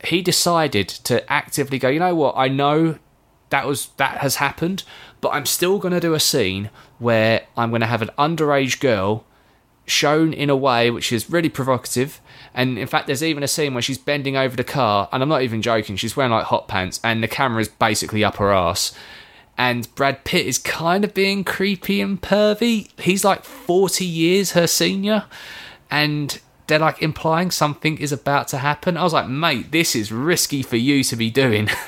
he 0.05 0.21
decided 0.21 0.89
to 0.89 1.31
actively 1.33 1.79
go, 1.79 1.89
you 1.89 2.01
know 2.01 2.15
what, 2.15 2.37
I 2.37 2.49
know 2.49 2.99
that 3.51 3.67
was 3.67 3.89
that 3.99 4.19
has 4.19 4.37
happened, 4.37 4.83
but 5.21 5.29
I'm 5.31 5.47
still 5.47 5.79
going 5.79 5.93
to 5.93 6.01
do 6.01 6.15
a 6.15 6.21
scene 6.21 6.71
where 7.03 7.43
I'm 7.57 7.71
going 7.71 7.81
to 7.81 7.87
have 7.87 8.03
an 8.03 8.11
underage 8.19 8.81
girl 8.81 9.25
shown 9.85 10.33
in 10.33 10.49
a 10.49 10.57
way 10.57 10.91
which 10.91 11.13
is 11.13 11.29
really 11.29 11.49
provocative. 11.49 12.21
And 12.55 12.79
in 12.79 12.87
fact, 12.87 13.07
there's 13.07 13.23
even 13.23 13.43
a 13.43 13.49
scene 13.49 13.75
where 13.75 13.83
she's 13.83 13.99
bending 13.99 14.37
over 14.37 14.57
the 14.57 14.65
car, 14.65 15.09
and 15.13 15.23
I'm 15.23 15.29
not 15.29 15.43
even 15.43 15.63
joking. 15.63 15.97
She's 15.97 16.17
wearing 16.17 16.33
like 16.33 16.45
hot 16.45 16.69
pants, 16.69 17.01
and 17.03 17.23
the 17.23 17.29
camera's 17.29 17.69
basically 17.69 18.23
up 18.25 18.37
her 18.37 18.53
ass. 18.53 18.95
And 19.59 19.93
Brad 19.95 20.25
Pitt 20.25 20.47
is 20.47 20.59
kind 20.59 21.05
of 21.05 21.13
being 21.13 21.45
creepy 21.45 22.01
and 22.01 22.21
pervy. 22.21 22.89
He's 23.01 23.25
like 23.25 23.45
40 23.45 24.05
years 24.05 24.53
her 24.53 24.67
senior, 24.67 25.25
and 25.91 26.41
they're 26.67 26.79
like 26.79 27.03
implying 27.03 27.51
something 27.51 27.99
is 27.99 28.13
about 28.13 28.49
to 28.49 28.59
happen. 28.59 28.97
I 28.97 29.03
was 29.03 29.13
like, 29.13 29.29
mate, 29.29 29.73
this 29.73 29.95
is 29.95 30.13
risky 30.13 30.63
for 30.63 30.77
you 30.77 31.05
to 31.05 31.17
be 31.17 31.31
doing. 31.31 31.69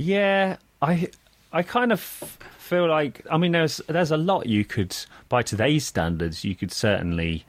Yeah, 0.00 0.56
I 0.80 1.08
I 1.52 1.62
kind 1.62 1.92
of 1.92 2.38
feel 2.70 2.86
like 2.88 3.26
I 3.28 3.36
mean 3.36 3.50
there's 3.50 3.78
there's 3.88 4.12
a 4.12 4.16
lot 4.16 4.46
you 4.46 4.64
could 4.64 4.96
by 5.28 5.42
today's 5.42 5.84
standards 5.84 6.44
you 6.44 6.54
could 6.54 6.70
certainly 6.70 7.44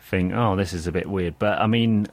think 0.00 0.32
oh 0.34 0.56
this 0.56 0.72
is 0.72 0.88
a 0.88 0.92
bit 0.92 1.08
weird 1.08 1.38
but 1.38 1.60
I 1.60 1.68
mean 1.68 2.08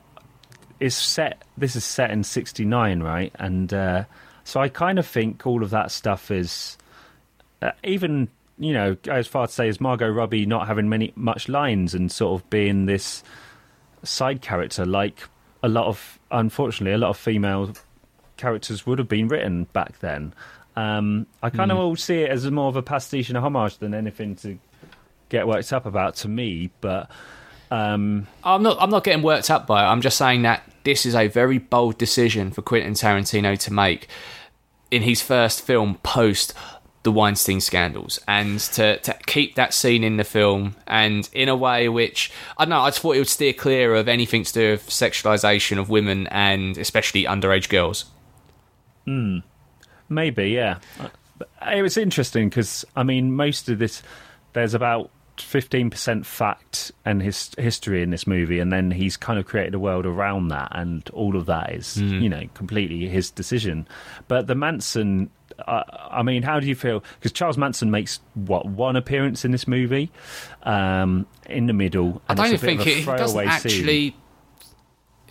it's 0.80 0.96
set 0.96 1.42
this 1.58 1.76
is 1.76 1.84
set 1.84 2.12
in 2.12 2.24
69 2.24 3.02
right 3.02 3.32
and 3.40 3.74
uh, 3.74 4.04
so 4.44 4.62
I 4.62 4.70
kind 4.70 5.00
of 5.00 5.08
think 5.08 5.48
all 5.48 5.64
of 5.64 5.72
that 5.72 5.90
stuff 5.90 6.30
is 6.30 6.78
uh, 7.64 7.72
even 7.84 8.30
you 8.60 8.74
know 8.74 8.96
as 9.10 9.26
far 9.26 9.48
to 9.48 9.52
say 9.52 9.68
as 9.68 9.82
Margot 9.82 10.10
Robbie 10.10 10.46
not 10.46 10.68
having 10.68 10.88
many 10.88 11.14
much 11.16 11.50
lines 11.50 11.96
and 11.96 12.12
sort 12.12 12.40
of 12.40 12.48
being 12.52 12.86
this 12.86 13.24
side 14.04 14.44
character 14.44 14.86
like 14.86 15.28
a 15.64 15.68
lot 15.68 15.88
of 15.88 16.20
unfortunately 16.30 16.94
a 16.94 17.00
lot 17.00 17.10
of 17.10 17.18
female 17.18 17.74
characters 18.38 18.86
would 18.86 19.00
have 19.00 19.08
been 19.08 19.28
written 19.28 19.66
back 19.66 20.00
then. 20.00 20.34
Um, 20.76 21.28
I 21.44 21.50
kind 21.50 21.72
of 21.72 21.78
all 21.78 21.96
see 21.96 22.20
it 22.20 22.30
as 22.30 22.50
more 22.50 22.70
of 22.70 22.76
a 22.76 22.82
pastiche 22.82 23.30
and 23.30 23.38
a 23.38 23.42
homage 23.42 23.78
than 23.78 23.94
anything 23.94 24.36
to 24.38 24.58
get 25.30 25.48
worked 25.48 25.74
up 25.74 25.86
about 25.86 26.16
to 26.18 26.28
me. 26.28 26.72
But 26.80 27.10
um, 27.70 28.28
I'm 28.44 28.64
not. 28.64 28.78
I'm 28.80 28.90
not 28.90 29.04
getting 29.04 29.24
worked 29.24 29.50
up 29.50 29.68
by 29.68 29.84
it. 29.84 29.88
I'm 29.88 30.02
just 30.02 30.18
saying 30.18 30.44
that 30.44 30.64
this 30.84 31.06
is 31.06 31.16
a 31.16 31.28
very 31.28 31.58
bold 31.58 31.98
decision 31.98 32.52
for 32.52 32.62
Quentin 32.62 32.94
Tarantino 32.94 33.58
to 33.60 33.74
make 33.74 34.08
in 34.92 35.04
his 35.04 35.22
first 35.22 35.62
film 35.62 35.96
post 36.04 36.54
the 37.04 37.12
Weinstein 37.12 37.60
scandals, 37.60 38.20
and 38.28 38.60
to, 38.60 39.00
to 39.00 39.14
keep 39.26 39.56
that 39.56 39.74
scene 39.74 40.04
in 40.04 40.18
the 40.18 40.24
film, 40.24 40.76
and 40.86 41.28
in 41.34 41.50
a 41.50 41.56
way 41.56 41.90
which 41.90 42.32
I 42.58 42.66
don't 42.66 42.70
know. 42.70 42.82
I 42.82 42.90
just 42.90 43.00
thought 43.00 43.16
it 43.16 43.20
would 43.20 43.28
steer 43.28 43.54
clear 43.54 43.96
of 43.96 44.08
anything 44.08 44.44
to 44.44 44.54
do 44.54 44.72
with 44.72 44.88
sexualization 44.90 45.80
of 45.80 45.90
women 45.90 46.28
and 46.28 46.78
especially 46.78 47.24
underage 47.24 47.70
girls. 47.70 48.06
Maybe, 50.12 50.50
yeah. 50.50 50.78
It 51.72 51.82
was 51.82 51.98
interesting 51.98 52.50
because 52.50 52.86
I 52.96 53.04
mean, 53.04 53.34
most 53.34 53.70
of 53.70 53.80
this 53.80 54.04
there's 54.54 54.74
about. 54.74 55.10
15% 55.38 56.24
fact 56.24 56.92
and 57.04 57.20
his 57.20 57.50
history 57.58 58.04
in 58.04 58.12
this 58.12 58.28
movie 58.28 58.60
and 58.60 58.72
then 58.72 58.92
he's 58.92 59.18
kind 59.18 59.40
of 59.40 59.46
created 59.46 59.74
a 59.74 59.80
world 59.80 60.06
around 60.06 60.50
that 60.50 60.68
and 60.76 61.10
all 61.12 61.36
of 61.36 61.48
that 61.48 61.74
is 61.74 61.98
you 61.98 62.30
know 62.30 62.44
completely 62.54 63.08
his 63.08 63.32
decision 63.32 63.88
but 64.28 64.46
the 64.46 64.54
manson 64.54 65.32
uh, 65.68 65.82
i 66.12 66.22
mean 66.22 66.44
how 66.44 66.60
do 66.60 66.68
you 66.68 66.76
feel 66.76 67.04
because 67.16 67.32
charles 67.32 67.58
manson 67.58 67.90
makes 67.90 68.20
what 68.36 68.68
one 68.68 68.96
appearance 68.96 69.44
in 69.44 69.52
this 69.52 69.68
movie 69.68 70.12
um 70.64 71.26
in 71.50 71.66
the 71.66 71.74
middle 71.74 72.22
I 72.28 72.34
and 72.34 72.38
don't 72.38 72.54
it's 72.54 72.62
a 72.62 72.66
bit 72.68 72.78
think 72.78 72.82
a 72.82 72.84
he, 72.84 73.06
doesn't 73.06 73.18
throwaway 73.18 73.48
scene. 73.70 73.84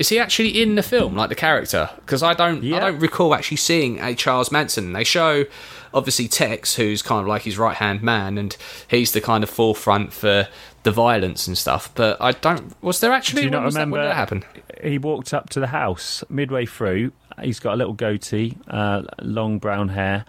Is 0.01 0.09
he 0.09 0.19
actually 0.19 0.63
in 0.63 0.77
the 0.77 0.83
film, 0.83 1.15
like 1.15 1.29
the 1.29 1.35
character? 1.35 1.91
Because 1.97 2.23
I 2.23 2.33
don't, 2.33 2.65
I 2.65 2.79
don't 2.81 2.99
recall 2.99 3.35
actually 3.35 3.59
seeing 3.59 4.01
a 4.01 4.15
Charles 4.15 4.51
Manson. 4.51 4.95
They 4.95 5.05
show 5.05 5.45
obviously 5.93 6.27
Tex, 6.27 6.75
who's 6.77 7.03
kind 7.03 7.21
of 7.21 7.27
like 7.27 7.43
his 7.43 7.59
right 7.59 7.77
hand 7.77 8.03
man, 8.03 8.39
and 8.39 8.57
he's 8.89 9.13
the 9.13 9.21
kind 9.21 9.45
of 9.45 9.51
forefront 9.51 10.15
for 10.15 10.49
the 10.85 10.91
violence 10.91 11.47
and 11.47 11.59
stuff. 11.59 11.95
But 11.95 12.17
I 12.19 12.33
don't. 12.33 12.75
Was 12.83 13.01
there 13.01 13.13
actually? 13.13 13.43
Do 13.43 13.49
you 13.49 13.51
not 13.51 13.61
that- 13.61 13.67
remember? 13.75 13.99
did 13.99 14.07
that 14.09 14.15
happen? 14.17 14.43
He 14.83 14.97
walked 14.97 15.35
up 15.35 15.51
to 15.51 15.61
the 15.61 15.67
house 15.67 16.25
midway 16.31 16.65
through. 16.65 17.13
He's 17.43 17.61
got 17.61 17.75
a 17.75 17.77
little 17.77 17.93
goatee, 17.93 18.57
uh, 18.69 19.03
long 19.21 19.59
brown 19.59 19.91
hair. 19.91 20.25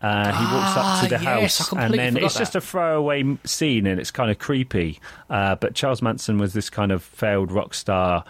Uh, 0.00 0.30
he 0.30 0.54
walks 0.54 0.76
up 0.76 1.02
to 1.02 1.08
the 1.08 1.16
Ah, 1.28 1.38
yes, 1.40 1.58
house, 1.58 1.72
and 1.72 1.92
then 1.92 2.16
it's 2.16 2.38
just 2.38 2.54
a 2.54 2.60
throwaway 2.60 3.36
scene, 3.42 3.84
and 3.84 3.98
it's 3.98 4.12
kind 4.12 4.30
of 4.30 4.38
creepy. 4.38 5.00
Uh, 5.28 5.56
but 5.56 5.74
Charles 5.74 6.02
Manson 6.02 6.38
was 6.38 6.52
this 6.52 6.70
kind 6.70 6.92
of 6.92 7.02
failed 7.02 7.50
rock 7.50 7.74
star. 7.74 8.24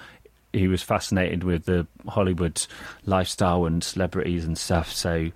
He 0.53 0.69
was 0.69 0.83
fascinated 0.83 1.45
with 1.45 1.67
the 1.67 1.87
Hollywood 2.07 2.65
lifestyle 3.05 3.67
and 3.67 3.83
celebrities 3.85 4.45
and 4.45 4.57
stuff. 4.57 4.91
So, 4.93 5.31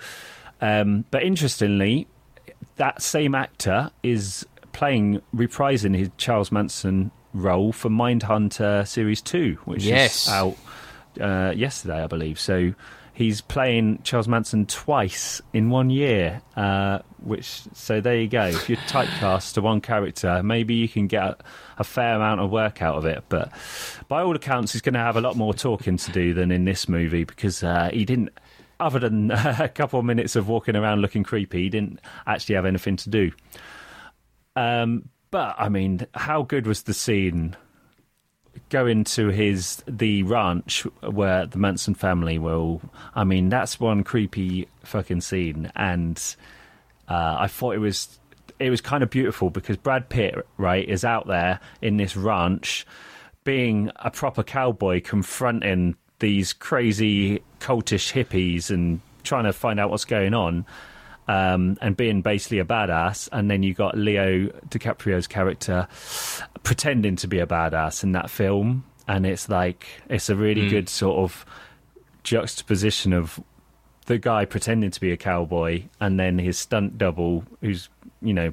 um, 0.61 1.05
but 1.11 1.23
interestingly, 1.23 2.07
that 2.77 3.03
same 3.03 3.35
actor 3.35 3.91
is 4.03 4.47
playing 4.73 5.21
reprising 5.35 5.97
his 5.97 6.09
Charles 6.17 6.51
Manson 6.51 7.11
role 7.35 7.73
for 7.73 7.89
Mindhunter 7.91 8.87
Series 8.89 9.21
Two, 9.21 9.59
which 9.65 9.85
Yes. 9.85 10.27
is 10.27 10.33
out 10.33 10.57
uh, 11.21 11.53
yesterday, 11.55 12.03
I 12.03 12.07
believe. 12.07 12.41
So 12.41 12.73
he's 13.23 13.41
playing 13.41 14.01
Charles 14.03 14.29
Manson 14.29 14.67
twice 14.67 15.41
in 15.53 15.71
one 15.71 15.91
year. 15.91 16.43
Uh, 16.57 16.99
which 17.21 17.63
so 17.73 18.01
there 18.01 18.17
you 18.17 18.29
go. 18.29 18.47
If 18.47 18.69
you're 18.69 18.79
typecast 18.79 19.55
to 19.55 19.63
one 19.63 19.81
character, 19.81 20.43
maybe 20.43 20.75
you 20.75 20.89
can 20.89 21.07
get 21.07 21.23
a, 21.23 21.37
a 21.79 21.85
fair 21.85 22.17
amount 22.17 22.41
of 22.41 22.51
work 22.51 22.83
out 22.83 22.97
of 22.97 23.07
it. 23.07 23.23
But 23.29 23.53
by 24.09 24.23
all 24.23 24.35
accounts, 24.35 24.73
he's 24.73 24.83
going 24.83 24.95
to 24.95 25.01
have 25.01 25.17
a 25.17 25.21
lot 25.21 25.37
more 25.37 25.55
talking 25.55 25.97
to 25.97 26.13
do 26.13 26.35
than 26.35 26.51
in 26.51 26.65
this 26.65 26.89
movie 26.89 27.25
because 27.25 27.63
uh, 27.63 27.91
he 27.93 28.05
didn't. 28.05 28.31
Other 28.81 28.99
than 28.99 29.31
a 29.31 29.69
couple 29.69 30.01
of 30.01 30.05
minutes 30.05 30.35
of 30.35 30.49
walking 30.49 30.75
around 30.75 31.01
looking 31.01 31.23
creepy, 31.23 31.63
he 31.63 31.69
didn't 31.69 32.01
actually 32.27 32.57
have 32.57 32.67
anything 32.67 32.97
to 32.97 33.11
do. 33.11 33.31
Um, 34.57 35.09
but 35.31 35.55
I 35.59 35.69
mean, 35.69 36.07
how 36.15 36.43
good 36.43 36.67
was 36.67 36.83
the 36.83 36.95
scene 36.95 37.57
going 38.69 39.05
to 39.05 39.29
his 39.29 39.83
the 39.87 40.23
ranch 40.23 40.83
where 41.01 41.47
the 41.47 41.59
Manson 41.59 41.95
family 41.95 42.39
will. 42.39 42.81
I 43.15 43.25
mean, 43.25 43.49
that's 43.49 43.81
one 43.81 44.05
creepy 44.05 44.69
fucking 44.85 45.21
scene, 45.21 45.71
and 45.77 46.23
uh, 47.09 47.37
I 47.39 47.49
thought 47.49 47.75
it 47.75 47.79
was 47.81 48.19
it 48.59 48.71
was 48.71 48.81
kind 48.81 49.03
of 49.03 49.11
beautiful 49.11 49.51
because 49.51 49.77
Brad 49.77 50.09
Pitt, 50.09 50.35
right, 50.57 50.89
is 50.89 51.05
out 51.05 51.27
there 51.27 51.61
in 51.81 51.97
this 51.97 52.17
ranch, 52.17 52.87
being 53.45 53.91
a 53.97 54.11
proper 54.11 54.43
cowboy, 54.43 55.01
confronting 55.01 55.97
these 56.21 56.53
crazy 56.53 57.43
cultish 57.59 58.13
hippies 58.13 58.71
and 58.71 59.01
trying 59.25 59.45
to 59.45 59.53
find 59.53 59.81
out 59.81 59.91
what's 59.91 60.05
going 60.05 60.35
on 60.35 60.65
um, 61.29 61.79
and 61.81 61.97
being 61.97 62.23
basically 62.23 62.59
a 62.59 62.65
badass. 62.65 63.29
And 63.33 63.51
then 63.51 63.63
you 63.63 63.75
got 63.75 63.97
Leo 63.97 64.49
DiCaprio's 64.69 65.27
character 65.27 65.89
pretending 66.63 67.17
to 67.17 67.27
be 67.27 67.39
a 67.39 67.47
badass 67.47 68.03
in 68.03 68.13
that 68.13 68.31
film, 68.31 68.85
and 69.09 69.27
it's 69.27 69.49
like 69.49 69.87
it's 70.09 70.29
a 70.29 70.37
really 70.37 70.69
good 70.69 70.89
sort 70.89 71.19
of 71.19 71.45
juxtaposition 72.23 73.13
of 73.13 73.43
the 74.07 74.19
guy 74.19 74.45
pretending 74.45 74.91
to 74.91 75.01
be 75.01 75.13
a 75.13 75.17
cowboy 75.17 75.83
and 76.01 76.19
then 76.19 76.39
his 76.39 76.59
stunt 76.59 76.99
double, 76.99 77.45
who's 77.61 77.89
you 78.21 78.35
know 78.35 78.53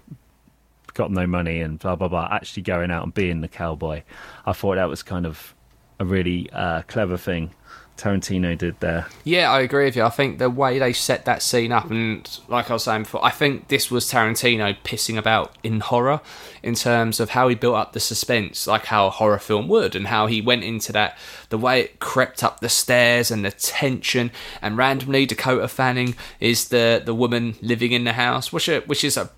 got 0.94 1.12
no 1.12 1.28
money 1.28 1.62
and 1.62 1.80
blah 1.80 1.96
blah 1.96 2.08
blah, 2.08 2.28
actually 2.32 2.64
going 2.64 2.92
out 2.92 3.04
and 3.04 3.14
being 3.14 3.42
the 3.42 3.48
cowboy. 3.48 4.02
I 4.46 4.54
thought 4.54 4.76
that 4.76 4.90
was 4.90 5.04
kind 5.04 5.26
of 5.26 5.56
a 6.00 6.06
really 6.06 6.50
uh, 6.52 6.84
clever 6.84 7.18
thing 7.18 7.52
Tarantino 8.00 8.58
did 8.58 8.80
there. 8.80 9.08
Yeah, 9.24 9.52
I 9.52 9.60
agree 9.60 9.86
with 9.86 9.96
you. 9.96 10.04
I 10.04 10.10
think 10.10 10.40
the 10.40 10.50
way 10.50 10.80
they 10.80 10.94
set 10.94 11.26
that 11.26 11.44
scene 11.44 11.72
up, 11.72 11.92
and 11.92 12.40
like 12.48 12.70
I 12.70 12.74
was 12.74 12.84
saying 12.84 13.04
before, 13.04 13.24
I 13.24 13.30
think 13.30 13.68
this 13.68 13.92
was 13.92 14.06
Tarantino 14.06 14.78
pissing 14.84 15.18
about 15.18 15.56
in 15.64 15.82
horror 15.82 16.22
in 16.64 16.76
terms 16.76 17.20
of 17.20 17.32
how 17.32 17.48
he 17.48 17.56
built 17.56 17.76
up 17.76 17.94
the 17.94 18.00
suspense, 18.00 18.68
like 18.68 18.86
how 18.86 19.08
a 19.08 19.12
horror 19.12 19.40
film 19.40 19.68
would, 19.68 19.96
and 19.96 20.08
how 20.08 20.28
he 20.28 20.42
went 20.42 20.64
into 20.64 20.92
that, 20.94 21.18
the 21.50 21.58
way 21.58 21.82
it 21.82 22.00
crept 22.00 22.44
up 22.44 22.60
the 22.60 22.70
stairs 22.70 23.32
and 23.32 23.44
the 23.44 23.52
tension, 23.52 24.32
and 24.62 24.78
randomly 24.78 25.26
Dakota 25.26 25.68
Fanning 25.68 26.16
is 26.40 26.70
the 26.70 27.02
the 27.04 27.14
woman 27.14 27.56
living 27.62 27.92
in 27.92 28.04
the 28.04 28.14
house, 28.14 28.54
which 28.54 28.70
are, 28.70 28.82
which 28.82 29.04
is 29.04 29.18
a 29.18 29.30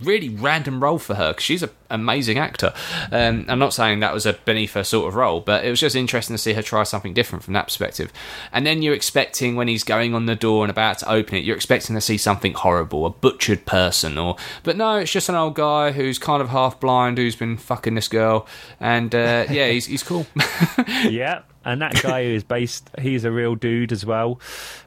really 0.00 0.28
random 0.28 0.82
role 0.82 0.98
for 0.98 1.14
her 1.14 1.32
because 1.32 1.44
she's 1.44 1.62
an 1.62 1.70
amazing 1.90 2.38
actor. 2.38 2.72
Um, 3.10 3.44
I'm 3.48 3.58
not 3.58 3.74
saying 3.74 4.00
that 4.00 4.14
was 4.14 4.26
a 4.26 4.32
beneath 4.32 4.74
her 4.74 4.84
sort 4.84 5.08
of 5.08 5.14
role, 5.14 5.40
but 5.40 5.64
it 5.64 5.70
was 5.70 5.80
just 5.80 5.94
interesting 5.94 6.34
to 6.34 6.38
see 6.38 6.54
her 6.54 6.62
try 6.62 6.82
something 6.82 7.14
different 7.14 7.44
from 7.44 7.54
that 7.54 7.66
perspective. 7.66 8.12
And 8.52 8.66
then 8.66 8.82
you're 8.82 8.94
expecting 8.94 9.56
when 9.56 9.68
he's 9.68 9.84
going 9.84 10.14
on 10.14 10.26
the 10.26 10.34
door 10.34 10.64
and 10.64 10.70
about 10.70 10.98
to 10.98 11.10
open 11.10 11.36
it, 11.36 11.44
you're 11.44 11.56
expecting 11.56 11.94
to 11.94 12.00
see 12.00 12.18
something 12.18 12.54
horrible, 12.54 13.06
a 13.06 13.10
butchered 13.10 13.66
person, 13.66 14.18
or 14.18 14.36
but 14.62 14.76
no, 14.76 14.96
it's 14.96 15.12
just 15.12 15.28
an 15.28 15.34
old 15.34 15.54
guy 15.54 15.92
who's 15.92 16.18
kind 16.18 16.42
of 16.42 16.48
half 16.48 16.80
blind 16.80 17.18
who's 17.18 17.36
been 17.36 17.56
fucking 17.56 17.94
this 17.94 18.08
girl, 18.08 18.46
and 18.80 19.14
uh, 19.14 19.46
yeah, 19.50 19.68
he's 19.68 19.86
he's 19.86 20.02
cool. 20.02 20.26
yeah. 21.08 21.42
And 21.64 21.80
that 21.80 22.02
guy 22.02 22.22
is 22.22 22.42
based, 22.42 22.90
he's 23.00 23.24
a 23.24 23.30
real 23.30 23.54
dude 23.54 23.92
as 23.92 24.04
well, 24.04 24.40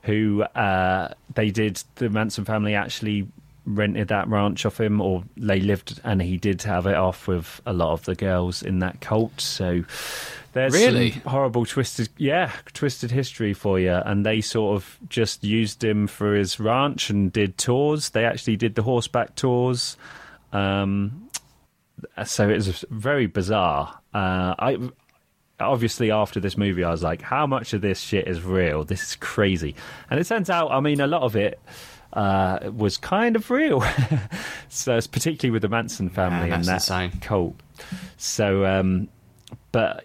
who 0.03 0.41
uh, 0.41 1.13
they 1.33 1.49
did, 1.49 1.81
the 1.95 2.09
Manson 2.09 2.43
family 2.43 2.75
actually 2.75 3.29
rented 3.65 4.07
that 4.09 4.27
ranch 4.27 4.65
off 4.65 4.79
him, 4.79 5.01
or 5.01 5.23
they 5.35 5.59
lived, 5.59 5.99
and 6.03 6.21
he 6.21 6.37
did 6.37 6.61
have 6.63 6.85
it 6.85 6.95
off 6.95 7.27
with 7.27 7.61
a 7.65 7.73
lot 7.73 7.91
of 7.93 8.05
the 8.05 8.15
girls 8.15 8.61
in 8.63 8.79
that 8.79 9.01
cult. 9.01 9.41
So 9.41 9.83
there's 10.53 10.73
Really? 10.73 11.09
horrible 11.09 11.65
twisted, 11.65 12.09
yeah, 12.17 12.51
twisted 12.73 13.11
history 13.11 13.53
for 13.53 13.79
you. 13.79 13.91
And 13.93 14.25
they 14.25 14.41
sort 14.41 14.75
of 14.77 14.97
just 15.09 15.43
used 15.43 15.83
him 15.83 16.07
for 16.07 16.35
his 16.35 16.59
ranch 16.59 17.09
and 17.09 17.31
did 17.33 17.57
tours. 17.57 18.11
They 18.11 18.25
actually 18.25 18.55
did 18.55 18.75
the 18.75 18.83
horseback 18.83 19.35
tours. 19.35 19.97
Um, 20.53 21.29
so 22.25 22.49
it 22.49 22.55
was 22.55 22.85
very 22.89 23.25
bizarre. 23.25 23.99
Uh, 24.13 24.55
I 24.59 24.77
obviously 25.59 26.11
after 26.11 26.39
this 26.39 26.57
movie, 26.57 26.83
I 26.83 26.91
was 26.91 27.03
like, 27.03 27.21
how 27.21 27.47
much 27.47 27.73
of 27.73 27.81
this 27.81 27.99
shit 27.99 28.27
is 28.27 28.41
real? 28.43 28.83
This 28.83 29.01
is 29.03 29.15
crazy. 29.15 29.75
And 30.09 30.19
it 30.19 30.25
turns 30.27 30.49
out, 30.49 30.71
I 30.71 30.79
mean, 30.79 30.99
a 31.01 31.07
lot 31.07 31.23
of 31.23 31.35
it 31.35 31.59
uh, 32.15 32.71
was 32.73 32.97
kind 32.97 33.35
of 33.35 33.51
real. 33.51 33.83
so 34.69 34.97
it's 34.97 35.07
particularly 35.07 35.51
with 35.51 35.61
the 35.61 35.69
Manson 35.69 36.09
family 36.09 36.49
Man, 36.49 36.59
and 36.59 36.65
that's 36.65 36.87
that 36.87 37.03
insane. 37.03 37.19
cult. 37.19 37.55
So, 38.17 38.65
um, 38.65 39.09
but 39.71 40.03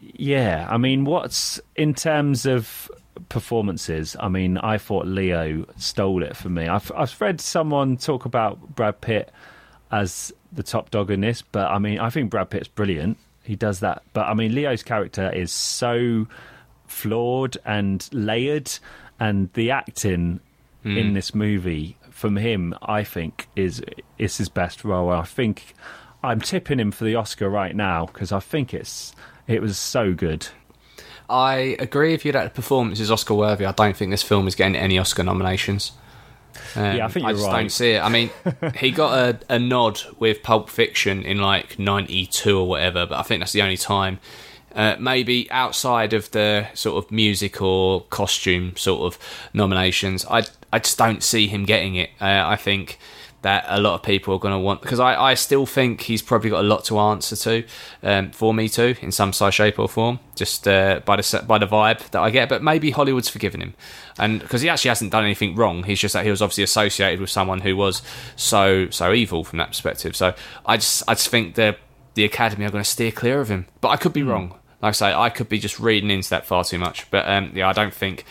yeah, 0.00 0.66
I 0.68 0.76
mean, 0.76 1.04
what's 1.04 1.60
in 1.76 1.94
terms 1.94 2.46
of 2.46 2.90
performances? 3.28 4.16
I 4.18 4.28
mean, 4.28 4.58
I 4.58 4.78
thought 4.78 5.06
Leo 5.06 5.64
stole 5.76 6.22
it 6.22 6.36
for 6.36 6.48
me. 6.48 6.66
I've 6.66 6.90
I've 6.96 7.18
read 7.20 7.40
someone 7.40 7.96
talk 7.96 8.24
about 8.24 8.74
Brad 8.74 9.00
Pitt 9.00 9.30
as 9.92 10.32
the 10.50 10.62
top 10.62 10.90
dog 10.90 11.10
in 11.10 11.20
this, 11.20 11.42
but 11.42 11.70
I 11.70 11.78
mean, 11.78 12.00
I 12.00 12.10
think 12.10 12.30
Brad 12.30 12.50
Pitt's 12.50 12.68
brilliant. 12.68 13.18
He 13.44 13.56
does 13.56 13.80
that, 13.80 14.02
but 14.12 14.26
I 14.26 14.34
mean, 14.34 14.54
Leo's 14.54 14.82
character 14.82 15.30
is 15.32 15.52
so 15.52 16.26
flawed 16.86 17.56
and 17.64 18.08
layered, 18.12 18.70
and 19.20 19.52
the 19.54 19.70
acting 19.70 20.40
in 20.84 21.12
this 21.12 21.34
movie 21.34 21.96
from 22.10 22.36
him, 22.36 22.74
I 22.82 23.04
think, 23.04 23.48
is 23.56 23.82
is 24.18 24.36
his 24.36 24.48
best 24.48 24.84
role. 24.84 25.10
I 25.10 25.22
think 25.22 25.74
I'm 26.22 26.40
tipping 26.40 26.78
him 26.78 26.90
for 26.90 27.04
the 27.04 27.14
Oscar 27.14 27.48
right 27.48 27.74
now 27.74 28.06
because 28.06 28.32
I 28.32 28.40
think 28.40 28.72
it's 28.74 29.14
it 29.46 29.60
was 29.60 29.78
so 29.78 30.12
good. 30.12 30.48
I 31.28 31.76
agree 31.78 32.12
with 32.12 32.24
you 32.24 32.32
that 32.32 32.44
the 32.44 32.50
performance 32.50 33.00
is 33.00 33.10
Oscar 33.10 33.34
worthy. 33.34 33.64
I 33.64 33.72
don't 33.72 33.96
think 33.96 34.10
this 34.10 34.22
film 34.22 34.46
is 34.46 34.54
getting 34.54 34.76
any 34.76 34.98
Oscar 34.98 35.22
nominations. 35.22 35.92
Um, 36.76 36.96
Yeah, 36.96 37.06
I 37.06 37.08
think 37.08 37.26
you're 37.26 37.34
just 37.34 37.46
right. 37.46 37.60
don't 37.60 37.72
see 37.72 37.92
it. 37.92 38.00
I 38.00 38.08
mean, 38.08 38.30
he 38.76 38.90
got 38.90 39.18
a, 39.18 39.54
a 39.54 39.58
nod 39.58 40.00
with 40.18 40.42
Pulp 40.42 40.68
Fiction 40.68 41.22
in 41.22 41.38
like 41.38 41.78
'92 41.78 42.58
or 42.58 42.68
whatever, 42.68 43.06
but 43.06 43.18
I 43.18 43.22
think 43.22 43.40
that's 43.40 43.52
the 43.52 43.62
only 43.62 43.76
time. 43.78 44.18
Uh, 44.74 44.96
maybe 44.98 45.50
outside 45.50 46.12
of 46.12 46.30
the 46.30 46.66
sort 46.74 47.04
of 47.04 47.10
music 47.10 47.60
or 47.60 48.02
costume 48.04 48.76
sort 48.76 49.02
of 49.02 49.18
nominations, 49.52 50.24
I 50.26 50.44
I 50.72 50.78
just 50.78 50.96
don't 50.98 51.22
see 51.22 51.48
him 51.48 51.64
getting 51.64 51.96
it. 51.96 52.10
Uh, 52.20 52.42
I 52.46 52.56
think 52.56 52.98
that 53.42 53.64
a 53.68 53.80
lot 53.80 53.94
of 53.94 54.02
people 54.02 54.34
are 54.34 54.38
going 54.38 54.54
to 54.54 54.58
want 54.58 54.80
because 54.80 55.00
I, 55.00 55.20
I 55.20 55.34
still 55.34 55.66
think 55.66 56.02
he's 56.02 56.22
probably 56.22 56.50
got 56.50 56.60
a 56.60 56.66
lot 56.66 56.84
to 56.86 56.98
answer 56.98 57.36
to 57.36 57.64
um, 58.02 58.30
for 58.30 58.54
me 58.54 58.68
too 58.68 58.94
in 59.00 59.12
some 59.12 59.32
size 59.32 59.54
shape 59.54 59.78
or 59.78 59.88
form 59.88 60.20
just 60.36 60.66
uh, 60.66 61.00
by 61.04 61.16
the 61.16 61.44
by 61.46 61.58
the 61.58 61.66
vibe 61.66 61.98
that 62.10 62.20
I 62.20 62.30
get 62.30 62.48
but 62.48 62.62
maybe 62.62 62.92
Hollywood's 62.92 63.28
forgiven 63.28 63.60
him. 63.60 63.74
And 64.18 64.40
because 64.40 64.62
he 64.62 64.68
actually 64.68 64.90
hasn't 64.90 65.10
done 65.10 65.24
anything 65.24 65.56
wrong 65.56 65.82
he's 65.82 65.98
just 65.98 66.14
that 66.14 66.24
he 66.24 66.30
was 66.30 66.40
obviously 66.40 66.64
associated 66.64 67.20
with 67.20 67.30
someone 67.30 67.60
who 67.60 67.76
was 67.76 68.02
so 68.36 68.88
so 68.90 69.12
evil 69.12 69.44
from 69.44 69.58
that 69.58 69.68
perspective. 69.68 70.16
So 70.16 70.34
I 70.64 70.76
just 70.76 71.02
I 71.08 71.14
just 71.14 71.28
think 71.28 71.56
the 71.56 71.76
the 72.14 72.24
Academy 72.24 72.64
are 72.64 72.70
going 72.70 72.84
to 72.84 72.88
steer 72.88 73.10
clear 73.10 73.40
of 73.40 73.48
him 73.48 73.66
but 73.80 73.88
I 73.88 73.96
could 73.96 74.12
be 74.12 74.22
wrong 74.22 74.54
like 74.82 74.90
I 74.90 74.92
say 74.92 75.14
I 75.14 75.30
could 75.30 75.48
be 75.48 75.58
just 75.58 75.80
reading 75.80 76.10
into 76.10 76.30
that 76.30 76.44
far 76.44 76.64
too 76.64 76.78
much 76.78 77.10
but 77.10 77.28
um, 77.28 77.52
yeah 77.54 77.68
I 77.68 77.72
don't 77.72 77.94
think 77.94 78.24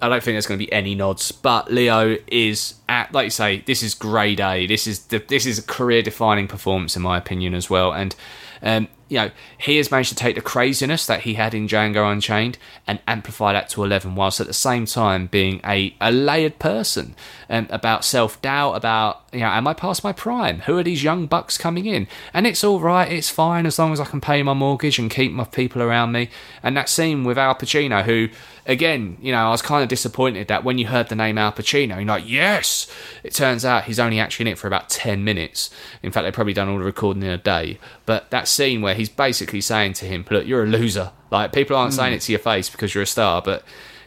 I 0.00 0.08
don't 0.08 0.22
think 0.22 0.34
there's 0.34 0.46
going 0.46 0.58
to 0.58 0.64
be 0.64 0.72
any 0.72 0.94
nods. 0.94 1.32
But 1.32 1.72
Leo 1.72 2.16
is 2.26 2.74
at, 2.88 3.12
like 3.12 3.24
you 3.24 3.30
say, 3.30 3.62
this 3.66 3.82
is 3.82 3.94
grade 3.94 4.40
A. 4.40 4.66
This 4.66 4.86
is 4.86 5.06
the, 5.06 5.18
this 5.18 5.46
is 5.46 5.58
a 5.58 5.62
career 5.62 6.02
defining 6.02 6.48
performance 6.48 6.96
in 6.96 7.02
my 7.02 7.18
opinion 7.18 7.54
as 7.54 7.68
well. 7.68 7.92
And 7.92 8.14
um, 8.62 8.88
you 9.08 9.18
know, 9.18 9.30
he 9.56 9.76
has 9.78 9.90
managed 9.90 10.10
to 10.10 10.14
take 10.14 10.34
the 10.34 10.42
craziness 10.42 11.06
that 11.06 11.22
he 11.22 11.34
had 11.34 11.54
in 11.54 11.66
Django 11.66 12.10
Unchained 12.10 12.58
and 12.86 13.00
amplify 13.06 13.52
that 13.52 13.68
to 13.70 13.84
eleven, 13.84 14.14
whilst 14.14 14.40
at 14.40 14.46
the 14.46 14.52
same 14.52 14.86
time 14.86 15.26
being 15.26 15.60
a, 15.64 15.94
a 16.00 16.12
layered 16.12 16.58
person 16.58 17.14
um, 17.48 17.66
about 17.70 18.04
self 18.04 18.40
doubt, 18.42 18.74
about 18.74 19.22
you 19.32 19.40
know, 19.40 19.46
am 19.46 19.66
I 19.66 19.74
past 19.74 20.04
my 20.04 20.12
prime? 20.12 20.60
Who 20.60 20.78
are 20.78 20.82
these 20.82 21.02
young 21.02 21.26
bucks 21.26 21.58
coming 21.58 21.86
in? 21.86 22.06
And 22.32 22.46
it's 22.46 22.64
all 22.64 22.80
right, 22.80 23.10
it's 23.10 23.30
fine 23.30 23.66
as 23.66 23.78
long 23.78 23.92
as 23.92 24.00
I 24.00 24.04
can 24.04 24.20
pay 24.20 24.42
my 24.42 24.54
mortgage 24.54 24.98
and 24.98 25.10
keep 25.10 25.32
my 25.32 25.44
people 25.44 25.82
around 25.82 26.12
me. 26.12 26.30
And 26.62 26.76
that 26.76 26.88
scene 26.88 27.24
with 27.24 27.36
Al 27.36 27.54
Pacino, 27.54 28.04
who 28.04 28.28
again, 28.66 29.16
you 29.20 29.32
know, 29.32 29.38
I 29.38 29.50
was 29.50 29.62
kind 29.62 29.82
of 29.82 29.88
disappointed 29.88 30.48
that 30.48 30.64
when 30.64 30.78
you 30.78 30.86
heard 30.86 31.08
the 31.08 31.14
name 31.14 31.38
Al 31.38 31.52
Pacino, 31.52 31.96
you're 31.96 32.04
like, 32.04 32.28
yes. 32.28 32.90
It 33.22 33.34
turns 33.34 33.64
out 33.64 33.84
he's 33.84 33.98
only 33.98 34.20
actually 34.20 34.44
in 34.44 34.52
it 34.52 34.58
for 34.58 34.66
about 34.66 34.88
ten 34.88 35.24
minutes. 35.24 35.70
In 36.02 36.12
fact, 36.12 36.24
they've 36.24 36.32
probably 36.32 36.52
done 36.52 36.68
all 36.68 36.78
the 36.78 36.84
recording 36.84 37.22
in 37.22 37.30
a 37.30 37.38
day. 37.38 37.78
But 38.06 38.30
that 38.30 38.48
scene 38.48 38.82
where 38.82 38.94
he's 38.98 39.08
basically 39.08 39.60
saying 39.60 39.94
to 39.94 40.04
him, 40.04 40.24
"Look, 40.30 40.46
you're 40.46 40.64
a 40.64 40.66
loser." 40.66 41.12
Like 41.30 41.52
people 41.52 41.76
aren't 41.76 41.94
saying 41.94 42.12
hmm. 42.12 42.16
it 42.16 42.20
to 42.22 42.32
your 42.32 42.38
face 42.40 42.68
because 42.68 42.94
you're 42.94 43.02
a 43.02 43.06
star, 43.06 43.40
but 43.40 43.64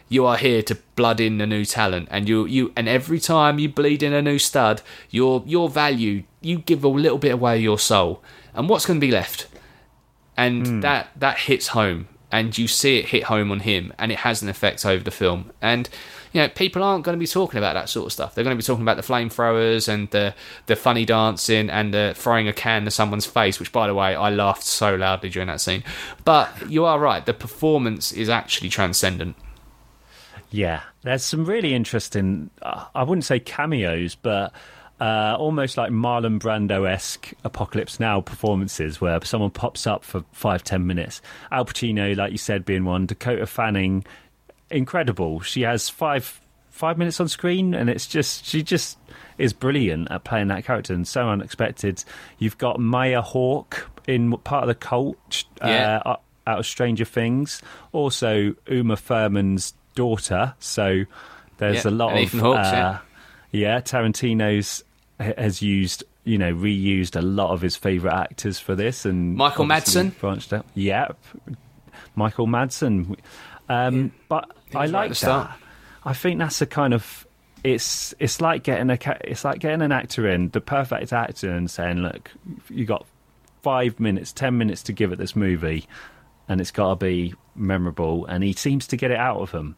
you 0.08 0.26
are 0.26 0.36
here 0.36 0.62
to 0.62 0.76
blood 0.96 1.20
in 1.20 1.40
a 1.40 1.46
new 1.46 1.64
talent, 1.64 2.08
and 2.10 2.28
you 2.28 2.46
you 2.46 2.72
and 2.76 2.88
every 2.88 3.18
time 3.18 3.58
you 3.58 3.68
bleed 3.68 4.02
in 4.02 4.12
a 4.12 4.22
new 4.22 4.38
stud, 4.38 4.82
your 5.10 5.42
your 5.46 5.68
value, 5.68 6.22
you 6.40 6.58
give 6.58 6.84
a 6.84 6.88
little 6.88 7.18
bit 7.18 7.32
away 7.32 7.56
of 7.56 7.62
your 7.62 7.78
soul, 7.78 8.22
and 8.54 8.68
what's 8.68 8.86
going 8.86 9.00
to 9.00 9.06
be 9.06 9.12
left? 9.12 9.48
and 10.36 10.66
hmm. 10.66 10.80
that 10.80 11.10
that 11.16 11.38
hits 11.38 11.68
home. 11.68 12.08
And 12.30 12.56
you 12.56 12.66
see 12.66 12.98
it 12.98 13.08
hit 13.08 13.24
home 13.24 13.52
on 13.52 13.60
him 13.60 13.92
and 13.98 14.10
it 14.10 14.20
has 14.20 14.40
an 14.40 14.48
effect 14.48 14.86
over 14.86 15.04
the 15.04 15.10
film. 15.10 15.52
And 15.60 15.90
you 16.32 16.40
know 16.40 16.48
people 16.48 16.82
aren't 16.82 17.04
going 17.04 17.16
to 17.16 17.20
be 17.20 17.26
talking 17.26 17.58
about 17.58 17.74
that 17.74 17.88
sort 17.88 18.06
of 18.06 18.12
stuff 18.12 18.34
they're 18.34 18.44
going 18.44 18.56
to 18.56 18.62
be 18.62 18.66
talking 18.66 18.82
about 18.82 18.96
the 18.96 19.02
flamethrowers 19.02 19.88
and 19.88 20.10
the 20.10 20.34
the 20.66 20.76
funny 20.76 21.04
dancing 21.04 21.68
and 21.70 21.92
the 21.92 22.12
throwing 22.16 22.48
a 22.48 22.52
can 22.52 22.84
to 22.84 22.90
someone's 22.90 23.26
face 23.26 23.58
which 23.60 23.72
by 23.72 23.86
the 23.86 23.94
way 23.94 24.14
I 24.14 24.30
laughed 24.30 24.64
so 24.64 24.94
loudly 24.94 25.28
during 25.28 25.48
that 25.48 25.60
scene 25.60 25.84
but 26.24 26.50
you 26.70 26.84
are 26.84 26.98
right 26.98 27.24
the 27.24 27.34
performance 27.34 28.12
is 28.12 28.28
actually 28.28 28.68
transcendent 28.68 29.36
Yeah, 30.50 30.82
there's 31.02 31.24
some 31.24 31.44
really 31.46 31.72
interesting. 31.74 32.50
Uh, 32.60 32.84
I 32.94 33.04
wouldn't 33.04 33.24
say 33.24 33.40
cameos, 33.40 34.14
but 34.16 34.52
uh, 35.00 35.34
almost 35.38 35.76
like 35.78 35.90
Marlon 35.90 36.38
Brando 36.38 36.86
esque 36.88 37.32
Apocalypse 37.42 37.98
Now 37.98 38.20
performances, 38.20 39.00
where 39.00 39.18
someone 39.24 39.50
pops 39.50 39.86
up 39.86 40.04
for 40.04 40.24
five 40.32 40.62
ten 40.62 40.86
minutes. 40.86 41.22
Al 41.50 41.64
Pacino, 41.64 42.14
like 42.16 42.32
you 42.32 42.38
said, 42.38 42.64
being 42.66 42.84
one. 42.84 43.06
Dakota 43.06 43.46
Fanning, 43.46 44.04
incredible. 44.72 45.40
She 45.40 45.62
has 45.62 45.88
five 45.88 46.40
five 46.70 46.98
minutes 46.98 47.20
on 47.20 47.28
screen, 47.28 47.74
and 47.74 47.88
it's 47.90 48.06
just 48.06 48.44
she 48.46 48.62
just 48.62 48.98
is 49.38 49.52
brilliant 49.52 50.10
at 50.10 50.24
playing 50.24 50.48
that 50.48 50.64
character 50.64 50.92
and 50.94 51.06
so 51.06 51.28
unexpected. 51.28 52.02
You've 52.38 52.58
got 52.58 52.80
Maya 52.80 53.22
Hawke 53.22 53.88
in 54.06 54.32
part 54.38 54.64
of 54.64 54.68
the 54.68 54.74
cult. 54.74 55.44
Yeah. 55.60 56.02
Uh, 56.04 56.16
out 56.44 56.58
of 56.58 56.66
Stranger 56.66 57.04
Things. 57.04 57.62
Also, 57.92 58.54
Uma 58.66 58.96
Thurman's 58.96 59.74
daughter. 59.94 60.54
So 60.58 61.04
there's 61.58 61.84
Yeah, 61.84 61.90
a 61.90 61.92
lot 61.92 62.20
of 62.20 62.32
Hawke's, 62.32 62.66
uh, 62.68 62.98
yeah. 63.52 63.60
yeah. 63.76 63.80
Tarantino's 63.80 64.82
has 65.20 65.62
used 65.62 66.02
you 66.24 66.38
know 66.38 66.52
reused 66.52 67.14
a 67.16 67.22
lot 67.22 67.50
of 67.50 67.60
his 67.60 67.76
favorite 67.76 68.12
actors 68.14 68.58
for 68.58 68.74
this, 68.74 69.04
and 69.04 69.36
Michael 69.36 69.66
Madsen? 69.66 70.18
branched 70.18 70.52
out. 70.52 70.66
Yep, 70.74 71.16
Michael 72.16 72.46
Madsen. 72.48 73.16
Um, 73.68 74.12
But 74.28 74.50
I 74.76 74.82
was 74.82 74.92
right 74.92 75.10
like 75.10 75.18
that. 75.18 75.58
I 76.04 76.12
think 76.12 76.38
that's 76.38 76.60
a 76.60 76.66
kind 76.66 76.94
of 76.94 77.26
it's 77.64 78.14
it's 78.18 78.40
like 78.40 78.64
getting 78.64 78.90
a 78.90 78.98
it's 79.22 79.44
like 79.44 79.60
getting 79.60 79.82
an 79.82 79.92
actor 79.92 80.28
in 80.28 80.50
the 80.50 80.60
perfect 80.60 81.12
actor 81.12 81.50
and 81.50 81.70
saying, 81.70 81.98
look, 81.98 82.30
you 82.68 82.84
got 82.84 83.06
five 83.62 84.00
minutes, 84.00 84.32
ten 84.32 84.58
minutes 84.58 84.82
to 84.84 84.92
give 84.92 85.12
at 85.12 85.18
this 85.18 85.36
movie, 85.36 85.86
and 86.48 86.60
it's 86.60 86.70
got 86.70 86.90
to 86.90 86.96
be 86.96 87.34
memorable. 87.54 88.26
And 88.26 88.42
he 88.42 88.52
seems 88.52 88.86
to 88.88 88.96
get 88.96 89.10
it 89.10 89.18
out 89.18 89.38
of 89.38 89.52
him 89.52 89.76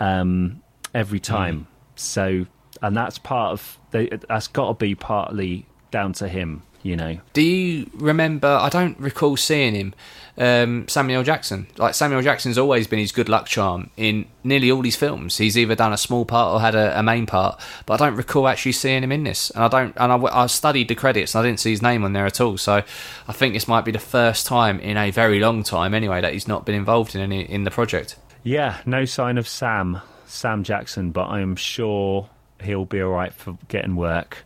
um, 0.00 0.62
every 0.94 1.20
time. 1.20 1.66
So, 1.96 2.46
and 2.80 2.96
that's 2.96 3.18
part 3.18 3.52
of 3.52 3.78
the, 3.90 4.20
that's 4.28 4.48
got 4.48 4.68
to 4.68 4.74
be 4.74 4.94
partly 4.94 5.66
down 5.90 6.12
to 6.14 6.28
him. 6.28 6.62
You 6.88 6.96
know. 6.96 7.18
Do 7.34 7.42
you 7.42 7.90
remember? 7.94 8.48
I 8.48 8.70
don't 8.70 8.98
recall 8.98 9.36
seeing 9.36 9.74
him. 9.74 9.94
Um, 10.38 10.88
Samuel 10.88 11.22
Jackson. 11.22 11.66
Like 11.76 11.94
Samuel 11.94 12.20
L. 12.20 12.24
Jackson's 12.24 12.56
always 12.56 12.86
been 12.86 12.98
his 13.00 13.12
good 13.12 13.28
luck 13.28 13.46
charm 13.46 13.90
in 13.96 14.24
nearly 14.42 14.70
all 14.70 14.82
his 14.82 14.96
films. 14.96 15.36
He's 15.36 15.58
either 15.58 15.74
done 15.74 15.92
a 15.92 15.98
small 15.98 16.24
part 16.24 16.54
or 16.54 16.60
had 16.60 16.74
a, 16.74 16.98
a 16.98 17.02
main 17.02 17.26
part, 17.26 17.60
but 17.86 18.00
I 18.00 18.06
don't 18.06 18.16
recall 18.16 18.48
actually 18.48 18.72
seeing 18.72 19.02
him 19.02 19.12
in 19.12 19.24
this. 19.24 19.50
And 19.50 19.64
I 19.64 19.68
don't. 19.68 19.94
And 19.96 20.12
I, 20.12 20.44
I 20.44 20.46
studied 20.46 20.88
the 20.88 20.94
credits 20.94 21.34
and 21.34 21.44
I 21.44 21.48
didn't 21.48 21.60
see 21.60 21.72
his 21.72 21.82
name 21.82 22.04
on 22.04 22.14
there 22.14 22.24
at 22.24 22.40
all. 22.40 22.56
So 22.56 22.82
I 23.28 23.32
think 23.32 23.52
this 23.52 23.68
might 23.68 23.84
be 23.84 23.92
the 23.92 23.98
first 23.98 24.46
time 24.46 24.80
in 24.80 24.96
a 24.96 25.10
very 25.10 25.40
long 25.40 25.62
time, 25.62 25.92
anyway, 25.92 26.22
that 26.22 26.32
he's 26.32 26.48
not 26.48 26.64
been 26.64 26.74
involved 26.74 27.14
in 27.14 27.20
any 27.20 27.42
in 27.42 27.64
the 27.64 27.70
project. 27.70 28.16
Yeah, 28.44 28.78
no 28.86 29.04
sign 29.04 29.36
of 29.36 29.46
Sam, 29.46 30.00
Sam 30.26 30.62
Jackson, 30.62 31.10
but 31.10 31.26
I'm 31.26 31.56
sure 31.56 32.30
he'll 32.62 32.86
be 32.86 33.02
all 33.02 33.10
right 33.10 33.34
for 33.34 33.58
getting 33.68 33.96
work 33.96 34.44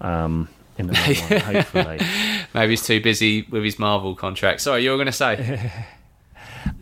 um, 0.00 0.48
in 0.78 0.86
the 0.86 0.92
long 0.94 1.30
run, 1.30 1.54
hopefully. 1.54 2.00
Maybe 2.54 2.72
he's 2.72 2.86
too 2.86 3.00
busy 3.00 3.42
with 3.50 3.64
his 3.64 3.78
Marvel 3.78 4.14
contract. 4.14 4.60
Sorry, 4.60 4.84
you 4.84 4.90
were 4.90 4.96
going 4.96 5.06
to 5.06 5.12
say. 5.12 5.70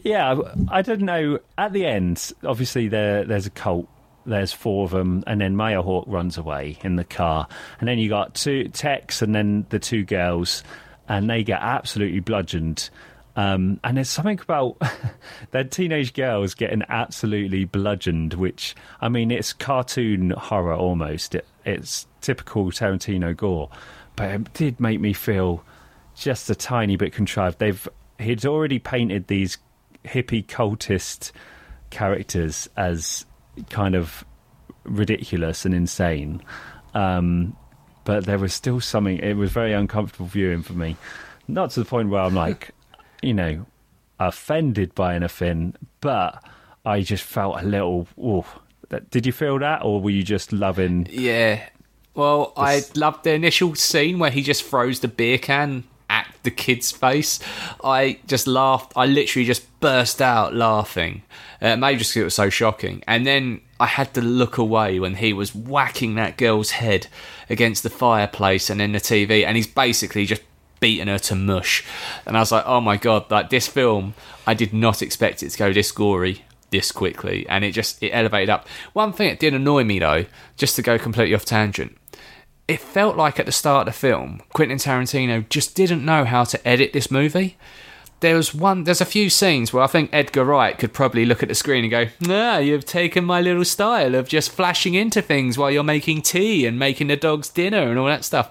Yeah, 0.02 0.40
I 0.70 0.78
I 0.78 0.82
don't 0.82 1.02
know. 1.02 1.38
At 1.58 1.72
the 1.72 1.84
end, 1.86 2.32
obviously 2.44 2.88
there 2.88 3.24
there's 3.24 3.46
a 3.46 3.50
cult. 3.50 3.88
There's 4.24 4.52
four 4.52 4.84
of 4.84 4.90
them, 4.90 5.22
and 5.26 5.40
then 5.40 5.54
Maya 5.54 5.82
Hawke 5.82 6.06
runs 6.08 6.36
away 6.38 6.78
in 6.82 6.96
the 6.96 7.04
car, 7.04 7.46
and 7.78 7.88
then 7.88 7.98
you 7.98 8.08
got 8.08 8.34
two 8.34 8.68
Tex, 8.68 9.22
and 9.22 9.34
then 9.34 9.66
the 9.68 9.78
two 9.78 10.04
girls, 10.04 10.64
and 11.08 11.28
they 11.30 11.44
get 11.44 11.60
absolutely 11.60 12.20
bludgeoned. 12.20 12.90
Um, 13.36 13.78
and 13.84 13.96
there's 13.96 14.08
something 14.08 14.40
about 14.40 14.80
the 15.50 15.64
teenage 15.64 16.14
girls 16.14 16.54
getting 16.54 16.82
absolutely 16.88 17.64
bludgeoned, 17.64 18.34
which 18.34 18.74
I 19.00 19.08
mean, 19.08 19.30
it's 19.30 19.52
cartoon 19.52 20.30
horror 20.30 20.74
almost. 20.74 21.34
It, 21.34 21.46
it's 21.64 22.06
typical 22.26 22.66
Tarantino 22.66 23.36
gore, 23.36 23.70
but 24.16 24.30
it 24.30 24.52
did 24.52 24.80
make 24.80 25.00
me 25.00 25.12
feel 25.12 25.62
just 26.16 26.50
a 26.50 26.54
tiny 26.54 26.96
bit 26.96 27.12
contrived. 27.12 27.58
They've 27.58 27.88
he'd 28.18 28.44
already 28.44 28.78
painted 28.80 29.28
these 29.28 29.58
hippie 30.04 30.44
cultist 30.44 31.30
characters 31.90 32.68
as 32.76 33.26
kind 33.70 33.94
of 33.94 34.24
ridiculous 34.84 35.64
and 35.64 35.74
insane. 35.74 36.42
Um, 36.94 37.56
but 38.04 38.24
there 38.24 38.38
was 38.38 38.52
still 38.52 38.80
something. 38.80 39.18
It 39.18 39.34
was 39.34 39.52
very 39.52 39.72
uncomfortable 39.72 40.26
viewing 40.26 40.62
for 40.62 40.72
me. 40.72 40.96
Not 41.46 41.70
to 41.72 41.80
the 41.80 41.86
point 41.86 42.08
where 42.08 42.22
I'm 42.22 42.34
like, 42.46 42.72
you 43.22 43.34
know, 43.34 43.66
offended 44.18 44.94
by 44.96 45.14
anything, 45.14 45.74
but 46.00 46.42
I 46.84 47.02
just 47.02 47.22
felt 47.22 47.60
a 47.60 47.64
little. 47.64 48.08
Ooh, 48.18 48.44
that, 48.88 49.10
did 49.10 49.26
you 49.26 49.32
feel 49.32 49.58
that, 49.60 49.84
or 49.84 50.00
were 50.00 50.10
you 50.10 50.22
just 50.22 50.52
loving? 50.52 51.06
Yeah. 51.10 51.68
Well, 52.16 52.54
I 52.56 52.82
loved 52.94 53.24
the 53.24 53.34
initial 53.34 53.74
scene 53.74 54.18
where 54.18 54.30
he 54.30 54.42
just 54.42 54.64
throws 54.64 55.00
the 55.00 55.08
beer 55.08 55.36
can 55.38 55.84
at 56.08 56.34
the 56.44 56.50
kid's 56.50 56.90
face. 56.90 57.38
I 57.84 58.20
just 58.26 58.46
laughed. 58.46 58.92
I 58.96 59.04
literally 59.04 59.44
just 59.44 59.80
burst 59.80 60.22
out 60.22 60.54
laughing. 60.54 61.22
Uh, 61.60 61.76
maybe 61.76 61.98
just 61.98 62.12
because 62.12 62.20
it 62.20 62.24
was 62.24 62.34
so 62.34 62.48
shocking. 62.48 63.02
And 63.06 63.26
then 63.26 63.60
I 63.78 63.86
had 63.86 64.14
to 64.14 64.22
look 64.22 64.56
away 64.56 64.98
when 64.98 65.16
he 65.16 65.34
was 65.34 65.54
whacking 65.54 66.14
that 66.14 66.38
girl's 66.38 66.70
head 66.70 67.06
against 67.50 67.82
the 67.82 67.90
fireplace 67.90 68.70
and 68.70 68.80
then 68.80 68.92
the 68.92 68.98
TV, 68.98 69.44
and 69.44 69.56
he's 69.56 69.66
basically 69.66 70.24
just 70.24 70.42
beaten 70.80 71.08
her 71.08 71.18
to 71.18 71.34
mush. 71.34 71.84
And 72.24 72.36
I 72.36 72.40
was 72.40 72.52
like, 72.52 72.64
oh 72.66 72.80
my 72.80 72.96
god, 72.96 73.30
like 73.30 73.50
this 73.50 73.66
film, 73.66 74.14
I 74.46 74.54
did 74.54 74.72
not 74.72 75.02
expect 75.02 75.42
it 75.42 75.50
to 75.50 75.58
go 75.58 75.72
this 75.72 75.92
gory 75.92 76.44
this 76.70 76.90
quickly 76.90 77.46
and 77.48 77.64
it 77.64 77.70
just 77.70 78.02
it 78.02 78.10
elevated 78.10 78.50
up 78.50 78.66
one 78.92 79.12
thing 79.12 79.28
that 79.28 79.38
did 79.38 79.54
annoy 79.54 79.84
me 79.84 80.00
though 80.00 80.24
just 80.56 80.74
to 80.74 80.82
go 80.82 80.98
completely 80.98 81.32
off 81.32 81.44
tangent 81.44 81.96
it 82.68 82.80
felt 82.80 83.16
like 83.16 83.38
at 83.38 83.46
the 83.46 83.52
start 83.52 83.86
of 83.86 83.94
the 83.94 83.98
film, 83.98 84.40
Quentin 84.52 84.78
Tarantino 84.78 85.48
just 85.48 85.74
didn't 85.74 86.04
know 86.04 86.24
how 86.24 86.44
to 86.44 86.68
edit 86.68 86.92
this 86.92 87.10
movie. 87.10 87.56
There 88.20 88.34
was 88.34 88.54
one, 88.54 88.84
there's 88.84 89.02
a 89.02 89.04
few 89.04 89.28
scenes 89.28 89.72
where 89.72 89.82
I 89.84 89.86
think 89.86 90.08
Edgar 90.10 90.42
Wright 90.42 90.76
could 90.76 90.94
probably 90.94 91.26
look 91.26 91.42
at 91.42 91.50
the 91.50 91.54
screen 91.54 91.84
and 91.84 91.90
go, 91.90 92.06
"Ah, 92.28 92.58
you've 92.58 92.86
taken 92.86 93.26
my 93.26 93.42
little 93.42 93.64
style 93.64 94.14
of 94.14 94.26
just 94.26 94.50
flashing 94.50 94.94
into 94.94 95.20
things 95.20 95.58
while 95.58 95.70
you're 95.70 95.84
making 95.84 96.22
tea 96.22 96.64
and 96.64 96.78
making 96.78 97.08
the 97.08 97.16
dog's 97.16 97.50
dinner 97.50 97.82
and 97.90 97.98
all 97.98 98.06
that 98.06 98.24
stuff." 98.24 98.50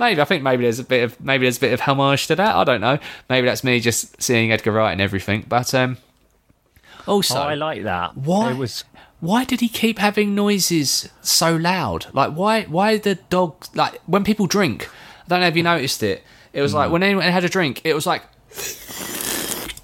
Maybe 0.00 0.20
I 0.20 0.24
think 0.24 0.42
maybe 0.42 0.64
there's 0.64 0.80
a 0.80 0.84
bit 0.84 1.04
of 1.04 1.20
maybe 1.20 1.44
there's 1.44 1.58
a 1.58 1.60
bit 1.60 1.72
of 1.72 1.80
homage 1.82 2.26
to 2.26 2.34
that. 2.34 2.56
I 2.56 2.64
don't 2.64 2.80
know. 2.80 2.98
Maybe 3.30 3.46
that's 3.46 3.62
me 3.62 3.78
just 3.78 4.20
seeing 4.20 4.50
Edgar 4.50 4.72
Wright 4.72 4.92
and 4.92 5.00
everything. 5.00 5.46
But 5.48 5.72
um, 5.74 5.98
also, 7.06 7.38
oh, 7.38 7.42
I 7.42 7.54
like 7.54 7.84
that. 7.84 8.16
why 8.16 8.50
It 8.50 8.56
was 8.56 8.82
why 9.24 9.44
did 9.44 9.60
he 9.60 9.68
keep 9.68 9.98
having 9.98 10.34
noises 10.34 11.08
so 11.22 11.56
loud? 11.56 12.06
Like 12.12 12.32
why 12.32 12.64
why 12.64 12.98
the 12.98 13.14
dog 13.14 13.66
like 13.74 14.00
when 14.06 14.22
people 14.22 14.46
drink? 14.46 14.88
I 15.24 15.28
don't 15.28 15.40
know 15.40 15.46
if 15.46 15.56
you 15.56 15.62
noticed 15.62 16.02
it. 16.02 16.22
It 16.52 16.60
was 16.60 16.74
like 16.74 16.88
hmm. 16.88 16.92
when 16.92 17.02
anyone 17.02 17.24
had 17.24 17.42
a 17.42 17.48
drink, 17.48 17.80
it 17.84 17.94
was 17.94 18.06
like 18.06 18.22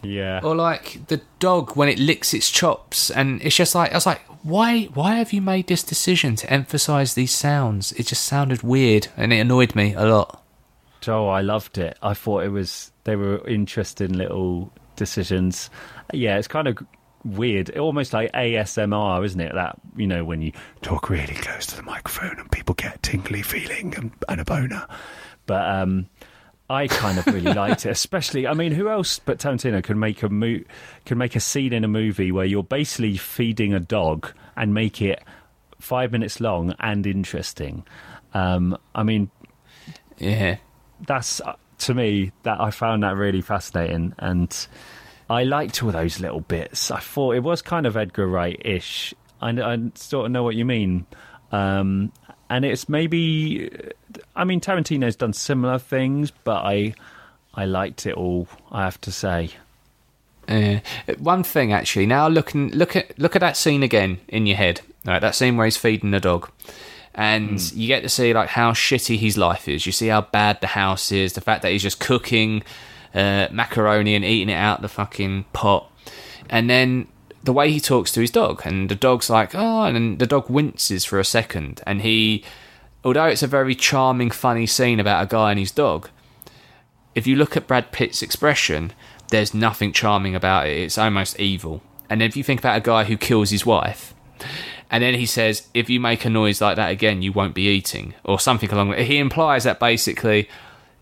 yeah. 0.03 0.41
or 0.43 0.55
like 0.55 1.07
the 1.09 1.23
dog 1.39 1.75
when 1.75 1.89
it 1.89 1.99
licks 1.99 2.35
its 2.35 2.51
chops 2.51 3.11
and 3.11 3.43
it's 3.43 3.57
just 3.57 3.75
like 3.75 3.93
I 3.93 3.95
was 3.95 4.07
like 4.07 4.21
why 4.43 4.85
why 4.95 5.17
have 5.17 5.33
you 5.33 5.41
made 5.41 5.67
this 5.67 5.83
decision 5.83 6.37
to 6.37 6.53
emphasize 6.53 7.15
these 7.15 7.33
sounds? 7.33 7.93
It 7.93 8.07
just 8.07 8.25
sounded 8.25 8.63
weird 8.63 9.09
and 9.17 9.33
it 9.33 9.39
annoyed 9.39 9.75
me 9.75 9.95
a 9.95 10.05
lot. 10.05 10.45
Joe, 11.01 11.29
I 11.29 11.41
loved 11.41 11.79
it. 11.79 11.97
I 12.03 12.13
thought 12.13 12.45
it 12.45 12.51
was 12.51 12.93
they 13.05 13.17
were 13.17 13.47
interesting 13.49 14.13
little 14.13 14.71
decisions. 14.97 15.71
Yeah, 16.13 16.37
it's 16.37 16.47
kind 16.47 16.69
of 16.69 16.77
weird, 17.25 17.77
almost 17.77 18.13
like 18.13 18.33
ASMR, 18.33 19.25
isn't 19.25 19.41
it? 19.41 19.55
That 19.55 19.79
you 19.97 20.07
know 20.07 20.25
when 20.25 20.43
you 20.43 20.53
talk 20.83 21.09
really 21.11 21.35
close 21.35 21.67
to 21.67 21.77
the 21.77 21.83
microphone 21.83 22.39
and 22.39 22.51
people 22.51 22.75
get 22.75 22.97
a 22.97 22.99
tingly 22.99 23.43
feeling 23.43 23.95
and, 23.97 24.11
and 24.29 24.41
a 24.41 24.45
boner. 24.45 24.87
But 25.47 25.69
um, 25.69 26.07
I 26.69 26.87
kind 26.87 27.19
of 27.19 27.27
really 27.27 27.53
liked 27.53 27.85
it, 27.87 27.91
especially. 27.91 28.47
I 28.47 28.55
mean, 28.55 28.73
who 28.73 28.89
else 28.89 29.19
but 29.19 29.39
Tarantino 29.39 29.83
can 29.83 29.99
make 29.99 30.23
a 30.23 30.29
mo- 30.29 30.61
can 31.05 31.19
make 31.19 31.35
a 31.37 31.41
scene 31.41 31.73
in 31.73 31.85
a 31.85 31.89
movie 31.89 32.31
where 32.33 32.45
you're 32.47 32.63
basically 32.63 33.17
feeding 33.17 33.75
a 33.75 33.81
dog 33.81 34.33
and 34.57 34.73
make 34.73 35.03
it 35.03 35.23
five 35.81 36.13
minutes 36.13 36.41
long 36.41 36.75
and 36.81 37.07
interesting? 37.07 37.85
Um, 38.35 38.79
I 38.95 39.03
mean, 39.03 39.31
Yeah. 40.19 40.59
that's 41.07 41.41
uh, 41.41 41.55
to 41.79 41.95
me 41.95 42.31
that 42.45 42.61
I 42.61 42.71
found 42.71 43.03
that 43.03 43.17
really 43.17 43.41
fascinating, 43.41 44.15
and 44.19 44.55
I 45.31 45.45
liked 45.45 45.81
all 45.83 45.93
those 45.93 46.19
little 46.19 46.41
bits. 46.41 46.91
I 46.91 46.99
thought 46.99 47.37
it 47.37 47.45
was 47.45 47.63
kind 47.63 47.87
of 47.87 47.97
Edgar 47.97 48.27
Wright-ish. 48.27 49.15
I, 49.41 49.51
I 49.51 49.79
sort 49.95 50.27
of 50.27 50.33
know 50.33 50.43
what 50.43 50.57
you 50.57 50.65
mean, 50.65 51.07
um, 51.53 52.13
and 52.51 52.65
it's 52.65 52.89
maybe. 52.89 53.71
I 54.35 54.43
mean, 54.45 54.61
Tarantino's 54.61 55.15
done 55.15 55.33
similar 55.33 55.79
things, 55.79 56.33
but 56.33 56.65
I 56.65 56.95
I 57.55 57.65
liked 57.65 58.07
it 58.07 58.15
all. 58.15 58.49
I 58.73 58.83
have 58.83 59.01
to 59.03 59.13
say. 59.13 59.51
Uh, 60.49 60.81
one 61.19 61.45
thing 61.45 61.73
actually, 61.73 62.07
now 62.07 62.27
looking 62.27 62.71
look 62.73 62.97
at 62.97 63.17
look 63.17 63.37
at 63.37 63.41
that 63.41 63.57
scene 63.57 63.85
again 63.85 64.19
in 64.27 64.47
your 64.47 64.57
head. 64.57 64.81
Right, 65.07 65.21
that 65.21 65.37
scene 65.37 65.57
where 65.57 65.65
he's 65.65 65.77
feeding 65.77 66.11
the 66.11 66.21
dog. 66.21 66.51
And 67.15 67.61
you 67.73 67.89
get 67.89 68.03
to 68.03 68.09
see 68.09 68.33
like 68.35 68.49
how 68.49 68.73
shitty 68.73 69.19
his 69.19 69.39
life 69.39 69.69
is. 69.69 69.87
You 69.87 69.93
see 69.93 70.09
how 70.09 70.23
bad 70.23 70.61
the 70.61 70.69
house 70.69 71.13
is, 71.13 71.33
the 71.33 71.41
fact 71.41 71.63
that 71.63 71.73
he's 71.73 71.83
just 71.83 72.01
cooking 72.01 72.63
uh, 73.15 73.49
macaroni 73.51 74.15
and 74.15 74.25
eating 74.25 74.49
it 74.49 74.59
out 74.59 74.83
the 74.83 74.89
fucking 74.89 75.45
pot. 75.53 75.91
And 76.49 76.69
then 76.69 77.09
the 77.43 77.53
way 77.53 77.71
he 77.71 77.81
talks 77.81 78.13
to 78.13 78.21
his 78.21 78.31
dog, 78.31 78.63
and 78.65 78.89
the 78.89 78.95
dog's 78.95 79.31
like, 79.31 79.55
oh, 79.55 79.85
and 79.85 80.19
the 80.19 80.27
dog 80.27 80.51
winces 80.51 81.05
for 81.05 81.19
a 81.19 81.25
second. 81.25 81.81
And 81.87 82.03
he, 82.03 82.45
although 83.05 83.27
it's 83.27 83.43
a 83.43 83.47
very 83.47 83.75
charming, 83.75 84.31
funny 84.31 84.67
scene 84.67 85.01
about 85.01 85.23
a 85.23 85.27
guy 85.27 85.51
and 85.51 85.59
his 85.59 85.71
dog, 85.71 86.11
if 87.15 87.27
you 87.27 87.37
look 87.37 87.57
at 87.57 87.67
Brad 87.67 87.93
Pitt's 87.93 88.23
expression, 88.23 88.93
there's 89.31 89.55
nothing 89.55 89.93
charming 89.93 90.35
about 90.35 90.67
it. 90.67 90.77
It's 90.79 90.99
almost 90.99 91.41
evil. 91.41 91.83
And 92.09 92.23
if 92.23 92.37
you 92.37 92.43
think 92.43 92.61
about 92.61 92.79
a 92.79 92.81
guy 92.81 93.05
who 93.05 93.17
kills 93.17 93.51
his 93.51 93.65
wife, 93.65 94.15
and 94.91 95.03
then 95.03 95.15
he 95.15 95.27
says, 95.27 95.69
if 95.73 95.89
you 95.89 96.01
make 96.01 96.25
a 96.25 96.31
noise 96.31 96.61
like 96.61 96.77
that 96.77 96.91
again, 96.91 97.23
you 97.23 97.33
won't 97.33 97.55
be 97.55 97.69
eating, 97.69 98.15
or 98.25 98.41
something 98.41 98.71
along. 98.71 98.95
He 98.95 99.19
implies 99.19 99.65
that 99.65 99.79
basically, 99.79 100.49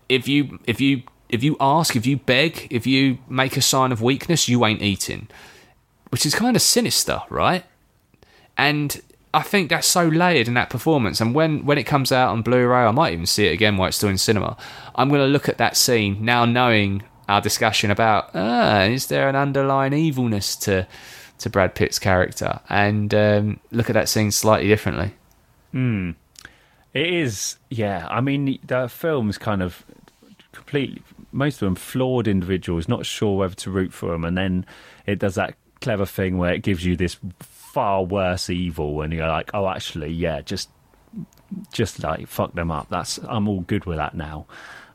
if 0.07 0.27
you 0.27 0.59
if 0.65 0.79
you 0.79 1.03
if 1.29 1.43
you 1.43 1.55
ask, 1.59 1.95
if 1.95 2.05
you 2.05 2.17
beg, 2.17 2.67
if 2.69 2.85
you 2.87 3.19
make 3.29 3.55
a 3.55 3.61
sign 3.61 3.91
of 3.91 4.01
weakness, 4.01 4.49
you 4.49 4.65
ain't 4.65 4.81
eating, 4.81 5.27
which 6.09 6.25
is 6.25 6.35
kind 6.35 6.55
of 6.55 6.61
sinister, 6.61 7.21
right? 7.29 7.63
And 8.57 9.01
I 9.33 9.43
think 9.43 9.69
that's 9.69 9.87
so 9.87 10.07
layered 10.07 10.47
in 10.47 10.55
that 10.55 10.69
performance. 10.69 11.21
And 11.21 11.35
when, 11.35 11.65
when 11.65 11.77
it 11.77 11.83
comes 11.83 12.11
out 12.11 12.31
on 12.31 12.41
Blu-ray, 12.41 12.85
I 12.85 12.91
might 12.91 13.13
even 13.13 13.25
see 13.25 13.45
it 13.45 13.53
again 13.53 13.77
while 13.77 13.87
it's 13.87 13.97
still 13.97 14.09
in 14.09 14.17
cinema. 14.17 14.57
I'm 14.95 15.09
going 15.09 15.21
to 15.21 15.27
look 15.27 15.47
at 15.47 15.59
that 15.59 15.77
scene 15.77 16.25
now, 16.25 16.45
knowing 16.45 17.03
our 17.29 17.39
discussion 17.39 17.91
about 17.91 18.31
ah, 18.33 18.81
is 18.81 19.05
there 19.05 19.29
an 19.29 19.35
underlying 19.35 19.93
evilness 19.93 20.55
to 20.57 20.87
to 21.37 21.49
Brad 21.49 21.73
Pitt's 21.73 21.99
character, 21.99 22.59
and 22.67 23.13
um, 23.13 23.59
look 23.71 23.89
at 23.89 23.93
that 23.93 24.09
scene 24.09 24.29
slightly 24.31 24.67
differently. 24.67 25.13
It 26.93 27.13
is, 27.13 27.57
yeah. 27.69 28.07
I 28.09 28.19
mean, 28.19 28.59
the 28.65 28.89
film's 28.89 29.37
kind 29.37 29.61
of 29.61 29.85
completely, 30.51 31.01
most 31.31 31.61
of 31.61 31.67
them 31.67 31.75
flawed 31.75 32.27
individuals, 32.27 32.87
not 32.87 33.05
sure 33.05 33.37
whether 33.37 33.55
to 33.55 33.71
root 33.71 33.93
for 33.93 34.11
them, 34.11 34.25
and 34.25 34.37
then 34.37 34.65
it 35.05 35.19
does 35.19 35.35
that 35.35 35.55
clever 35.81 36.05
thing 36.05 36.37
where 36.37 36.53
it 36.53 36.63
gives 36.63 36.85
you 36.85 36.95
this 36.95 37.17
far 37.39 38.03
worse 38.03 38.49
evil, 38.49 39.01
and 39.01 39.13
you're 39.13 39.27
like, 39.27 39.51
oh, 39.53 39.67
actually, 39.67 40.11
yeah, 40.11 40.41
just, 40.41 40.69
just 41.71 42.03
like 42.03 42.27
fuck 42.27 42.53
them 42.53 42.71
up. 42.71 42.87
That's 42.89 43.19
I'm 43.27 43.47
all 43.47 43.61
good 43.61 43.85
with 43.85 43.97
that 43.97 44.13
now. 44.15 44.45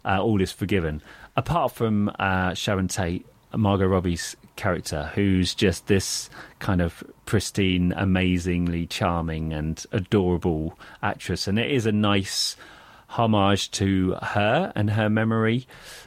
uh, 0.05 0.21
all 0.23 0.41
is 0.41 0.53
forgiven. 0.53 1.03
Apart 1.37 1.73
from 1.73 2.11
uh, 2.19 2.55
Sharon 2.55 2.89
Tate, 2.89 3.27
Margot 3.57 3.87
Robbie's 3.87 4.37
character, 4.57 5.11
who's 5.15 5.55
just 5.55 5.87
this 5.87 6.31
kind 6.59 6.81
of 6.81 7.03
pristine, 7.27 7.93
amazingly 7.97 8.87
charming 8.87 9.53
and 9.53 9.85
adorable 9.93 10.79
actress, 11.03 11.49
and 11.49 11.59
it 11.59 11.71
is 11.71 11.87
a 11.87 11.93
nice 11.93 12.57
homage 13.09 13.71
to 13.73 14.13
her 14.23 14.73
and 14.75 14.91
her 14.91 15.09
memory, 15.09 15.67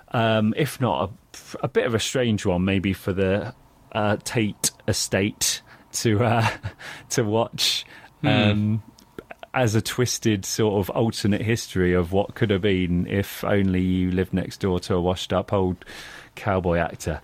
um, 0.09 0.53
if 0.57 0.79
not 0.79 1.09
a, 1.09 1.65
a 1.65 1.67
bit 1.67 1.85
of 1.85 1.93
a 1.93 1.99
strange 1.99 2.45
one, 2.45 2.65
maybe 2.65 2.93
for 2.93 3.13
the 3.13 3.53
uh, 3.91 4.17
Tate 4.23 4.71
estate 4.87 5.61
to 5.93 6.23
uh, 6.23 6.47
to 7.09 7.23
watch. 7.23 7.85
Um, 8.23 8.81
as 9.53 9.73
a 9.73 9.81
twisted 9.81 10.45
sort 10.45 10.79
of 10.79 10.89
alternate 10.91 11.41
history 11.41 11.93
of 11.93 12.11
what 12.11 12.35
could 12.35 12.51
have 12.51 12.61
been 12.61 13.07
if 13.07 13.43
only 13.43 13.81
you 13.81 14.11
lived 14.11 14.31
next 14.31 14.59
door 14.59 14.79
to 14.79 14.93
a 14.93 15.01
washed 15.01 15.33
up 15.33 15.51
old 15.51 15.83
cowboy 16.35 16.77
actor. 16.77 17.19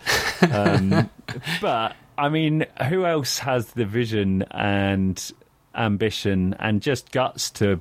Um, 0.51 1.09
but 1.61 1.95
I 2.17 2.29
mean, 2.29 2.65
who 2.89 3.05
else 3.05 3.38
has 3.39 3.67
the 3.73 3.86
vision 3.86 4.45
and 4.51 5.31
ambition 5.75 6.55
and 6.59 6.81
just 6.81 7.11
guts 7.11 7.51
to 7.51 7.79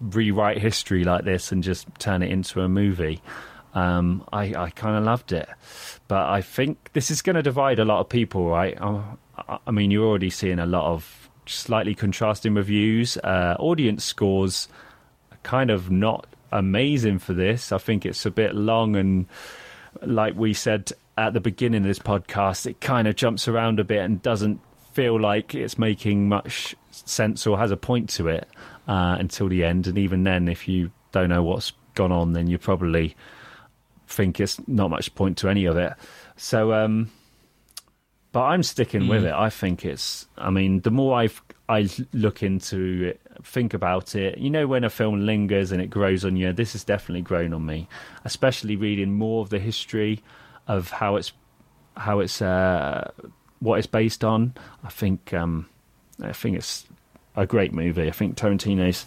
rewrite 0.00 0.58
history 0.58 1.04
like 1.04 1.24
this 1.24 1.52
and 1.52 1.62
just 1.62 1.86
turn 1.98 2.22
it 2.22 2.30
into 2.30 2.62
a 2.62 2.68
movie? 2.68 3.20
Um, 3.74 4.24
I, 4.32 4.54
I 4.54 4.70
kind 4.70 4.96
of 4.96 5.04
loved 5.04 5.32
it, 5.32 5.48
but 6.08 6.28
I 6.28 6.40
think 6.42 6.90
this 6.92 7.10
is 7.10 7.22
going 7.22 7.36
to 7.36 7.42
divide 7.42 7.78
a 7.78 7.84
lot 7.84 8.00
of 8.00 8.08
people, 8.08 8.48
right? 8.48 8.80
I, 8.80 9.58
I 9.66 9.70
mean, 9.70 9.90
you're 9.90 10.06
already 10.06 10.30
seeing 10.30 10.58
a 10.58 10.66
lot 10.66 10.92
of 10.92 11.28
slightly 11.46 11.94
contrasting 11.94 12.54
reviews. 12.54 13.16
Uh, 13.18 13.56
audience 13.58 14.04
scores 14.04 14.68
kind 15.42 15.70
of 15.70 15.90
not 15.90 16.26
amazing 16.52 17.18
for 17.18 17.32
this. 17.32 17.72
I 17.72 17.78
think 17.78 18.06
it's 18.06 18.24
a 18.24 18.30
bit 18.30 18.54
long 18.54 18.96
and, 18.96 19.26
like 20.02 20.34
we 20.34 20.54
said 20.54 20.92
at 21.16 21.32
the 21.32 21.40
beginning 21.40 21.82
of 21.82 21.86
this 21.86 21.98
podcast, 21.98 22.66
it 22.66 22.80
kind 22.80 23.06
of 23.06 23.16
jumps 23.16 23.46
around 23.46 23.78
a 23.80 23.84
bit 23.84 23.98
and 23.98 24.22
doesn't 24.22 24.60
feel 24.92 25.20
like 25.20 25.54
it's 25.54 25.78
making 25.78 26.28
much 26.28 26.74
sense 26.90 27.46
or 27.46 27.58
has 27.58 27.70
a 27.70 27.76
point 27.76 28.08
to 28.10 28.28
it 28.28 28.48
uh, 28.88 29.16
until 29.18 29.48
the 29.48 29.64
end. 29.64 29.86
And 29.86 29.98
even 29.98 30.24
then, 30.24 30.48
if 30.48 30.68
you 30.68 30.90
don't 31.12 31.28
know 31.28 31.42
what's 31.42 31.72
gone 31.94 32.12
on, 32.12 32.32
then 32.32 32.46
you're 32.48 32.58
probably 32.58 33.16
think 34.06 34.40
it's 34.40 34.60
not 34.68 34.90
much 34.90 35.14
point 35.14 35.38
to 35.38 35.48
any 35.48 35.64
of 35.64 35.76
it. 35.76 35.92
So, 36.36 36.72
um, 36.72 37.10
but 38.32 38.42
I'm 38.42 38.62
sticking 38.62 39.06
with 39.06 39.24
it. 39.24 39.32
I 39.32 39.48
think 39.48 39.84
it's. 39.84 40.26
I 40.36 40.50
mean, 40.50 40.80
the 40.80 40.90
more 40.90 41.20
I 41.20 41.28
I 41.68 41.88
look 42.12 42.42
into 42.42 43.14
it, 43.14 43.20
think 43.44 43.74
about 43.74 44.16
it. 44.16 44.38
You 44.38 44.50
know, 44.50 44.66
when 44.66 44.82
a 44.84 44.90
film 44.90 45.24
lingers 45.24 45.70
and 45.70 45.80
it 45.80 45.88
grows 45.88 46.24
on 46.24 46.36
you, 46.36 46.52
this 46.52 46.72
has 46.72 46.82
definitely 46.82 47.22
grown 47.22 47.54
on 47.54 47.64
me. 47.64 47.88
Especially 48.24 48.76
reading 48.76 49.12
more 49.12 49.42
of 49.42 49.50
the 49.50 49.60
history 49.60 50.20
of 50.66 50.90
how 50.90 51.16
it's 51.16 51.32
how 51.96 52.20
it's 52.20 52.42
uh, 52.42 53.10
what 53.60 53.78
it's 53.78 53.86
based 53.86 54.24
on. 54.24 54.54
I 54.82 54.88
think 54.88 55.32
um, 55.32 55.68
I 56.20 56.32
think 56.32 56.56
it's 56.56 56.86
a 57.36 57.46
great 57.46 57.72
movie. 57.72 58.08
I 58.08 58.12
think 58.12 58.36
Tarantino's. 58.36 59.06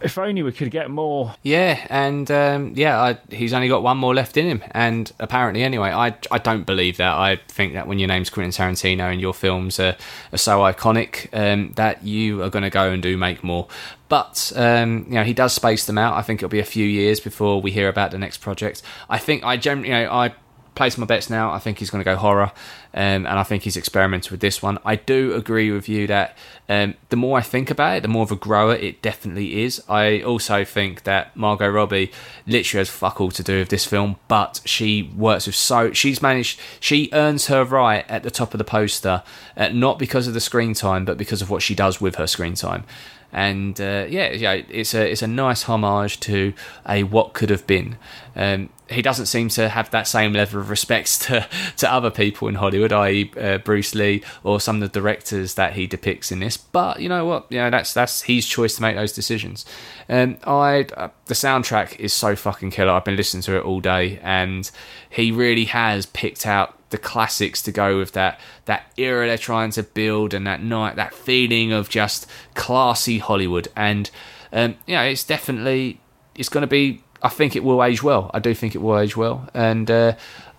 If 0.00 0.18
only 0.18 0.42
we 0.42 0.52
could 0.52 0.70
get 0.70 0.90
more. 0.90 1.34
Yeah, 1.42 1.86
and 1.88 2.30
um, 2.30 2.72
yeah, 2.74 3.00
I, 3.00 3.18
he's 3.34 3.52
only 3.52 3.68
got 3.68 3.82
one 3.82 3.96
more 3.96 4.14
left 4.14 4.36
in 4.36 4.46
him, 4.46 4.64
and 4.72 5.10
apparently, 5.18 5.62
anyway, 5.62 5.90
I 5.90 6.16
I 6.30 6.38
don't 6.38 6.64
believe 6.64 6.96
that. 6.96 7.14
I 7.14 7.36
think 7.48 7.74
that 7.74 7.86
when 7.86 7.98
your 7.98 8.08
name's 8.08 8.30
Quentin 8.30 8.52
Tarantino 8.52 9.10
and 9.10 9.20
your 9.20 9.34
films 9.34 9.78
are, 9.78 9.96
are 10.32 10.38
so 10.38 10.60
iconic, 10.60 11.28
um, 11.32 11.72
that 11.76 12.04
you 12.04 12.42
are 12.42 12.50
going 12.50 12.64
to 12.64 12.70
go 12.70 12.90
and 12.90 13.02
do 13.02 13.16
make 13.16 13.44
more. 13.44 13.68
But 14.08 14.52
um, 14.56 15.04
you 15.08 15.14
know, 15.14 15.24
he 15.24 15.34
does 15.34 15.52
space 15.52 15.86
them 15.86 15.98
out. 15.98 16.14
I 16.14 16.22
think 16.22 16.40
it'll 16.40 16.48
be 16.48 16.60
a 16.60 16.64
few 16.64 16.86
years 16.86 17.20
before 17.20 17.60
we 17.60 17.70
hear 17.70 17.88
about 17.88 18.10
the 18.10 18.18
next 18.18 18.38
project. 18.38 18.82
I 19.08 19.18
think 19.18 19.44
I 19.44 19.56
generally, 19.56 19.88
you 19.88 19.94
know, 19.94 20.10
I 20.10 20.34
place 20.78 20.96
my 20.96 21.04
bets 21.04 21.28
now. 21.28 21.50
I 21.50 21.58
think 21.58 21.78
he's 21.78 21.90
going 21.90 22.00
to 22.00 22.10
go 22.10 22.16
horror, 22.16 22.52
um, 22.94 23.26
and 23.26 23.28
I 23.28 23.42
think 23.42 23.64
he's 23.64 23.76
experimented 23.76 24.30
with 24.30 24.40
this 24.40 24.62
one. 24.62 24.78
I 24.84 24.96
do 24.96 25.34
agree 25.34 25.70
with 25.70 25.88
you 25.88 26.06
that 26.06 26.38
um, 26.68 26.94
the 27.10 27.16
more 27.16 27.36
I 27.36 27.42
think 27.42 27.70
about 27.70 27.98
it, 27.98 28.00
the 28.02 28.08
more 28.08 28.22
of 28.22 28.30
a 28.30 28.36
grower 28.36 28.74
it 28.74 29.02
definitely 29.02 29.62
is. 29.62 29.82
I 29.88 30.22
also 30.22 30.64
think 30.64 31.02
that 31.02 31.36
Margot 31.36 31.68
Robbie 31.68 32.12
literally 32.46 32.80
has 32.80 32.88
fuck 32.88 33.20
all 33.20 33.32
to 33.32 33.42
do 33.42 33.58
with 33.58 33.68
this 33.68 33.84
film, 33.84 34.16
but 34.28 34.60
she 34.64 35.12
works 35.14 35.46
with 35.46 35.56
so 35.56 35.92
she's 35.92 36.22
managed. 36.22 36.60
She 36.80 37.10
earns 37.12 37.48
her 37.48 37.64
right 37.64 38.08
at 38.08 38.22
the 38.22 38.30
top 38.30 38.54
of 38.54 38.58
the 38.58 38.64
poster, 38.64 39.24
uh, 39.56 39.68
not 39.70 39.98
because 39.98 40.28
of 40.28 40.34
the 40.34 40.40
screen 40.40 40.74
time, 40.74 41.04
but 41.04 41.18
because 41.18 41.42
of 41.42 41.50
what 41.50 41.60
she 41.60 41.74
does 41.74 42.00
with 42.00 42.14
her 42.14 42.26
screen 42.26 42.54
time 42.54 42.84
and 43.32 43.80
uh, 43.80 44.06
yeah, 44.08 44.32
yeah, 44.32 44.52
it's 44.52 44.94
a 44.94 45.10
it's 45.10 45.22
a 45.22 45.26
nice 45.26 45.64
homage 45.64 46.20
to 46.20 46.54
a 46.88 47.02
what 47.02 47.34
could 47.34 47.50
have 47.50 47.66
been. 47.66 47.98
Um, 48.34 48.70
he 48.88 49.02
doesn't 49.02 49.26
seem 49.26 49.48
to 49.50 49.68
have 49.68 49.90
that 49.90 50.06
same 50.06 50.32
level 50.32 50.60
of 50.60 50.70
respect 50.70 51.20
to, 51.22 51.46
to 51.76 51.92
other 51.92 52.10
people 52.10 52.48
in 52.48 52.54
Hollywood, 52.54 52.92
i.e., 52.92 53.30
uh, 53.38 53.58
Bruce 53.58 53.94
Lee 53.94 54.22
or 54.44 54.60
some 54.60 54.82
of 54.82 54.92
the 54.92 55.00
directors 55.00 55.54
that 55.54 55.74
he 55.74 55.86
depicts 55.86 56.32
in 56.32 56.40
this. 56.40 56.56
But 56.56 57.00
you 57.00 57.08
know 57.08 57.26
what? 57.26 57.46
You 57.50 57.58
know 57.58 57.70
that's 57.70 57.92
that's 57.92 58.22
his 58.22 58.46
choice 58.46 58.76
to 58.76 58.82
make 58.82 58.96
those 58.96 59.12
decisions. 59.12 59.66
Um, 60.08 60.38
I 60.44 60.86
uh, 60.96 61.08
the 61.26 61.34
soundtrack 61.34 61.98
is 61.98 62.12
so 62.12 62.34
fucking 62.34 62.70
killer. 62.70 62.92
I've 62.92 63.04
been 63.04 63.16
listening 63.16 63.42
to 63.42 63.56
it 63.56 63.64
all 63.64 63.80
day, 63.80 64.20
and 64.22 64.70
he 65.10 65.32
really 65.32 65.66
has 65.66 66.06
picked 66.06 66.46
out 66.46 66.77
the 66.90 66.98
classics 66.98 67.60
to 67.62 67.72
go 67.72 67.98
with 67.98 68.12
that 68.12 68.40
that 68.64 68.90
era 68.96 69.26
they're 69.26 69.36
trying 69.38 69.70
to 69.70 69.82
build 69.82 70.32
and 70.32 70.46
that 70.46 70.62
night 70.62 70.96
that 70.96 71.12
feeling 71.12 71.72
of 71.72 71.88
just 71.88 72.26
classy 72.54 73.18
Hollywood 73.18 73.68
and 73.76 74.10
um, 74.52 74.76
you 74.86 74.94
know 74.94 75.02
it's 75.02 75.24
definitely 75.24 76.00
it's 76.34 76.48
going 76.48 76.62
to 76.62 76.66
be 76.66 77.02
I 77.22 77.28
think 77.28 77.54
it 77.56 77.62
will 77.64 77.82
age 77.84 78.02
well 78.02 78.30
I 78.32 78.38
do 78.38 78.54
think 78.54 78.74
it 78.74 78.78
will 78.78 78.98
age 78.98 79.16
well 79.16 79.48
and 79.52 79.90
uh, 79.90 80.14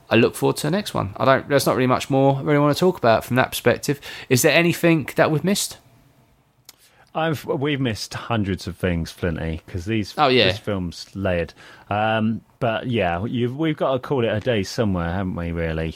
I 0.09 0.15
look 0.17 0.35
forward 0.35 0.57
to 0.57 0.67
the 0.67 0.71
next 0.71 0.93
one 0.93 1.13
I 1.17 1.25
don't 1.25 1.49
there's 1.49 1.65
not 1.65 1.75
really 1.75 1.87
much 1.87 2.09
more 2.09 2.35
I 2.37 2.41
really 2.41 2.59
want 2.59 2.75
to 2.75 2.79
talk 2.79 2.97
about 2.97 3.25
from 3.25 3.35
that 3.37 3.49
perspective 3.49 3.99
is 4.29 4.41
there 4.43 4.53
anything 4.55 5.09
that 5.15 5.31
we've 5.31 5.43
missed 5.43 5.77
I've 7.15 7.43
we've 7.45 7.81
missed 7.81 8.13
hundreds 8.13 8.67
of 8.67 8.77
things, 8.77 9.11
Flinty, 9.11 9.61
because 9.65 9.85
these 9.85 10.13
Oh, 10.15 10.27
yeah. 10.27 10.45
this 10.45 10.59
film's 10.59 11.07
layered. 11.15 11.53
Um, 11.89 12.41
but 12.59 12.87
yeah, 12.87 13.25
you've, 13.25 13.57
we've 13.57 13.75
got 13.75 13.93
to 13.93 13.99
call 13.99 14.23
it 14.23 14.27
a 14.27 14.39
day 14.39 14.61
somewhere, 14.61 15.11
haven't 15.11 15.35
we? 15.35 15.51
Really? 15.51 15.95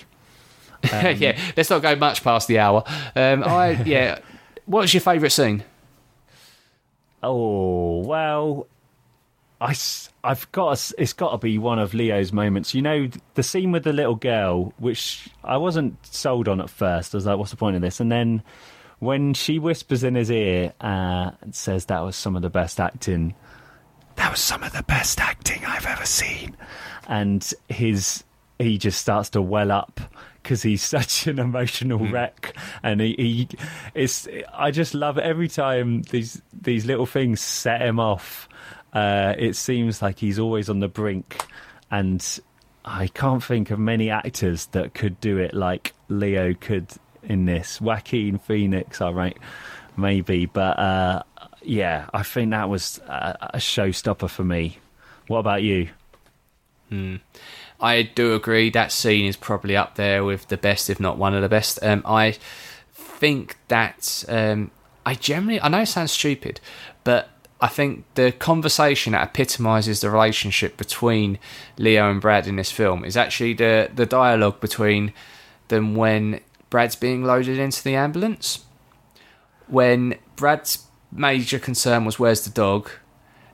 yeah 1.17 1.39
let's 1.55 1.69
not 1.69 1.81
go 1.81 1.95
much 1.95 2.23
past 2.23 2.47
the 2.47 2.59
hour 2.59 2.83
um, 3.15 3.43
I 3.43 3.71
yeah 3.85 4.19
what's 4.65 4.93
your 4.93 5.01
favourite 5.01 5.31
scene 5.31 5.63
Oh 7.23 7.99
well, 7.99 8.67
I 9.61 9.73
I've 10.25 10.51
got 10.51 10.77
to, 10.77 10.95
it's 10.97 11.13
got 11.13 11.31
to 11.31 11.37
be 11.37 11.57
one 11.57 11.79
of 11.79 11.93
Leo's 11.93 12.33
moments. 12.33 12.75
You 12.75 12.81
know 12.81 13.07
the 13.35 13.43
scene 13.43 13.71
with 13.71 13.85
the 13.85 13.93
little 13.93 14.15
girl, 14.15 14.73
which 14.77 15.29
I 15.41 15.55
wasn't 15.55 16.05
sold 16.05 16.49
on 16.49 16.59
at 16.59 16.69
first. 16.69 17.15
I 17.15 17.17
was 17.17 17.25
like, 17.25 17.37
"What's 17.37 17.51
the 17.51 17.57
point 17.57 17.77
of 17.77 17.81
this?" 17.81 18.01
And 18.01 18.11
then 18.11 18.43
when 18.99 19.33
she 19.33 19.57
whispers 19.57 20.03
in 20.03 20.15
his 20.15 20.29
ear 20.29 20.73
uh, 20.81 21.31
and 21.39 21.55
says, 21.55 21.85
"That 21.85 22.01
was 22.01 22.17
some 22.17 22.35
of 22.35 22.41
the 22.41 22.49
best 22.49 22.81
acting." 22.81 23.35
That 24.17 24.29
was 24.29 24.41
some 24.41 24.61
of 24.61 24.73
the 24.73 24.83
best 24.83 25.21
acting 25.21 25.63
I've 25.65 25.85
ever 25.85 26.05
seen, 26.05 26.57
and 27.07 27.49
his 27.69 28.25
he 28.59 28.77
just 28.77 28.99
starts 28.99 29.29
to 29.29 29.41
well 29.41 29.71
up 29.71 30.01
because 30.43 30.61
he's 30.61 30.83
such 30.97 31.27
an 31.27 31.39
emotional 31.39 31.99
wreck, 31.99 32.55
and 32.83 33.01
he, 33.01 33.15
he 33.17 33.49
it's 33.95 34.27
I 34.53 34.71
just 34.71 34.93
love 34.93 35.17
it 35.17 35.23
every 35.23 35.47
time 35.47 36.03
these 36.03 36.41
these 36.53 36.85
little 36.85 37.05
things 37.05 37.41
set 37.41 37.81
him 37.81 37.99
off. 37.99 38.47
Uh, 38.93 39.33
it 39.39 39.55
seems 39.55 40.01
like 40.01 40.19
he's 40.19 40.37
always 40.37 40.69
on 40.69 40.79
the 40.79 40.87
brink, 40.87 41.45
and 41.89 42.39
I 42.85 43.07
can't 43.07 43.43
think 43.43 43.71
of 43.71 43.79
many 43.79 44.09
actors 44.09 44.67
that 44.67 44.93
could 44.93 45.19
do 45.19 45.37
it 45.37 45.53
like 45.53 45.93
Leo 46.09 46.53
could 46.53 46.87
in 47.23 47.45
this. 47.45 47.81
Joaquin 47.81 48.37
Phoenix, 48.37 49.01
I 49.01 49.07
all 49.07 49.13
right, 49.13 49.37
maybe, 49.97 50.45
but 50.45 50.77
uh, 50.77 51.23
yeah, 51.61 52.09
I 52.13 52.23
think 52.23 52.51
that 52.51 52.69
was 52.69 52.99
a, 53.07 53.49
a 53.55 53.57
showstopper 53.57 54.29
for 54.29 54.43
me. 54.43 54.77
What 55.27 55.39
about 55.39 55.63
you? 55.63 55.89
I 57.83 58.03
do 58.03 58.33
agree 58.33 58.69
that 58.69 58.93
scene 58.93 59.25
is 59.25 59.35
probably 59.35 59.75
up 59.75 59.95
there 59.95 60.23
with 60.23 60.47
the 60.47 60.55
best, 60.55 60.89
if 60.89 61.01
not 61.01 61.17
one 61.17 61.35
of 61.35 61.41
the 61.41 61.49
best. 61.49 61.77
Um, 61.83 62.01
I 62.05 62.37
think 62.93 63.57
that 63.67 64.23
um, 64.29 64.71
I 65.05 65.15
generally, 65.15 65.61
I 65.61 65.67
know 65.67 65.81
it 65.81 65.87
sounds 65.87 66.13
stupid, 66.13 66.61
but 67.03 67.29
I 67.59 67.67
think 67.67 68.05
the 68.15 68.31
conversation 68.31 69.11
that 69.11 69.23
epitomises 69.27 69.99
the 69.99 70.09
relationship 70.09 70.77
between 70.77 71.39
Leo 71.77 72.09
and 72.09 72.21
Brad 72.21 72.47
in 72.47 72.55
this 72.55 72.71
film 72.71 73.03
is 73.03 73.17
actually 73.17 73.53
the 73.53 73.89
the 73.93 74.05
dialogue 74.05 74.59
between 74.59 75.13
them 75.67 75.95
when 75.95 76.39
Brad's 76.69 76.95
being 76.95 77.23
loaded 77.23 77.59
into 77.59 77.83
the 77.83 77.95
ambulance. 77.95 78.65
When 79.67 80.15
Brad's 80.35 80.87
major 81.11 81.59
concern 81.59 82.05
was 82.05 82.17
where's 82.17 82.43
the 82.45 82.49
dog, 82.49 82.89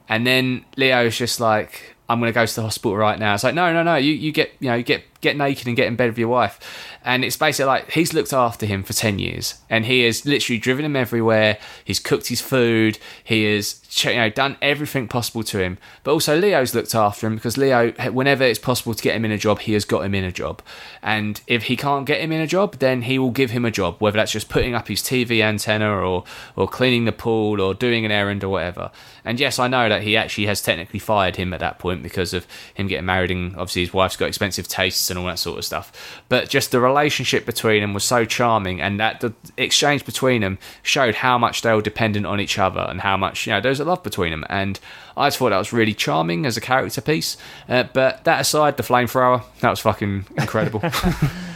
and 0.08 0.26
then 0.26 0.66
Leo's 0.76 1.18
just 1.18 1.40
like, 1.40 1.96
I'm 2.10 2.20
going 2.20 2.30
to 2.30 2.34
go 2.34 2.46
to 2.46 2.56
the 2.56 2.64
hospital 2.64 2.98
right 2.98 3.20
now. 3.20 3.36
It's 3.36 3.44
like, 3.44 3.54
no, 3.54 3.72
no, 3.72 3.84
no, 3.84 3.96
you, 3.96 4.14
you 4.14 4.32
get, 4.32 4.52
you 4.60 4.70
know, 4.70 4.76
you 4.76 4.84
get 4.84 5.04
get 5.22 5.36
naked 5.36 5.68
and 5.68 5.76
get 5.76 5.88
in 5.88 5.96
bed 5.96 6.10
with 6.10 6.18
your 6.18 6.30
wife. 6.30 6.60
And 7.04 7.24
it's 7.24 7.38
basically 7.38 7.68
like 7.68 7.92
he's 7.92 8.14
looked 8.14 8.34
after 8.34 8.66
him 8.66 8.84
for 8.84 8.94
10 8.94 9.20
years 9.20 9.56
and 9.70 9.86
he 9.86 10.04
has 10.04 10.26
literally 10.26 10.60
driven 10.60 10.86
him 10.86 10.96
everywhere. 10.96 11.58
He's 11.84 12.00
cooked 12.00 12.28
his 12.28 12.42
food. 12.42 13.00
He 13.24 13.44
has 13.56 13.82
you 14.04 14.16
know, 14.16 14.30
done 14.30 14.58
everything 14.62 15.08
possible 15.08 15.44
to 15.44 15.60
him. 15.60 15.78
But 16.04 16.12
also, 16.12 16.38
Leo's 16.38 16.76
looked 16.76 16.94
after 16.94 17.28
him 17.28 17.36
because 17.36 17.58
Leo, 17.58 17.92
whenever 18.12 18.44
it's 18.44 18.60
possible 18.60 18.94
to 18.94 19.04
get 19.04 19.16
him 19.16 19.26
in 19.26 19.32
a 19.32 19.38
job, 19.38 19.60
he 19.60 19.74
has 19.74 19.86
got 19.86 20.06
him 20.06 20.14
in 20.14 20.24
a 20.24 20.32
job. 20.32 20.62
And 21.02 21.42
if 21.48 21.64
he 21.64 21.76
can't 21.76 22.06
get 22.06 22.22
him 22.22 22.32
in 22.32 22.42
a 22.42 22.48
job, 22.48 22.78
then 22.80 23.04
he 23.04 23.18
will 23.18 23.32
give 23.32 23.52
him 23.52 23.66
a 23.66 23.72
job, 23.72 23.96
whether 24.00 24.18
that's 24.18 24.32
just 24.32 24.50
putting 24.50 24.76
up 24.76 24.88
his 24.88 25.02
TV 25.02 25.42
antenna 25.42 25.90
or, 25.90 26.24
or 26.56 26.68
cleaning 26.68 27.06
the 27.06 27.12
pool 27.12 27.62
or 27.62 27.74
doing 27.74 28.06
an 28.06 28.12
errand 28.12 28.44
or 28.44 28.50
whatever. 28.50 28.92
And 29.26 29.40
yes, 29.40 29.60
I 29.60 29.68
know 29.68 29.90
that 29.90 30.04
he 30.04 30.16
actually 30.16 30.46
has 30.48 30.62
technically 30.62 31.00
fired 31.00 31.36
him 31.36 31.54
at 31.54 31.60
that 31.60 31.80
point 31.80 32.04
because 32.04 32.34
of 32.34 32.46
him 32.74 32.88
getting 32.88 33.06
married 33.06 33.32
and 33.32 33.54
obviously 33.54 33.84
his 33.84 33.94
wife's 33.94 34.18
got 34.18 34.28
expensive 34.28 34.68
tastes 34.68 35.09
and 35.10 35.20
all 35.20 35.26
that 35.26 35.40
sort 35.40 35.58
of 35.58 35.66
stuff. 35.66 36.22
But 36.30 36.50
just 36.50 36.72
the 36.72 36.80
relationship 36.80 37.46
between 37.46 37.82
them 37.82 37.94
was 37.94 38.04
so 38.04 38.26
charming 38.26 38.82
and 38.82 39.00
that 39.00 39.20
the 39.22 39.34
exchange 39.58 40.06
between 40.06 40.42
them 40.42 40.58
showed 40.84 41.16
how 41.16 41.38
much 41.38 41.62
they 41.62 41.74
were 41.74 41.82
dependent 41.82 42.26
on 42.26 42.40
each 42.40 42.58
other 42.58 42.82
and 42.82 43.02
how 43.02 43.18
much, 43.18 43.48
you 43.48 43.54
know, 43.54 43.62
there 43.62 43.70
was 43.70 43.80
a 43.80 43.86
love 43.86 44.04
between 44.04 44.32
them. 44.32 44.46
And 44.50 44.80
I 45.18 45.28
just 45.28 45.38
thought 45.38 45.50
that 45.50 45.58
was 45.58 45.74
really 45.74 45.94
charming 45.94 46.46
as 46.46 46.58
a 46.58 46.62
character 46.62 47.02
piece. 47.02 47.38
Uh, 47.68 47.84
but 47.94 48.24
that 48.24 48.42
aside, 48.42 48.78
the 48.78 48.84
flamethrower, 48.84 49.44
that 49.62 49.70
was 49.70 49.80
fucking 49.80 50.26
incredible. 50.38 50.82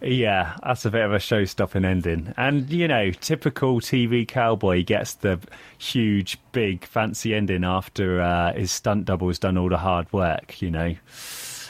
Yeah, 0.00 0.56
that's 0.64 0.84
a 0.84 0.90
bit 0.90 1.04
of 1.04 1.12
a 1.12 1.18
show 1.18 1.44
stopping 1.44 1.84
ending. 1.84 2.32
And, 2.36 2.70
you 2.70 2.86
know, 2.86 3.10
typical 3.10 3.80
TV 3.80 4.26
cowboy 4.26 4.84
gets 4.84 5.14
the 5.14 5.40
huge, 5.78 6.38
big, 6.52 6.84
fancy 6.84 7.34
ending 7.34 7.64
after 7.64 8.20
uh, 8.20 8.52
his 8.52 8.70
stunt 8.70 9.06
double 9.06 9.26
has 9.26 9.40
done 9.40 9.58
all 9.58 9.68
the 9.68 9.78
hard 9.78 10.12
work, 10.12 10.62
you 10.62 10.70
know. 10.70 10.94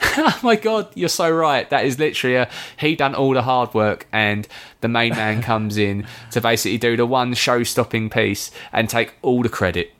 oh 0.17 0.39
my 0.43 0.55
god, 0.55 0.89
you're 0.95 1.09
so 1.09 1.29
right. 1.29 1.69
That 1.69 1.85
is 1.85 1.99
literally 1.99 2.35
a 2.35 2.49
he 2.77 2.95
done 2.95 3.15
all 3.15 3.33
the 3.33 3.41
hard 3.41 3.73
work 3.73 4.07
and 4.11 4.47
the 4.81 4.87
main 4.87 5.11
man 5.15 5.41
comes 5.51 5.77
in 5.77 6.05
to 6.31 6.41
basically 6.41 6.77
do 6.77 6.95
the 6.97 7.05
one 7.05 7.33
show 7.33 7.63
stopping 7.63 8.09
piece 8.09 8.51
and 8.71 8.89
take 8.89 9.13
all 9.21 9.41
the 9.43 9.49
credit. 9.49 9.93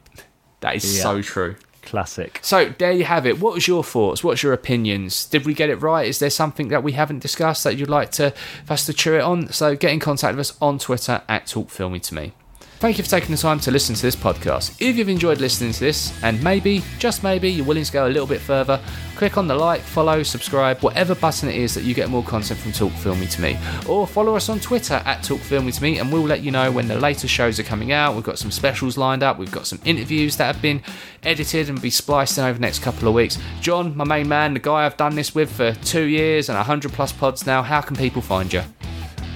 That 0.62 0.76
is 0.76 0.98
Yeah. 0.98 1.04
so 1.04 1.22
true. 1.22 1.56
Classic. 1.82 2.40
So 2.44 2.74
there 2.78 2.92
you 2.92 3.04
have 3.06 3.26
it. 3.26 3.40
What 3.40 3.54
was 3.56 3.68
your 3.68 3.84
thoughts? 3.84 4.24
What's 4.24 4.44
your 4.44 4.54
opinions? 4.54 5.26
Did 5.26 5.46
we 5.46 5.54
get 5.56 5.70
it 5.72 5.78
right? 5.78 6.08
Is 6.08 6.20
there 6.20 6.30
something 6.30 6.68
that 6.68 6.84
we 6.84 6.92
haven't 6.92 7.20
discussed 7.20 7.64
that 7.64 7.78
you'd 7.78 7.90
like 7.90 8.12
to 8.12 8.32
for 8.66 8.74
us 8.74 8.86
to 8.86 8.94
chew 8.94 9.16
it 9.16 9.22
on? 9.22 9.52
So 9.52 9.76
get 9.76 9.92
in 9.92 10.00
contact 10.00 10.36
with 10.38 10.52
us 10.52 10.58
on 10.62 10.78
Twitter 10.78 11.24
at 11.28 11.48
Talk 11.48 11.70
Filmy 11.70 12.00
to 12.02 12.14
Me. 12.14 12.34
Thank 12.80 12.98
you 12.98 13.04
for 13.04 13.10
taking 13.10 13.32
the 13.32 13.38
time 13.38 13.60
to 13.60 13.72
listen 13.72 13.94
to 13.94 14.02
this 14.02 14.16
podcast. 14.16 14.74
If 14.80 14.96
you've 14.96 15.10
enjoyed 15.10 15.42
listening 15.42 15.74
to 15.74 15.80
this, 15.82 16.18
and 16.24 16.42
maybe, 16.42 16.82
just 16.98 17.24
maybe, 17.24 17.52
you're 17.52 17.66
willing 17.66 17.84
to 17.84 17.92
go 17.92 18.08
a 18.08 18.10
little 18.10 18.26
bit 18.26 18.40
further, 18.40 18.80
click 19.18 19.38
on 19.38 19.50
the 19.50 19.54
like, 19.54 19.82
follow, 19.82 20.24
subscribe, 20.24 20.80
whatever 20.80 21.14
button 21.14 21.50
it 21.50 21.56
is 21.56 21.74
that 21.74 21.84
you 21.84 21.94
get 21.94 22.08
more 22.08 22.24
content 22.24 22.58
from 22.58 22.72
Talk 22.72 22.94
Filmy 22.94 23.28
to 23.28 23.42
Me. 23.42 23.60
Or 23.86 24.08
follow 24.08 24.34
us 24.38 24.48
on 24.48 24.62
Twitter 24.62 24.94
at 25.06 25.24
Talk 25.24 25.42
Filmy 25.42 25.74
to 25.74 25.84
Me, 25.84 26.00
and 26.00 26.10
we'll 26.10 26.24
let 26.24 26.40
you 26.42 26.52
know 26.52 26.72
when 26.72 26.88
the 26.88 26.98
latest 26.98 27.34
shows 27.34 27.60
are 27.60 27.64
coming 27.64 27.92
out. 27.92 28.16
We've 28.16 28.24
got 28.24 28.40
some 28.40 28.50
specials 28.50 28.98
lined 28.98 29.24
up, 29.24 29.38
we've 29.38 29.52
got 29.52 29.68
some 29.68 29.82
interviews 29.84 30.38
that 30.38 30.46
have 30.46 30.62
been 30.62 30.82
edited 31.24 31.68
and 31.68 31.82
be 31.82 31.90
spliced 31.90 32.38
in 32.38 32.46
over 32.46 32.54
the 32.54 32.62
next 32.62 32.80
couple 32.80 33.10
of 33.10 33.14
weeks. 33.14 33.38
John, 33.60 33.98
my 33.98 34.06
main 34.06 34.30
man, 34.30 34.54
the 34.54 34.62
guy 34.62 34.86
I've 34.86 34.96
done 34.96 35.16
this 35.16 35.36
with 35.36 35.52
for 35.52 35.74
two 35.74 36.04
years 36.04 36.48
and 36.48 36.56
100 36.56 36.94
plus 36.94 37.12
pods 37.12 37.46
now, 37.46 37.62
how 37.62 37.82
can 37.82 37.98
people 37.98 38.22
find 38.22 38.54
you? 38.54 38.64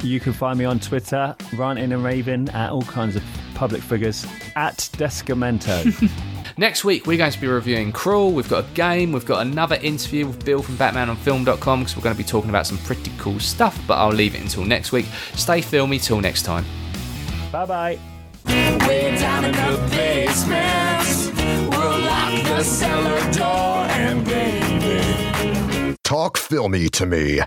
You 0.03 0.19
can 0.19 0.33
find 0.33 0.59
me 0.59 0.65
on 0.65 0.81
Twitter, 0.81 1.33
ranting 1.53 1.93
and 1.93 2.03
raving 2.03 2.49
at 2.49 2.71
all 2.71 2.81
kinds 2.81 3.15
of 3.15 3.23
public 3.55 3.81
figures 3.81 4.25
at 4.57 4.77
Descamento. 4.97 6.11
Next 6.57 6.83
week, 6.83 7.07
we're 7.07 7.17
going 7.17 7.31
to 7.31 7.39
be 7.39 7.47
reviewing 7.47 7.93
Crawl. 7.93 8.33
We've 8.33 8.49
got 8.49 8.65
a 8.65 8.67
game. 8.73 9.13
We've 9.13 9.25
got 9.25 9.47
another 9.47 9.75
interview 9.77 10.27
with 10.27 10.43
Bill 10.43 10.61
from 10.61 10.75
BatmanOnFilm.com 10.75 11.79
because 11.79 11.95
we're 11.95 12.03
going 12.03 12.15
to 12.15 12.21
be 12.21 12.27
talking 12.27 12.49
about 12.49 12.67
some 12.67 12.77
pretty 12.79 13.11
cool 13.17 13.39
stuff. 13.39 13.81
But 13.87 13.97
I'll 13.97 14.11
leave 14.11 14.35
it 14.35 14.41
until 14.41 14.65
next 14.65 14.91
week. 14.91 15.05
Stay 15.35 15.61
filmy 15.61 15.99
till 15.99 16.19
next 16.19 16.43
time. 16.43 16.65
bye 17.51 17.65
bye. 17.65 17.99
Way 18.45 19.15
down 19.17 19.45
in 19.45 19.53
the 19.53 19.87
basement, 19.89 21.39
we'll 21.69 21.99
lock 22.01 22.43
the 22.43 22.61
cellar 22.63 23.31
door 23.31 23.85
and 23.89 24.25
baby. 24.25 25.95
Talk 26.03 26.37
filmy 26.37 26.89
to 26.89 27.05
me 27.05 27.39